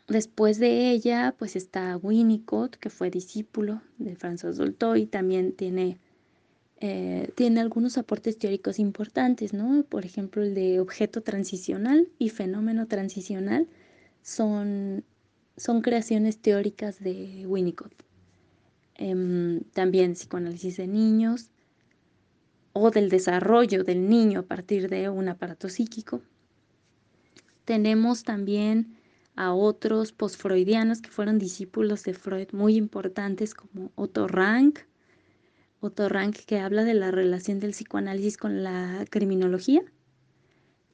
Después 0.07 0.59
de 0.59 0.91
ella, 0.91 1.33
pues 1.37 1.55
está 1.55 1.95
Winnicott, 1.97 2.75
que 2.75 2.89
fue 2.89 3.09
discípulo 3.09 3.81
de 3.97 4.17
François 4.17 4.53
Dolto 4.53 4.97
y 4.97 5.05
también 5.05 5.53
tiene, 5.53 5.97
eh, 6.81 7.31
tiene 7.35 7.61
algunos 7.61 7.97
aportes 7.97 8.37
teóricos 8.37 8.79
importantes, 8.79 9.53
¿no? 9.53 9.83
Por 9.83 10.05
ejemplo, 10.05 10.43
el 10.43 10.55
de 10.55 10.81
objeto 10.81 11.21
transicional 11.21 12.09
y 12.19 12.29
fenómeno 12.29 12.87
transicional 12.87 13.69
son, 14.21 15.05
son 15.55 15.81
creaciones 15.81 16.37
teóricas 16.37 16.99
de 16.99 17.45
Winnicott. 17.47 17.93
Em, 18.95 19.61
también 19.73 20.13
psicoanálisis 20.13 20.77
de 20.77 20.87
niños 20.87 21.49
o 22.73 22.91
del 22.91 23.09
desarrollo 23.09 23.83
del 23.83 24.09
niño 24.09 24.41
a 24.41 24.43
partir 24.43 24.89
de 24.89 25.09
un 25.09 25.29
aparato 25.29 25.69
psíquico. 25.69 26.21
Tenemos 27.65 28.23
también 28.23 28.97
a 29.35 29.53
otros 29.53 30.11
postfreudianos 30.11 31.01
que 31.01 31.09
fueron 31.09 31.39
discípulos 31.39 32.03
de 32.03 32.13
Freud 32.13 32.49
muy 32.51 32.75
importantes 32.75 33.53
como 33.53 33.91
Otto 33.95 34.27
Rank, 34.27 34.79
Otto 35.79 36.09
Rank 36.09 36.37
que 36.45 36.59
habla 36.59 36.83
de 36.83 36.93
la 36.93 37.11
relación 37.11 37.59
del 37.59 37.71
psicoanálisis 37.71 38.37
con 38.37 38.63
la 38.63 39.05
criminología 39.09 39.83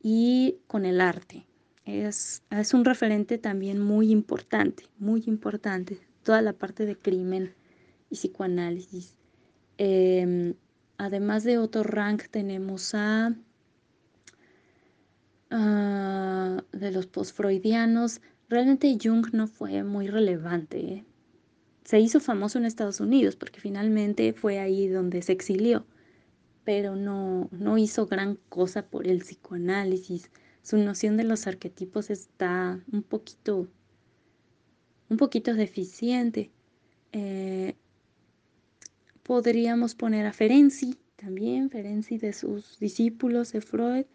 y 0.01 0.57
con 0.67 0.85
el 0.85 1.01
arte. 1.01 1.45
Es, 1.85 2.43
es 2.51 2.73
un 2.73 2.85
referente 2.85 3.37
también 3.37 3.79
muy 3.79 4.11
importante, 4.11 4.83
muy 4.99 5.23
importante, 5.25 5.99
toda 6.23 6.41
la 6.41 6.53
parte 6.53 6.85
de 6.85 6.95
crimen 6.95 7.53
y 8.09 8.15
psicoanálisis. 8.15 9.15
Em, 9.77 10.53
además 10.99 11.43
de 11.43 11.57
Otto 11.57 11.81
Rank 11.81 12.25
tenemos 12.29 12.93
a 12.93 13.33
Ah, 15.51 16.63
de 16.71 16.91
los 16.91 17.07
postfreudianos, 17.07 18.21
realmente 18.49 18.95
Jung 19.01 19.33
no 19.33 19.47
fue 19.47 19.83
muy 19.83 20.07
relevante. 20.07 21.05
Se 21.83 21.99
hizo 21.99 22.19
famoso 22.19 22.59
en 22.59 22.65
Estados 22.65 22.99
Unidos 22.99 23.35
porque 23.35 23.59
finalmente 23.59 24.33
fue 24.33 24.59
ahí 24.59 24.87
donde 24.87 25.23
se 25.23 25.31
exilió, 25.31 25.87
pero 26.65 26.95
no, 26.95 27.49
no 27.51 27.79
hizo 27.79 28.05
gran 28.05 28.35
cosa 28.49 28.83
por 28.85 29.07
el 29.07 29.19
psicoanálisis. 29.19 30.29
Su 30.61 30.77
noción 30.77 31.17
de 31.17 31.23
los 31.23 31.47
arquetipos 31.47 32.11
está 32.11 32.79
un 32.91 33.01
poquito, 33.01 33.67
un 35.09 35.17
poquito 35.17 35.55
deficiente. 35.55 36.51
Eh, 37.11 37.75
podríamos 39.29 39.93
poner 39.93 40.25
a 40.25 40.33
Ferenczi 40.33 40.95
también, 41.15 41.69
Ferenczi 41.69 42.17
de 42.17 42.33
sus 42.33 42.79
discípulos 42.79 43.51
de 43.51 43.61
Freud 43.61 44.05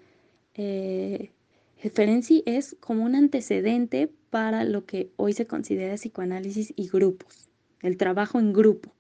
eh, 0.55 1.31
Ferenczi 1.77 2.43
es 2.47 2.77
como 2.81 3.05
un 3.05 3.15
antecedente 3.15 4.11
para 4.31 4.65
lo 4.65 4.87
que 4.87 5.12
hoy 5.15 5.33
se 5.33 5.47
considera 5.47 5.95
psicoanálisis 5.95 6.73
y 6.75 6.89
grupos, 6.89 7.49
el 7.83 7.97
trabajo 7.97 8.41
en 8.41 8.53
grupo. 8.53 8.93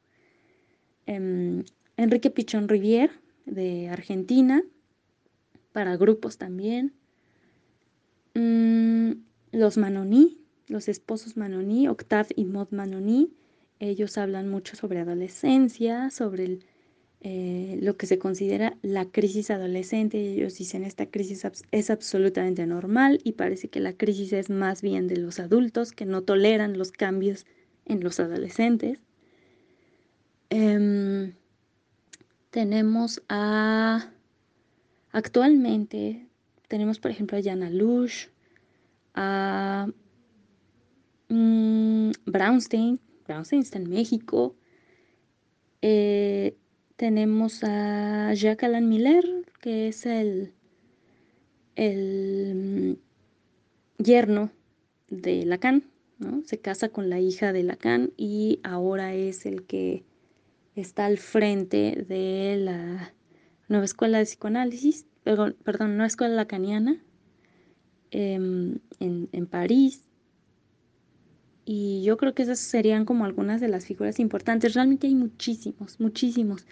Em, 1.06 1.64
Enrique 1.96 2.30
Pichón 2.30 2.68
Rivier, 2.68 3.10
de 3.44 3.88
Argentina, 3.88 4.62
para 5.72 5.96
grupos 5.96 6.38
también. 6.38 6.92
Mm, 8.34 9.14
los 9.50 9.78
Manoní, 9.78 10.38
los 10.68 10.86
esposos 10.86 11.36
Manoní, 11.36 11.88
Octave 11.88 12.28
y 12.36 12.44
Maud 12.44 12.68
Manoní, 12.70 13.32
ellos 13.88 14.18
hablan 14.18 14.48
mucho 14.48 14.76
sobre 14.76 15.00
adolescencia, 15.00 16.10
sobre 16.10 16.60
eh, 17.20 17.78
lo 17.80 17.96
que 17.96 18.06
se 18.06 18.18
considera 18.18 18.76
la 18.82 19.06
crisis 19.06 19.50
adolescente. 19.50 20.18
Ellos 20.18 20.58
dicen 20.58 20.84
esta 20.84 21.06
crisis 21.06 21.46
es 21.70 21.90
absolutamente 21.90 22.66
normal 22.66 23.20
y 23.24 23.32
parece 23.32 23.68
que 23.68 23.80
la 23.80 23.94
crisis 23.94 24.32
es 24.34 24.50
más 24.50 24.82
bien 24.82 25.08
de 25.08 25.16
los 25.16 25.40
adultos 25.40 25.92
que 25.92 26.04
no 26.04 26.22
toleran 26.22 26.76
los 26.76 26.92
cambios 26.92 27.46
en 27.86 28.04
los 28.04 28.20
adolescentes. 28.20 28.98
Em, 30.50 31.32
tenemos 32.50 33.22
a, 33.28 34.12
actualmente, 35.12 36.28
tenemos 36.68 36.98
por 36.98 37.10
ejemplo 37.10 37.38
a 37.38 37.42
Jana 37.42 37.70
Lush, 37.70 38.26
a 39.14 39.88
mm, 41.28 42.10
Brownstein, 42.26 43.00
Brownstein 43.26 43.62
está 43.62 43.78
en 43.78 43.90
México, 43.90 44.54
eh, 45.82 46.56
tenemos 46.96 47.62
a 47.64 48.32
Jacques 48.34 48.64
Alain 48.64 48.88
Miller, 48.88 49.24
que 49.60 49.88
es 49.88 50.06
el, 50.06 50.52
el 51.76 52.96
mm, 53.98 54.02
yerno 54.02 54.50
de 55.08 55.44
Lacan, 55.44 55.84
¿no? 56.18 56.42
Se 56.44 56.58
casa 56.58 56.88
con 56.88 57.10
la 57.10 57.20
hija 57.20 57.52
de 57.52 57.62
Lacan 57.64 58.12
y 58.16 58.60
ahora 58.62 59.14
es 59.14 59.46
el 59.46 59.64
que 59.64 60.04
está 60.74 61.06
al 61.06 61.18
frente 61.18 62.04
de 62.08 62.56
la 62.58 63.12
nueva 63.68 63.84
escuela 63.84 64.18
de 64.18 64.24
psicoanálisis, 64.24 65.06
perdón, 65.22 65.56
perdón 65.64 65.96
nueva 65.96 66.06
escuela 66.06 66.34
lacaniana 66.34 67.02
em, 68.10 68.78
en, 69.00 69.28
en 69.32 69.46
París. 69.46 70.03
Y 71.64 72.02
yo 72.02 72.16
creo 72.16 72.34
que 72.34 72.42
esas 72.42 72.58
serían 72.58 73.04
como 73.04 73.24
algunas 73.24 73.60
de 73.60 73.68
las 73.68 73.86
figuras 73.86 74.18
importantes. 74.18 74.74
Realmente 74.74 75.06
hay 75.06 75.14
muchísimos, 75.14 75.98
muchísimos 75.98 76.66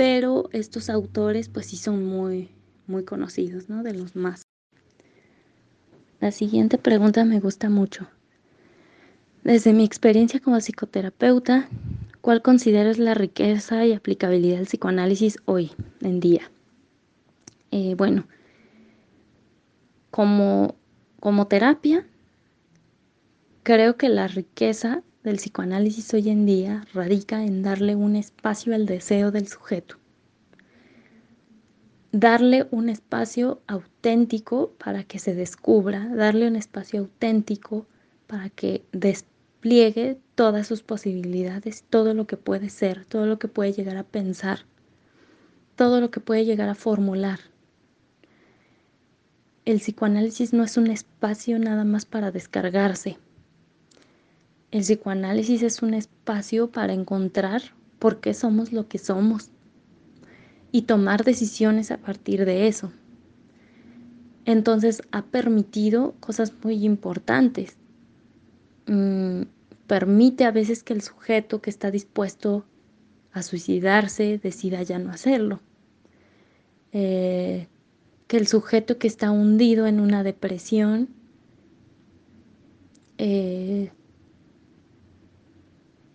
pero 0.00 0.48
estos 0.52 0.88
autores 0.88 1.50
pues 1.50 1.66
sí 1.66 1.76
son 1.76 2.06
muy, 2.06 2.48
muy 2.86 3.04
conocidos, 3.04 3.68
¿no? 3.68 3.82
De 3.82 3.92
los 3.92 4.16
más. 4.16 4.40
La 6.20 6.30
siguiente 6.32 6.78
pregunta 6.78 7.26
me 7.26 7.38
gusta 7.38 7.68
mucho. 7.68 8.08
Desde 9.44 9.74
mi 9.74 9.84
experiencia 9.84 10.40
como 10.40 10.58
psicoterapeuta, 10.58 11.68
¿cuál 12.22 12.40
consideras 12.40 12.98
la 12.98 13.12
riqueza 13.12 13.84
y 13.84 13.92
aplicabilidad 13.92 14.56
del 14.56 14.66
psicoanálisis 14.66 15.36
hoy 15.44 15.72
en 16.00 16.20
día? 16.20 16.50
Eh, 17.70 17.94
bueno, 17.94 18.26
como, 20.10 20.76
como 21.20 21.46
terapia, 21.46 22.06
creo 23.72 23.96
que 23.96 24.08
la 24.08 24.26
riqueza 24.26 25.04
del 25.22 25.36
psicoanálisis 25.36 26.12
hoy 26.12 26.28
en 26.28 26.44
día 26.44 26.84
radica 26.92 27.44
en 27.44 27.62
darle 27.62 27.94
un 27.94 28.16
espacio 28.16 28.74
al 28.74 28.84
deseo 28.84 29.30
del 29.30 29.46
sujeto. 29.46 29.94
Darle 32.10 32.66
un 32.72 32.88
espacio 32.88 33.62
auténtico 33.68 34.72
para 34.76 35.04
que 35.04 35.20
se 35.20 35.36
descubra, 35.36 36.08
darle 36.08 36.48
un 36.48 36.56
espacio 36.56 36.98
auténtico 36.98 37.86
para 38.26 38.50
que 38.50 38.82
despliegue 38.90 40.18
todas 40.34 40.66
sus 40.66 40.82
posibilidades, 40.82 41.84
todo 41.88 42.12
lo 42.12 42.26
que 42.26 42.36
puede 42.36 42.70
ser, 42.70 43.04
todo 43.04 43.26
lo 43.26 43.38
que 43.38 43.46
puede 43.46 43.72
llegar 43.72 43.98
a 43.98 44.02
pensar, 44.02 44.64
todo 45.76 46.00
lo 46.00 46.10
que 46.10 46.18
puede 46.18 46.44
llegar 46.44 46.68
a 46.68 46.74
formular. 46.74 47.38
El 49.64 49.78
psicoanálisis 49.78 50.52
no 50.52 50.64
es 50.64 50.76
un 50.76 50.88
espacio 50.88 51.60
nada 51.60 51.84
más 51.84 52.04
para 52.04 52.32
descargarse, 52.32 53.16
el 54.70 54.82
psicoanálisis 54.82 55.62
es 55.62 55.82
un 55.82 55.94
espacio 55.94 56.70
para 56.70 56.92
encontrar 56.92 57.62
por 57.98 58.20
qué 58.20 58.34
somos 58.34 58.72
lo 58.72 58.88
que 58.88 58.98
somos 58.98 59.50
y 60.72 60.82
tomar 60.82 61.24
decisiones 61.24 61.90
a 61.90 61.98
partir 61.98 62.44
de 62.44 62.68
eso. 62.68 62.92
Entonces 64.44 65.02
ha 65.10 65.22
permitido 65.22 66.14
cosas 66.20 66.52
muy 66.62 66.84
importantes. 66.84 67.76
Mm, 68.86 69.42
permite 69.86 70.44
a 70.44 70.52
veces 70.52 70.82
que 70.82 70.92
el 70.92 71.02
sujeto 71.02 71.60
que 71.60 71.70
está 71.70 71.90
dispuesto 71.90 72.64
a 73.32 73.42
suicidarse 73.42 74.38
decida 74.38 74.82
ya 74.82 74.98
no 74.98 75.10
hacerlo. 75.10 75.60
Eh, 76.92 77.66
que 78.28 78.36
el 78.36 78.46
sujeto 78.46 78.98
que 78.98 79.08
está 79.08 79.30
hundido 79.32 79.86
en 79.86 80.00
una 80.00 80.22
depresión 80.22 81.08
eh, 83.18 83.90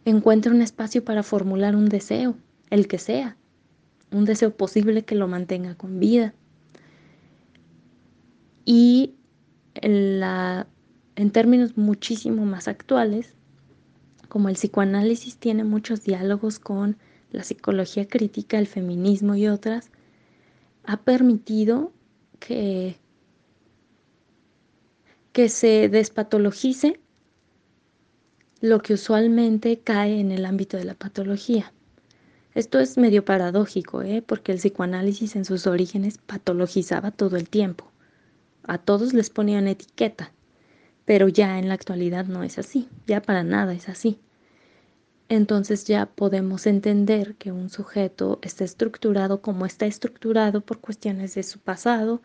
encuentre 0.05 0.51
un 0.51 0.61
espacio 0.61 1.03
para 1.03 1.23
formular 1.23 1.75
un 1.75 1.89
deseo, 1.89 2.35
el 2.69 2.87
que 2.87 2.99
sea, 2.99 3.37
un 4.11 4.25
deseo 4.25 4.55
posible 4.55 5.03
que 5.03 5.15
lo 5.15 5.27
mantenga 5.27 5.75
con 5.75 5.99
vida. 5.99 6.33
Y 8.63 9.15
en, 9.75 10.21
en 11.15 11.31
términos 11.31 11.77
muchísimo 11.77 12.45
más 12.45 12.67
actuales, 12.67 13.33
como 14.29 14.49
el 14.49 14.55
psicoanálisis 14.55 15.37
tiene 15.37 15.63
muchos 15.63 16.03
diálogos 16.03 16.59
con 16.59 16.97
la 17.31 17.43
psicología 17.43 18.07
crítica, 18.07 18.57
el 18.59 18.67
feminismo 18.67 19.35
y 19.35 19.47
otras, 19.47 19.91
ha 20.83 20.97
permitido 20.97 21.91
que, 22.39 22.97
que 25.31 25.49
se 25.49 25.89
despatologice 25.89 26.99
lo 28.65 28.81
que 28.81 28.95
usualmente 28.95 29.79
cae 29.79 30.19
en 30.19 30.31
el 30.31 30.45
ámbito 30.45 30.75
de 30.77 30.85
la 30.85 30.95
patología. 30.95 31.71
Esto 32.55 32.79
es 32.79 32.97
medio 32.97 33.23
paradójico, 33.23 34.01
¿eh? 34.01 34.23
porque 34.25 34.51
el 34.51 34.57
psicoanálisis 34.57 35.35
en 35.35 35.45
sus 35.45 35.67
orígenes 35.67 36.17
patologizaba 36.17 37.11
todo 37.11 37.37
el 37.37 37.47
tiempo. 37.49 37.91
A 38.63 38.77
todos 38.79 39.13
les 39.13 39.29
ponían 39.29 39.67
etiqueta, 39.67 40.31
pero 41.05 41.27
ya 41.27 41.59
en 41.59 41.67
la 41.67 41.75
actualidad 41.75 42.25
no 42.25 42.43
es 42.43 42.57
así, 42.57 42.89
ya 43.05 43.21
para 43.21 43.43
nada 43.43 43.73
es 43.73 43.87
así. 43.87 44.19
Entonces 45.29 45.85
ya 45.85 46.07
podemos 46.07 46.65
entender 46.65 47.35
que 47.35 47.51
un 47.51 47.69
sujeto 47.69 48.39
está 48.41 48.63
estructurado 48.63 49.41
como 49.41 49.65
está 49.65 49.85
estructurado 49.85 50.61
por 50.61 50.79
cuestiones 50.79 51.35
de 51.35 51.43
su 51.43 51.59
pasado 51.59 52.21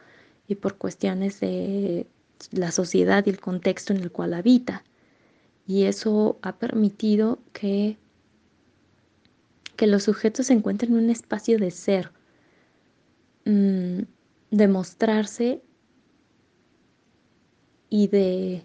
y 0.48 0.54
por 0.54 0.76
cuestiones 0.76 1.40
de 1.40 2.06
la 2.50 2.72
sociedad 2.72 3.26
y 3.26 3.30
el 3.30 3.40
contexto 3.40 3.92
en 3.92 4.00
el 4.00 4.10
cual 4.10 4.34
habita 4.34 4.84
y 5.70 5.84
eso 5.84 6.36
ha 6.42 6.58
permitido 6.58 7.38
que, 7.52 7.96
que 9.76 9.86
los 9.86 10.02
sujetos 10.02 10.46
se 10.46 10.52
encuentren 10.52 10.90
en 10.90 11.04
un 11.04 11.10
espacio 11.10 11.60
de 11.60 11.70
ser, 11.70 12.10
mm, 13.44 14.00
de 14.50 14.66
mostrarse 14.66 15.62
y 17.88 18.08
de, 18.08 18.64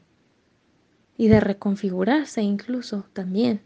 y 1.16 1.28
de 1.28 1.40
reconfigurarse 1.42 2.42
incluso 2.42 3.06
también. 3.14 3.62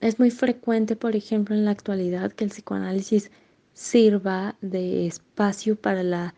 es 0.00 0.18
muy 0.18 0.30
frecuente, 0.30 0.96
por 0.96 1.14
ejemplo, 1.14 1.54
en 1.54 1.66
la 1.66 1.72
actualidad 1.72 2.32
que 2.32 2.44
el 2.44 2.50
psicoanálisis 2.50 3.30
sirva 3.74 4.56
de 4.62 5.06
espacio 5.06 5.76
para 5.76 6.02
la 6.02 6.34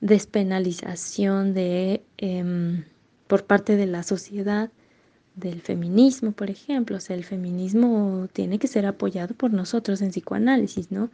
despenalización 0.00 1.54
de... 1.54 2.04
Em, 2.16 2.84
por 3.26 3.44
parte 3.44 3.76
de 3.76 3.86
la 3.86 4.02
sociedad, 4.02 4.70
del 5.36 5.60
feminismo, 5.60 6.32
por 6.32 6.50
ejemplo. 6.50 6.96
O 6.96 7.00
sea, 7.00 7.14
el 7.14 7.24
feminismo 7.24 8.28
tiene 8.32 8.58
que 8.58 8.66
ser 8.66 8.86
apoyado 8.86 9.34
por 9.34 9.52
nosotros 9.52 10.02
en 10.02 10.10
psicoanálisis, 10.10 10.90
¿no? 10.90 11.10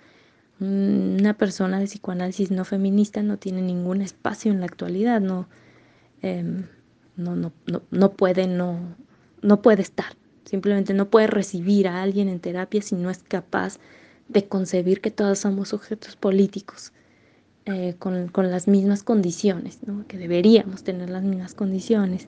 Una 0.60 1.34
persona 1.34 1.80
de 1.80 1.86
psicoanálisis 1.86 2.50
no 2.50 2.64
feminista 2.64 3.22
no 3.22 3.36
tiene 3.36 3.62
ningún 3.62 4.00
espacio 4.00 4.52
en 4.52 4.60
la 4.60 4.66
actualidad, 4.66 5.20
no, 5.20 5.48
em, 6.22 6.66
no, 7.16 7.34
no, 7.34 7.52
no, 7.66 7.82
no, 7.90 8.12
puede, 8.12 8.46
no, 8.46 8.78
no 9.42 9.60
puede 9.60 9.82
estar. 9.82 10.14
Simplemente 10.44 10.94
no 10.94 11.10
puede 11.10 11.26
recibir 11.26 11.88
a 11.88 12.02
alguien 12.02 12.28
en 12.28 12.38
terapia 12.38 12.80
si 12.82 12.94
no 12.94 13.10
es 13.10 13.22
capaz 13.24 13.78
de 14.28 14.46
concebir 14.46 15.00
que 15.00 15.10
todos 15.10 15.40
somos 15.40 15.70
sujetos 15.70 16.16
políticos 16.16 16.92
eh, 17.64 17.94
con, 17.98 18.32
las 18.50 18.66
mismas 18.66 19.04
condiciones, 19.04 19.78
que 20.08 20.18
deberíamos 20.18 20.82
tener 20.82 21.10
las 21.10 21.22
mismas 21.22 21.54
condiciones. 21.54 22.26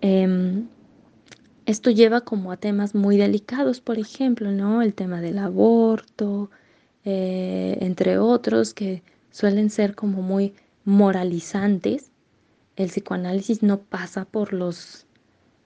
Em, 0.00 0.68
esto 1.66 1.90
lleva 1.90 2.22
como 2.22 2.50
a 2.50 2.56
temas 2.56 2.94
muy 2.94 3.18
delicados, 3.18 3.82
por 3.82 3.98
ejemplo, 3.98 4.50
¿no? 4.50 4.80
el 4.80 4.94
tema 4.94 5.20
del 5.20 5.36
aborto, 5.36 6.50
eh, 7.04 7.76
entre 7.82 8.16
otros, 8.16 8.72
que 8.72 9.02
suelen 9.30 9.68
ser 9.68 9.94
como 9.94 10.22
muy 10.22 10.54
moralizantes. 10.86 12.10
El 12.76 12.88
psicoanálisis 12.88 13.62
no 13.62 13.80
pasa 13.80 14.24
por 14.24 14.54
los, 14.54 15.06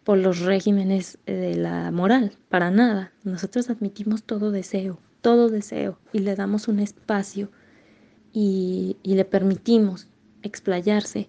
por 0.02 0.18
los 0.18 0.40
regímenes 0.40 1.18
de 1.26 1.54
la 1.54 1.92
moral, 1.92 2.32
para 2.48 2.72
nada. 2.72 3.12
Nosotros 3.22 3.70
admitimos 3.70 4.24
todo 4.24 4.50
deseo, 4.50 4.98
todo 5.20 5.48
deseo, 5.50 6.00
y 6.12 6.18
le 6.18 6.34
damos 6.34 6.66
un 6.66 6.80
espacio 6.80 7.48
y, 8.32 8.96
le 9.04 9.24
permitimos 9.24 10.08
explayarse 10.42 11.28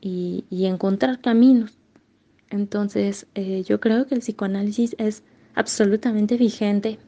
y, 0.00 0.44
encontrar 0.50 1.20
caminos. 1.20 1.78
Entonces, 2.50 3.26
eh, 3.34 3.62
yo 3.62 3.80
creo 3.80 4.06
que 4.06 4.14
el 4.14 4.20
psicoanálisis 4.20 4.96
es 4.98 5.22
absolutamente 5.54 6.36
vigente 6.36 6.98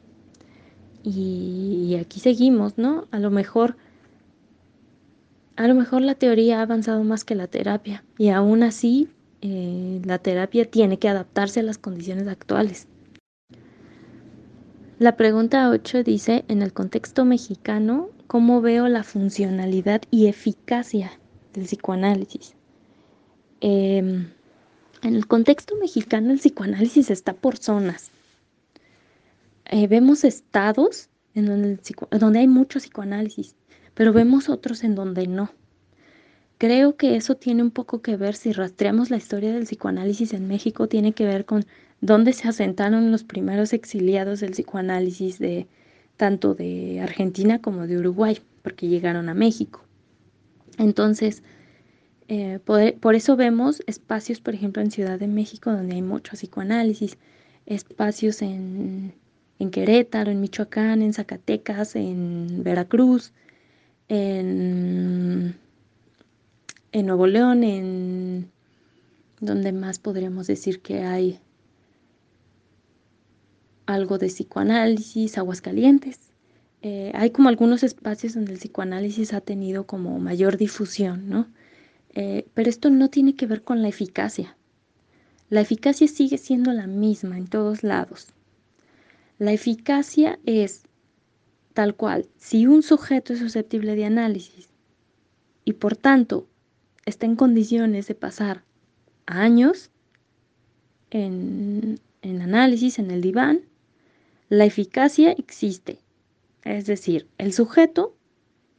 y, 1.03 1.97
aquí 1.99 2.19
seguimos, 2.19 2.77
¿no? 2.77 3.07
A 3.11 3.19
lo 3.19 3.29
mejor, 3.29 3.75
a 5.55 5.67
lo 5.67 5.75
mejor 5.75 6.01
la 6.01 6.15
teoría 6.15 6.59
ha 6.59 6.61
avanzado 6.63 7.03
más 7.03 7.25
que 7.25 7.35
la 7.35 7.47
terapia 7.47 8.03
y 8.17 8.29
aún 8.29 8.63
así 8.63 9.09
eh, 9.41 10.01
la 10.05 10.19
terapia 10.19 10.65
tiene 10.65 10.97
que 10.99 11.09
adaptarse 11.09 11.59
a 11.59 11.63
las 11.63 11.77
condiciones 11.77 12.27
actuales. 12.27 12.87
La 14.99 15.17
pregunta 15.17 15.69
8 15.69 16.03
dice, 16.03 16.45
en 16.47 16.61
el 16.61 16.71
contexto 16.71 17.25
mexicano, 17.25 18.09
¿cómo 18.33 18.61
veo 18.61 18.87
la 18.87 19.03
funcionalidad 19.03 20.01
y 20.09 20.25
eficacia 20.25 21.11
del 21.53 21.65
psicoanálisis? 21.65 22.55
Em, 23.61 24.31
en 25.03 25.15
el 25.15 25.27
contexto 25.27 25.75
mexicano, 25.75 26.31
el 26.31 26.39
psicoanálisis 26.39 27.11
está 27.11 27.33
por 27.33 27.57
zonas. 27.57 28.09
Eh, 29.65 29.85
vemos 29.85 30.23
estados 30.23 31.09
en 31.35 31.45
donde, 31.45 31.79
donde 32.09 32.39
hay 32.39 32.47
mucho 32.47 32.79
psicoanálisis, 32.79 33.55
pero 33.93 34.13
vemos 34.13 34.49
otros 34.49 34.83
en 34.83 34.95
donde 34.95 35.27
no. 35.27 35.51
Creo 36.57 36.97
que 36.97 37.15
eso 37.15 37.35
tiene 37.35 37.61
un 37.61 37.69
poco 37.69 38.01
que 38.01 38.17
ver, 38.17 38.33
si 38.33 38.51
rastreamos 38.51 39.11
la 39.11 39.17
historia 39.17 39.53
del 39.53 39.65
psicoanálisis 39.65 40.33
en 40.33 40.47
México, 40.47 40.87
tiene 40.87 41.13
que 41.13 41.27
ver 41.27 41.45
con 41.45 41.67
donde 42.01 42.33
se 42.33 42.47
asentaron 42.47 43.11
los 43.11 43.23
primeros 43.23 43.73
exiliados 43.73 44.39
del 44.39 44.53
psicoanálisis 44.53 45.37
de 45.37 45.67
tanto 46.17 46.55
de 46.55 47.01
Argentina 47.01 47.59
como 47.59 47.87
de 47.87 47.97
Uruguay, 47.97 48.39
porque 48.61 48.87
llegaron 48.87 49.29
a 49.29 49.33
México. 49.33 49.83
Entonces, 50.77 51.43
eh, 52.27 52.59
por, 52.63 53.15
eso 53.15 53.35
vemos 53.35 53.83
espacios, 53.87 54.39
por 54.39 54.53
ejemplo, 54.53 54.81
en 54.81 54.91
Ciudad 54.91 55.19
de 55.19 55.27
México, 55.27 55.71
donde 55.71 55.95
hay 55.95 56.01
mucho 56.01 56.33
psicoanálisis, 56.33 57.17
espacios 57.65 58.41
en, 58.41 59.13
Querétaro, 59.71 60.29
en 60.29 60.41
Michoacán, 60.41 61.01
en 61.01 61.13
Zacatecas, 61.13 61.95
en 61.95 62.63
Veracruz, 62.63 63.31
en, 64.09 65.55
en 66.91 67.05
Nuevo 67.05 67.27
León, 67.27 67.63
en 67.63 68.51
donde 69.39 69.71
más 69.71 69.99
podríamos 69.99 70.47
decir 70.47 70.81
que 70.81 71.03
hay 71.03 71.39
algo 73.93 74.17
de 74.17 74.27
psicoanálisis, 74.27 75.37
Aguascalientes. 75.37 76.19
eh, 76.81 77.11
hay 77.15 77.29
como 77.31 77.49
algunos 77.49 77.83
espacios 77.83 78.33
donde 78.33 78.53
el 78.53 78.59
psicoanálisis 78.59 79.33
ha 79.33 79.41
tenido 79.41 79.85
como 79.85 80.19
mayor 80.19 80.57
difusión, 80.57 81.29
¿no? 81.29 81.47
Eh, 82.13 82.45
pero 82.53 82.69
esto 82.69 82.89
no 82.89 83.09
tiene 83.09 83.35
que 83.35 83.47
ver 83.47 83.63
con 83.63 83.81
la 83.81 83.87
eficacia. 83.87 84.57
La 85.49 85.61
eficacia 85.61 86.07
sigue 86.07 86.37
siendo 86.37 86.71
la 86.73 86.87
misma 86.87 87.37
en 87.37 87.47
todos 87.47 87.83
lados. 87.83 88.27
La 89.39 89.53
eficacia 89.53 90.39
es 90.45 90.83
tal 91.73 91.95
cual, 91.95 92.27
si 92.37 92.67
un 92.67 92.83
sujeto 92.83 93.33
es 93.33 93.39
susceptible 93.39 93.95
de 93.95 94.05
análisis 94.05 94.69
y 95.65 95.73
por 95.73 95.95
tanto 95.95 96.47
está 97.05 97.25
en 97.25 97.35
condiciones 97.35 98.07
de 98.07 98.15
pasar 98.15 98.63
años 99.25 99.89
en, 101.11 101.99
en 102.21 102.41
análisis, 102.41 102.99
en 102.99 103.09
el 103.11 103.21
diván, 103.21 103.61
la 104.53 104.65
eficacia 104.65 105.31
existe. 105.31 105.97
Es 106.63 106.85
decir, 106.85 107.27
el 107.39 107.53
sujeto 107.53 108.15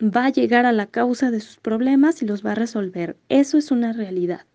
va 0.01 0.27
a 0.27 0.31
llegar 0.31 0.67
a 0.67 0.73
la 0.73 0.87
causa 0.87 1.33
de 1.33 1.41
sus 1.41 1.57
problemas 1.57 2.23
y 2.23 2.27
los 2.27 2.47
va 2.47 2.53
a 2.53 2.55
resolver. 2.55 3.17
Eso 3.29 3.59
es 3.59 3.73
una 3.73 3.93
realidad. 3.93 4.47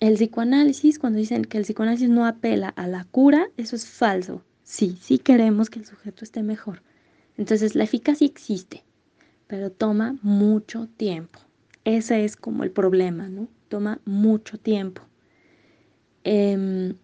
El 0.00 0.14
psicoanálisis, 0.14 0.98
cuando 0.98 1.18
dicen 1.18 1.46
que 1.46 1.56
el 1.56 1.64
psicoanálisis 1.64 2.10
no 2.10 2.26
apela 2.26 2.68
a 2.68 2.86
la 2.86 3.04
cura, 3.04 3.48
eso 3.56 3.74
es 3.74 3.86
falso. 3.86 4.44
Sí, 4.64 4.98
sí 5.00 5.18
queremos 5.18 5.70
que 5.70 5.78
el 5.78 5.86
sujeto 5.86 6.24
esté 6.24 6.42
mejor. 6.42 6.82
Entonces 7.38 7.74
la 7.74 7.84
eficacia 7.84 8.26
existe, 8.26 8.84
pero 9.46 9.70
toma 9.70 10.18
mucho 10.20 10.88
tiempo. 10.98 11.38
Ese 11.84 12.26
es 12.26 12.36
como 12.36 12.64
el 12.64 12.70
problema, 12.70 13.30
¿no? 13.30 13.48
Toma 13.68 13.98
mucho 14.04 14.58
tiempo. 14.58 15.00
Em, 16.22 16.96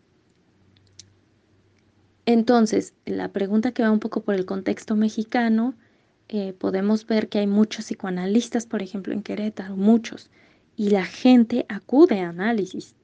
entonces, 2.28 2.92
la 3.06 3.32
pregunta 3.32 3.72
que 3.72 3.82
va 3.82 3.90
un 3.90 4.00
poco 4.00 4.20
por 4.20 4.34
el 4.34 4.44
contexto 4.44 4.96
mexicano, 4.96 5.74
eh, 6.28 6.52
podemos 6.52 7.06
ver 7.06 7.30
que 7.30 7.38
hay 7.38 7.46
muchos 7.46 7.86
psicoanalistas, 7.86 8.66
por 8.66 8.82
ejemplo, 8.82 9.14
en 9.14 9.22
Querétaro, 9.22 9.78
muchos, 9.78 10.28
y 10.76 10.90
la 10.90 11.06
gente 11.06 11.64
acude 11.70 12.20
a 12.20 12.28
análisis, 12.28 12.94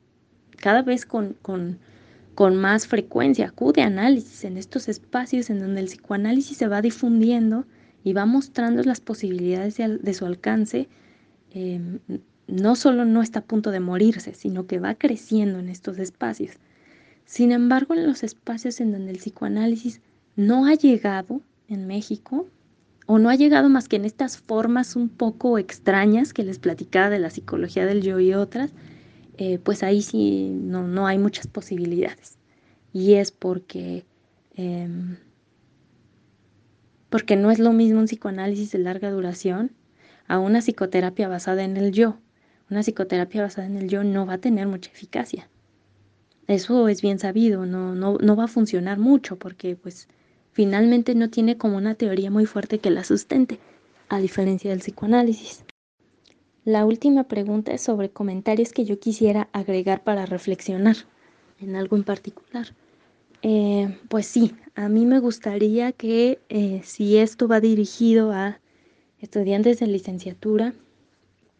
cada 0.59 0.83
vez 0.83 1.07
con, 1.07 1.39
con, 1.41 1.79
con 2.35 2.57
más 2.57 2.87
frecuencia, 2.87 3.47
acude 3.47 3.81
a 3.81 3.87
análisis 3.87 4.45
en 4.45 4.59
estos 4.59 4.91
espacios 4.91 5.49
en 5.49 5.59
donde 5.59 5.81
el 5.81 5.87
psicoanálisis 5.87 6.59
se 6.59 6.68
va 6.68 6.83
difundiendo 6.83 7.64
y 8.05 8.12
va 8.12 8.27
mostrando 8.27 8.83
las 8.83 9.01
posibilidades 9.01 9.79
de, 9.79 10.12
su 10.12 10.27
alcance. 10.27 10.87
Em, 11.51 11.99
no 12.47 12.77
solo 12.77 13.07
no 13.07 13.22
está 13.22 13.39
a 13.39 13.45
punto 13.45 13.70
de 13.70 13.81
morirse, 13.81 14.35
sino 14.35 14.66
que 14.66 14.81
va 14.81 14.97
creciendo 14.97 15.61
en 15.61 15.70
estos 15.70 15.99
espacios. 15.99 16.59
Sin 17.25 17.53
embargo, 17.53 17.95
en 17.95 18.07
los 18.07 18.22
espacios 18.22 18.81
en 18.81 18.93
donde 18.93 19.12
el 19.12 19.18
psicoanálisis 19.18 20.01
no 20.37 20.66
ha 20.66 20.75
llegado 20.75 21.41
en 21.68 21.87
México, 21.87 22.47
o 23.07 23.18
no 23.18 23.29
ha 23.29 23.35
llegado 23.35 23.68
más 23.68 23.89
que 23.89 23.97
en 23.97 24.05
estas 24.05 24.39
formas 24.39 24.97
un 24.97 25.09
poco 25.09 25.59
extrañas 25.59 26.33
que 26.33 26.43
les 26.43 26.59
platicaba 26.59 27.11
de 27.11 27.18
la 27.18 27.31
psicología 27.31 27.85
del 27.85 28.03
yo 28.03 28.18
y 28.18 28.33
otras, 28.35 28.72
eh, 29.37 29.59
pues 29.59 29.83
ahí 29.83 30.01
sí 30.01 30.51
no, 30.51 30.87
no, 30.87 31.07
hay 31.07 31.18
muchas 31.18 31.47
posibilidades. 31.47 32.39
Y 32.93 33.14
es 33.14 33.33
porque, 33.33 34.05
em, 34.55 35.16
porque 37.11 37.37
no 37.37 37.51
es 37.51 37.59
lo 37.59 37.72
mismo 37.72 38.01
un 38.01 38.07
psicoanálisis 38.07 38.72
de 38.72 38.79
larga 38.79 39.11
duración 39.11 39.72
a 40.27 40.39
una 40.39 40.61
psicoterapia 40.61 41.29
basada 41.29 41.64
en 41.64 41.77
el 41.77 41.93
yo. 41.93 42.18
Una 42.70 42.83
psicoterapia 42.83 43.43
basada 43.43 43.66
en 43.66 43.77
el 43.77 43.89
yo 43.89 44.05
no 44.05 44.25
va 44.25 44.35
a 44.35 44.39
tener 44.39 44.66
mucha 44.66 44.91
eficacia. 44.91 45.49
Eso 46.47 46.88
es 46.88 47.01
bien 47.01 47.18
sabido, 47.18 47.64
no, 47.64 47.95
no, 47.95 48.18
no 48.18 48.36
va 48.36 48.45
a 48.45 48.49
funcionar 48.49 48.99
mucho 48.99 49.36
porque 49.36 49.76
pues 49.76 50.09
finalmente 50.53 51.14
no 51.14 51.30
tiene 51.30 51.57
como 51.57 51.76
una 51.76 51.95
teoría 51.95 52.30
muy 52.30 52.45
fuerte 52.45 52.78
que 52.78 52.90
la 52.90 53.05
sustente, 53.05 53.59
a 54.09 54.18
diferencia 54.18 54.70
del 54.70 54.80
psicoanálisis. 54.80 55.64
La 56.64 56.84
última 56.84 57.24
pregunta 57.24 57.72
es 57.72 57.82
sobre 57.82 58.11
comentarios 58.11 58.72
que 58.72 58.84
yo 58.84 58.99
quisiera 58.99 59.49
agregar 59.53 60.03
para 60.03 60.26
reflexionar 60.26 60.97
en 61.61 61.76
algo 61.76 61.97
en 61.97 62.05
particular. 62.05 62.68
Eh, 63.42 63.99
pues 64.09 64.26
sí, 64.26 64.55
a 64.74 64.88
mí 64.88 65.05
me 65.05 65.20
gustaría 65.20 65.92
que 65.92 66.40
eh, 66.49 66.80
si 66.84 67.18
esto 67.18 67.49
va 67.49 67.61
dirigido 67.61 68.32
a 68.32 68.61
estudiantes 69.20 69.80
de 69.80 69.86
licenciatura, 69.86 70.74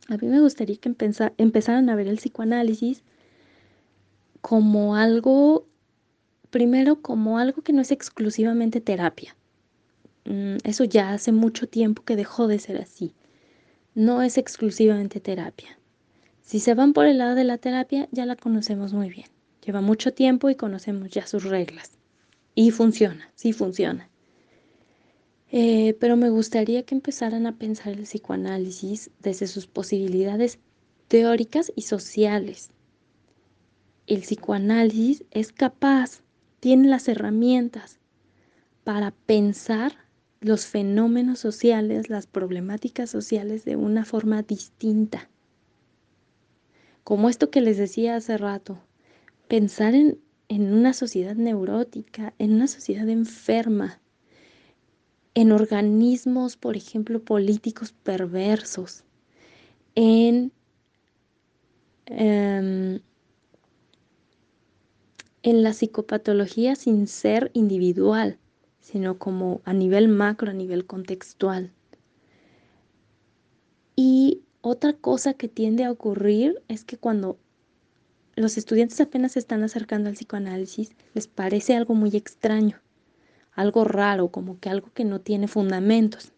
a 0.09 0.17
mí 0.17 0.27
me 0.29 0.41
gustaría 0.41 0.77
que 0.77 0.91
empezaran 1.39 1.89
a 1.91 1.95
ver 1.95 2.09
el 2.09 2.17
psicoanálisis 2.17 3.03
como 4.45 4.95
algo 4.95 5.67
Primero, 6.55 7.03
como 7.03 7.41
algo 7.41 7.63
que 7.63 7.73
no 7.73 7.83
es 7.83 7.91
exclusivamente 7.91 8.81
terapia. 8.81 9.35
Mm, 10.25 10.59
eso 10.63 10.85
ya 10.85 11.13
hace 11.13 11.33
mucho 11.33 11.67
tiempo 11.67 12.05
que 12.05 12.15
dejó 12.15 12.47
de 12.47 12.61
ser 12.61 12.81
así. 12.81 13.13
No 13.97 14.23
es 14.23 14.39
exclusivamente 14.39 15.19
terapia. 15.19 15.77
Si 16.43 16.61
se 16.61 16.75
van 16.75 16.93
por 16.93 17.07
el 17.07 17.19
lado 17.19 17.35
de 17.35 17.43
la 17.43 17.59
terapia, 17.59 18.09
ya 18.13 18.25
la 18.25 18.37
conocemos 18.37 18.93
muy 18.93 19.09
bien. 19.09 19.27
Lleva 19.67 19.81
mucho 19.81 20.15
tiempo 20.15 20.49
y 20.49 20.55
conocemos 20.55 21.11
ya 21.11 21.27
sus 21.27 21.43
reglas. 21.43 21.99
Y 22.55 22.71
funciona, 22.71 23.33
sí 23.35 23.53
funciona. 23.53 24.09
Eh, 25.51 25.97
pero 25.99 26.17
me 26.17 26.31
gustaría 26.31 26.85
que 26.85 26.95
empezaran 26.95 27.49
a 27.49 27.59
pensar 27.59 27.95
el 27.95 28.05
psicoanálisis 28.05 29.11
desde 29.19 29.49
sus 29.49 29.67
posibilidades 29.67 30.61
teóricas 31.09 31.73
y 31.75 31.83
sociales. 31.83 32.71
El 34.07 34.21
psicoanálisis 34.21 35.25
es 35.31 35.53
capaz 35.53 36.21
tiene 36.61 36.89
las 36.89 37.09
herramientas 37.09 37.99
para 38.85 39.13
pensar 39.13 39.97
los 40.41 40.67
fenómenos 40.67 41.39
sociales, 41.39 42.11
las 42.11 42.27
problemáticas 42.27 43.09
sociales 43.09 43.65
de 43.65 43.77
una 43.77 44.05
forma 44.05 44.43
distinta. 44.43 45.31
Como 47.03 47.31
esto 47.31 47.51
que 47.51 47.63
les 47.63 47.79
decía 47.79 48.17
hace 48.17 48.37
rato, 48.37 48.79
pensar 49.49 49.95
en, 49.95 50.19
en 50.49 50.73
una 50.75 50.93
sociedad 50.93 51.35
neurótica, 51.35 52.35
en 52.39 52.55
una 52.55 52.67
sociedad 52.67 53.09
enferma, 53.09 54.01
en 55.35 55.51
organismos, 55.51 56.57
por 56.57 56.77
ejemplo, 56.77 57.23
políticos 57.23 57.93
perversos, 58.03 59.05
en 59.95 60.53
em, 62.07 63.01
en 65.45 65.63
la 65.63 65.75
psicopatología 65.75 66.75
sin 66.75 67.07
ser 67.07 67.51
individual, 67.53 68.39
sino 68.81 69.19
como 69.19 69.61
a 69.65 69.75
nivel 69.75 70.09
macro, 70.09 70.51
a 70.51 70.55
nivel 70.55 70.87
contextual. 70.87 71.71
Y 73.95 74.41
otra 74.63 74.95
cosa 74.95 75.35
que 75.35 75.49
tiende 75.49 75.85
a 75.85 75.91
ocurrir 75.91 76.63
es 76.69 76.85
que 76.85 76.97
cuando 76.97 77.39
los 78.37 78.57
estudiantes 78.57 78.99
apenas 79.03 79.33
se 79.33 79.39
están 79.39 79.63
acercando 79.63 80.09
al 80.09 80.15
psicoanálisis, 80.17 80.93
les 81.13 81.29
parece 81.29 81.77
algo 81.77 81.95
muy 81.95 82.17
extraño, 82.17 82.81
algo 83.53 83.85
raro, 83.85 84.29
como 84.29 84.59
que 84.59 84.71
algo 84.71 84.93
que 84.95 85.05
no 85.05 85.21
tiene 85.21 85.47
fundamentos, 85.47 86.33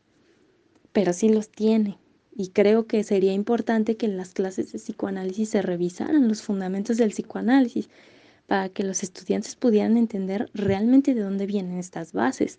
pero 0.92 1.12
sí 1.12 1.28
los 1.28 1.48
tiene. 1.48 1.96
Y 2.34 2.48
creo 2.48 2.88
que 2.88 3.04
sería 3.04 3.32
importante 3.32 3.96
que 3.96 4.06
en 4.06 4.16
las 4.16 4.32
clases 4.32 4.72
de 4.72 4.80
psicoanálisis 4.80 5.50
se 5.50 5.62
revisaran 5.62 6.26
los 6.26 6.42
fundamentos 6.42 6.96
del 6.96 7.10
psicoanálisis 7.10 7.88
para 8.46 8.68
que 8.68 8.84
los 8.84 9.02
estudiantes 9.02 9.56
pudieran 9.56 9.96
entender 9.96 10.50
realmente 10.54 11.14
de 11.14 11.22
dónde 11.22 11.46
vienen 11.46 11.78
estas 11.78 12.12
bases, 12.12 12.58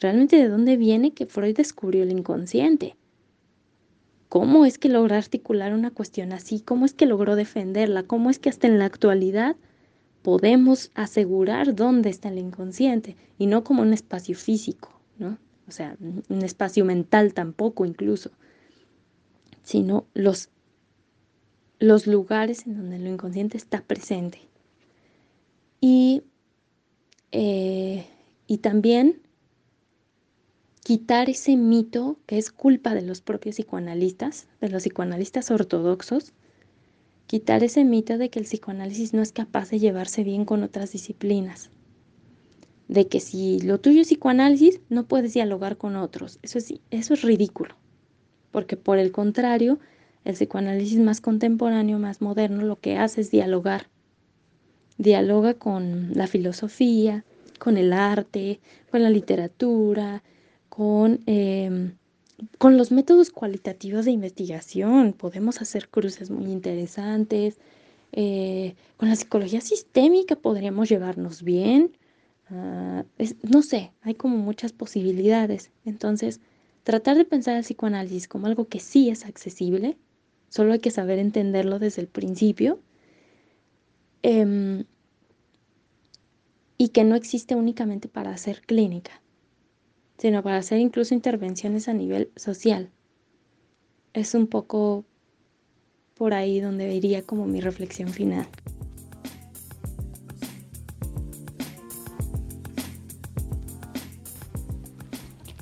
realmente 0.00 0.36
de 0.36 0.48
dónde 0.48 0.76
viene 0.76 1.12
que 1.12 1.26
Freud 1.26 1.56
descubrió 1.56 2.02
el 2.02 2.12
inconsciente. 2.12 2.96
¿Cómo 4.28 4.66
es 4.66 4.78
que 4.78 4.88
logró 4.88 5.14
articular 5.14 5.72
una 5.72 5.90
cuestión 5.90 6.32
así? 6.32 6.60
¿Cómo 6.60 6.84
es 6.84 6.94
que 6.94 7.06
logró 7.06 7.36
defenderla? 7.36 8.02
¿Cómo 8.02 8.28
es 8.30 8.38
que 8.38 8.48
hasta 8.48 8.66
en 8.66 8.78
la 8.78 8.86
actualidad 8.86 9.56
podemos 10.22 10.90
asegurar 10.94 11.74
dónde 11.76 12.10
está 12.10 12.30
el 12.30 12.38
inconsciente 12.38 13.16
y 13.38 13.46
no 13.46 13.62
como 13.62 13.82
un 13.82 13.92
espacio 13.92 14.36
físico, 14.36 15.00
¿no? 15.18 15.38
O 15.68 15.70
sea, 15.70 15.96
un 16.00 16.42
espacio 16.42 16.84
mental 16.84 17.34
tampoco 17.34 17.84
incluso, 17.84 18.30
sino 19.62 20.06
los, 20.14 20.48
los 21.78 22.06
lugares 22.06 22.66
en 22.66 22.76
donde 22.76 22.98
lo 22.98 23.08
inconsciente 23.08 23.56
está 23.56 23.82
presente. 23.82 24.40
Y, 25.80 26.22
eh, 27.32 28.06
y 28.46 28.58
también 28.58 29.20
quitar 30.86 31.28
ese 31.28 31.56
mito 31.56 32.16
que 32.26 32.38
es 32.38 32.52
culpa 32.52 32.94
de 32.94 33.02
los 33.02 33.20
propios 33.20 33.56
psicoanalistas, 33.56 34.46
de 34.60 34.68
los 34.68 34.84
psicoanalistas 34.84 35.50
ortodoxos, 35.50 36.32
quitar 37.26 37.64
ese 37.64 37.84
mito 37.84 38.18
de 38.18 38.30
que 38.30 38.38
el 38.38 38.44
psicoanálisis 38.44 39.12
no 39.12 39.20
es 39.20 39.32
capaz 39.32 39.70
de 39.70 39.80
llevarse 39.80 40.22
bien 40.22 40.44
con 40.44 40.62
otras 40.62 40.92
disciplinas, 40.92 41.70
de 42.86 43.08
que 43.08 43.18
si 43.18 43.58
lo 43.60 43.80
tuyo 43.80 44.02
es 44.02 44.06
psicoanálisis 44.06 44.80
no 44.88 45.06
puedes 45.08 45.34
dialogar 45.34 45.76
con 45.76 45.96
otros, 45.96 46.38
eso 46.42 46.58
es, 46.58 46.74
eso 46.92 47.14
es 47.14 47.22
ridículo, 47.22 47.74
porque 48.52 48.76
por 48.76 48.98
el 48.98 49.10
contrario, 49.10 49.80
el 50.24 50.34
psicoanálisis 50.34 51.00
más 51.00 51.20
contemporáneo, 51.20 51.98
más 51.98 52.20
moderno, 52.20 52.62
lo 52.62 52.78
que 52.78 52.96
hace 52.96 53.22
es 53.22 53.32
dialogar 53.32 53.88
dialoga 54.98 55.54
con 55.54 56.12
la 56.14 56.26
filosofía, 56.26 57.24
con 57.58 57.76
el 57.76 57.92
arte, 57.92 58.60
con 58.90 59.02
la 59.02 59.10
literatura, 59.10 60.22
con, 60.68 61.20
em, 61.26 61.96
con 62.58 62.76
los 62.76 62.92
métodos 62.92 63.30
cualitativos 63.30 64.04
de 64.04 64.12
investigación. 64.12 65.12
Podemos 65.12 65.60
hacer 65.62 65.88
cruces 65.88 66.30
muy 66.30 66.50
interesantes. 66.50 67.58
Eh, 68.12 68.74
con 68.96 69.08
la 69.08 69.16
psicología 69.16 69.60
sistémica 69.60 70.36
podríamos 70.36 70.88
llevarnos 70.88 71.42
bien. 71.42 71.92
Ah, 72.48 73.04
no 73.42 73.62
sé, 73.62 73.92
hay 74.02 74.14
como 74.14 74.36
muchas 74.36 74.72
posibilidades. 74.72 75.70
Entonces, 75.84 76.40
tratar 76.84 77.16
de 77.16 77.24
pensar 77.24 77.56
el 77.56 77.64
psicoanálisis 77.64 78.28
como 78.28 78.46
algo 78.46 78.68
que 78.68 78.80
sí 78.80 79.10
es 79.10 79.24
accesible, 79.26 79.96
solo 80.48 80.72
hay 80.72 80.78
que 80.78 80.90
saber 80.90 81.18
entenderlo 81.18 81.78
desde 81.78 82.02
el 82.02 82.08
principio. 82.08 82.78
Em, 84.22 84.84
y 86.78 86.88
que 86.88 87.04
no 87.04 87.14
existe 87.14 87.54
únicamente 87.54 88.08
para 88.08 88.30
hacer 88.30 88.62
clínica, 88.62 89.22
sino 90.18 90.42
para 90.42 90.58
hacer 90.58 90.78
incluso 90.78 91.14
intervenciones 91.14 91.88
a 91.88 91.94
nivel 91.94 92.30
social. 92.36 92.90
Es 94.12 94.34
un 94.34 94.46
poco 94.46 95.04
por 96.14 96.34
ahí 96.34 96.60
donde 96.60 96.94
iría 96.94 97.22
como 97.22 97.46
mi 97.46 97.60
reflexión 97.60 98.08
final. 98.08 98.46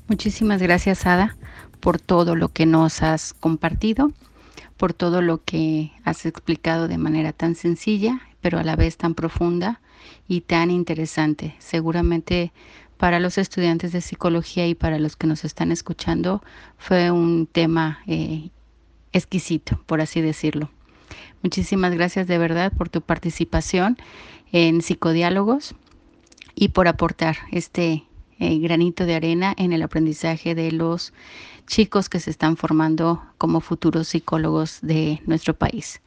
Muchísimas 0.07 0.63
gracias, 0.63 1.07
Ada, 1.07 1.37
por 1.81 2.01
todo 2.01 2.37
lo 2.37 2.49
que 2.49 2.67
nos 2.67 3.03
has 3.03 3.35
compartido, 3.35 4.13
por 4.77 4.93
todo 4.93 5.23
lo 5.23 5.43
que 5.43 5.93
has 6.05 6.25
explicado 6.25 6.89
de 6.89 6.99
manera 6.99 7.33
tan 7.33 7.57
sencilla, 7.57 8.21
pero 8.45 8.59
a 8.59 8.63
la 8.63 8.77
vez 8.77 8.99
tan 8.99 9.15
profunda 9.15 9.81
y 10.29 10.43
tan 10.43 10.71
interesante. 10.71 11.55
Seguramente 11.61 12.53
para 12.99 13.19
los 13.19 13.39
estudiantes 13.39 13.91
de 13.93 14.03
psicología 14.03 14.67
y 14.67 14.75
para 14.75 14.99
los 14.99 15.17
que 15.17 15.27
nos 15.27 15.47
están 15.47 15.73
escuchando 15.73 16.43
fue 16.77 17.11
un 17.11 17.47
tema 17.47 18.01
eh, 18.07 18.51
exquisito, 19.15 19.83
por 19.87 20.03
así 20.03 20.21
decirlo. 20.21 20.71
Muchísimas 21.43 21.95
gracias 21.95 22.27
de 22.27 22.37
verdad 22.37 22.71
por 22.71 22.91
tu 22.91 23.01
participación 23.01 23.97
en 24.53 24.83
Psicodiálogos 24.83 25.75
y 26.55 26.69
por 26.69 26.87
aportar 26.87 27.39
este 27.51 28.05
eh, 28.41 28.59
granito 28.59 29.07
de 29.07 29.15
arena 29.15 29.55
en 29.57 29.73
el 29.73 29.83
aprendizaje 29.83 30.55
de 30.55 30.71
los 30.71 31.15
chicos 31.67 32.11
que 32.11 32.21
se 32.21 32.29
están 32.29 32.59
formando 32.59 33.23
como 33.39 33.63
futuros 33.63 34.09
psicólogos 34.09 34.81
de 34.83 35.23
nuestro 35.25 35.55
país. 35.55 36.03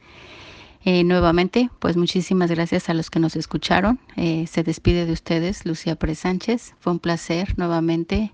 Eh, 0.84 1.04
nuevamente, 1.04 1.70
pues 1.80 1.96
muchísimas 1.96 2.50
gracias 2.50 2.88
a 2.88 2.94
los 2.94 3.10
que 3.10 3.18
nos 3.18 3.36
escucharon. 3.36 3.98
Eh, 4.16 4.46
se 4.46 4.62
despide 4.62 5.06
de 5.06 5.12
ustedes 5.12 5.66
Lucía 5.66 5.96
Pérez 5.96 6.20
Sánchez. 6.20 6.74
Fue 6.78 6.92
un 6.92 6.98
placer 6.98 7.58
nuevamente 7.58 8.32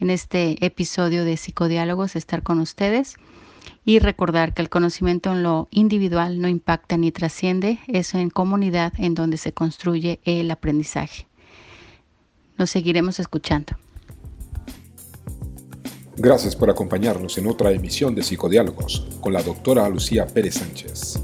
en 0.00 0.10
este 0.10 0.64
episodio 0.64 1.24
de 1.24 1.36
Psicodiálogos 1.36 2.16
estar 2.16 2.42
con 2.42 2.60
ustedes 2.60 3.16
y 3.84 3.98
recordar 3.98 4.54
que 4.54 4.62
el 4.62 4.70
conocimiento 4.70 5.32
en 5.32 5.42
lo 5.42 5.68
individual 5.70 6.40
no 6.40 6.48
impacta 6.48 6.96
ni 6.96 7.12
trasciende, 7.12 7.78
es 7.86 8.14
en 8.14 8.30
comunidad 8.30 8.92
en 8.98 9.14
donde 9.14 9.36
se 9.36 9.52
construye 9.52 10.20
el 10.24 10.50
aprendizaje. 10.50 11.26
Nos 12.56 12.70
seguiremos 12.70 13.20
escuchando. 13.20 13.76
Gracias 16.16 16.54
por 16.54 16.70
acompañarnos 16.70 17.36
en 17.38 17.48
otra 17.48 17.72
emisión 17.72 18.14
de 18.14 18.22
Psicodiálogos 18.22 19.06
con 19.20 19.32
la 19.32 19.42
doctora 19.42 19.88
Lucía 19.88 20.26
Pérez 20.26 20.54
Sánchez. 20.54 21.20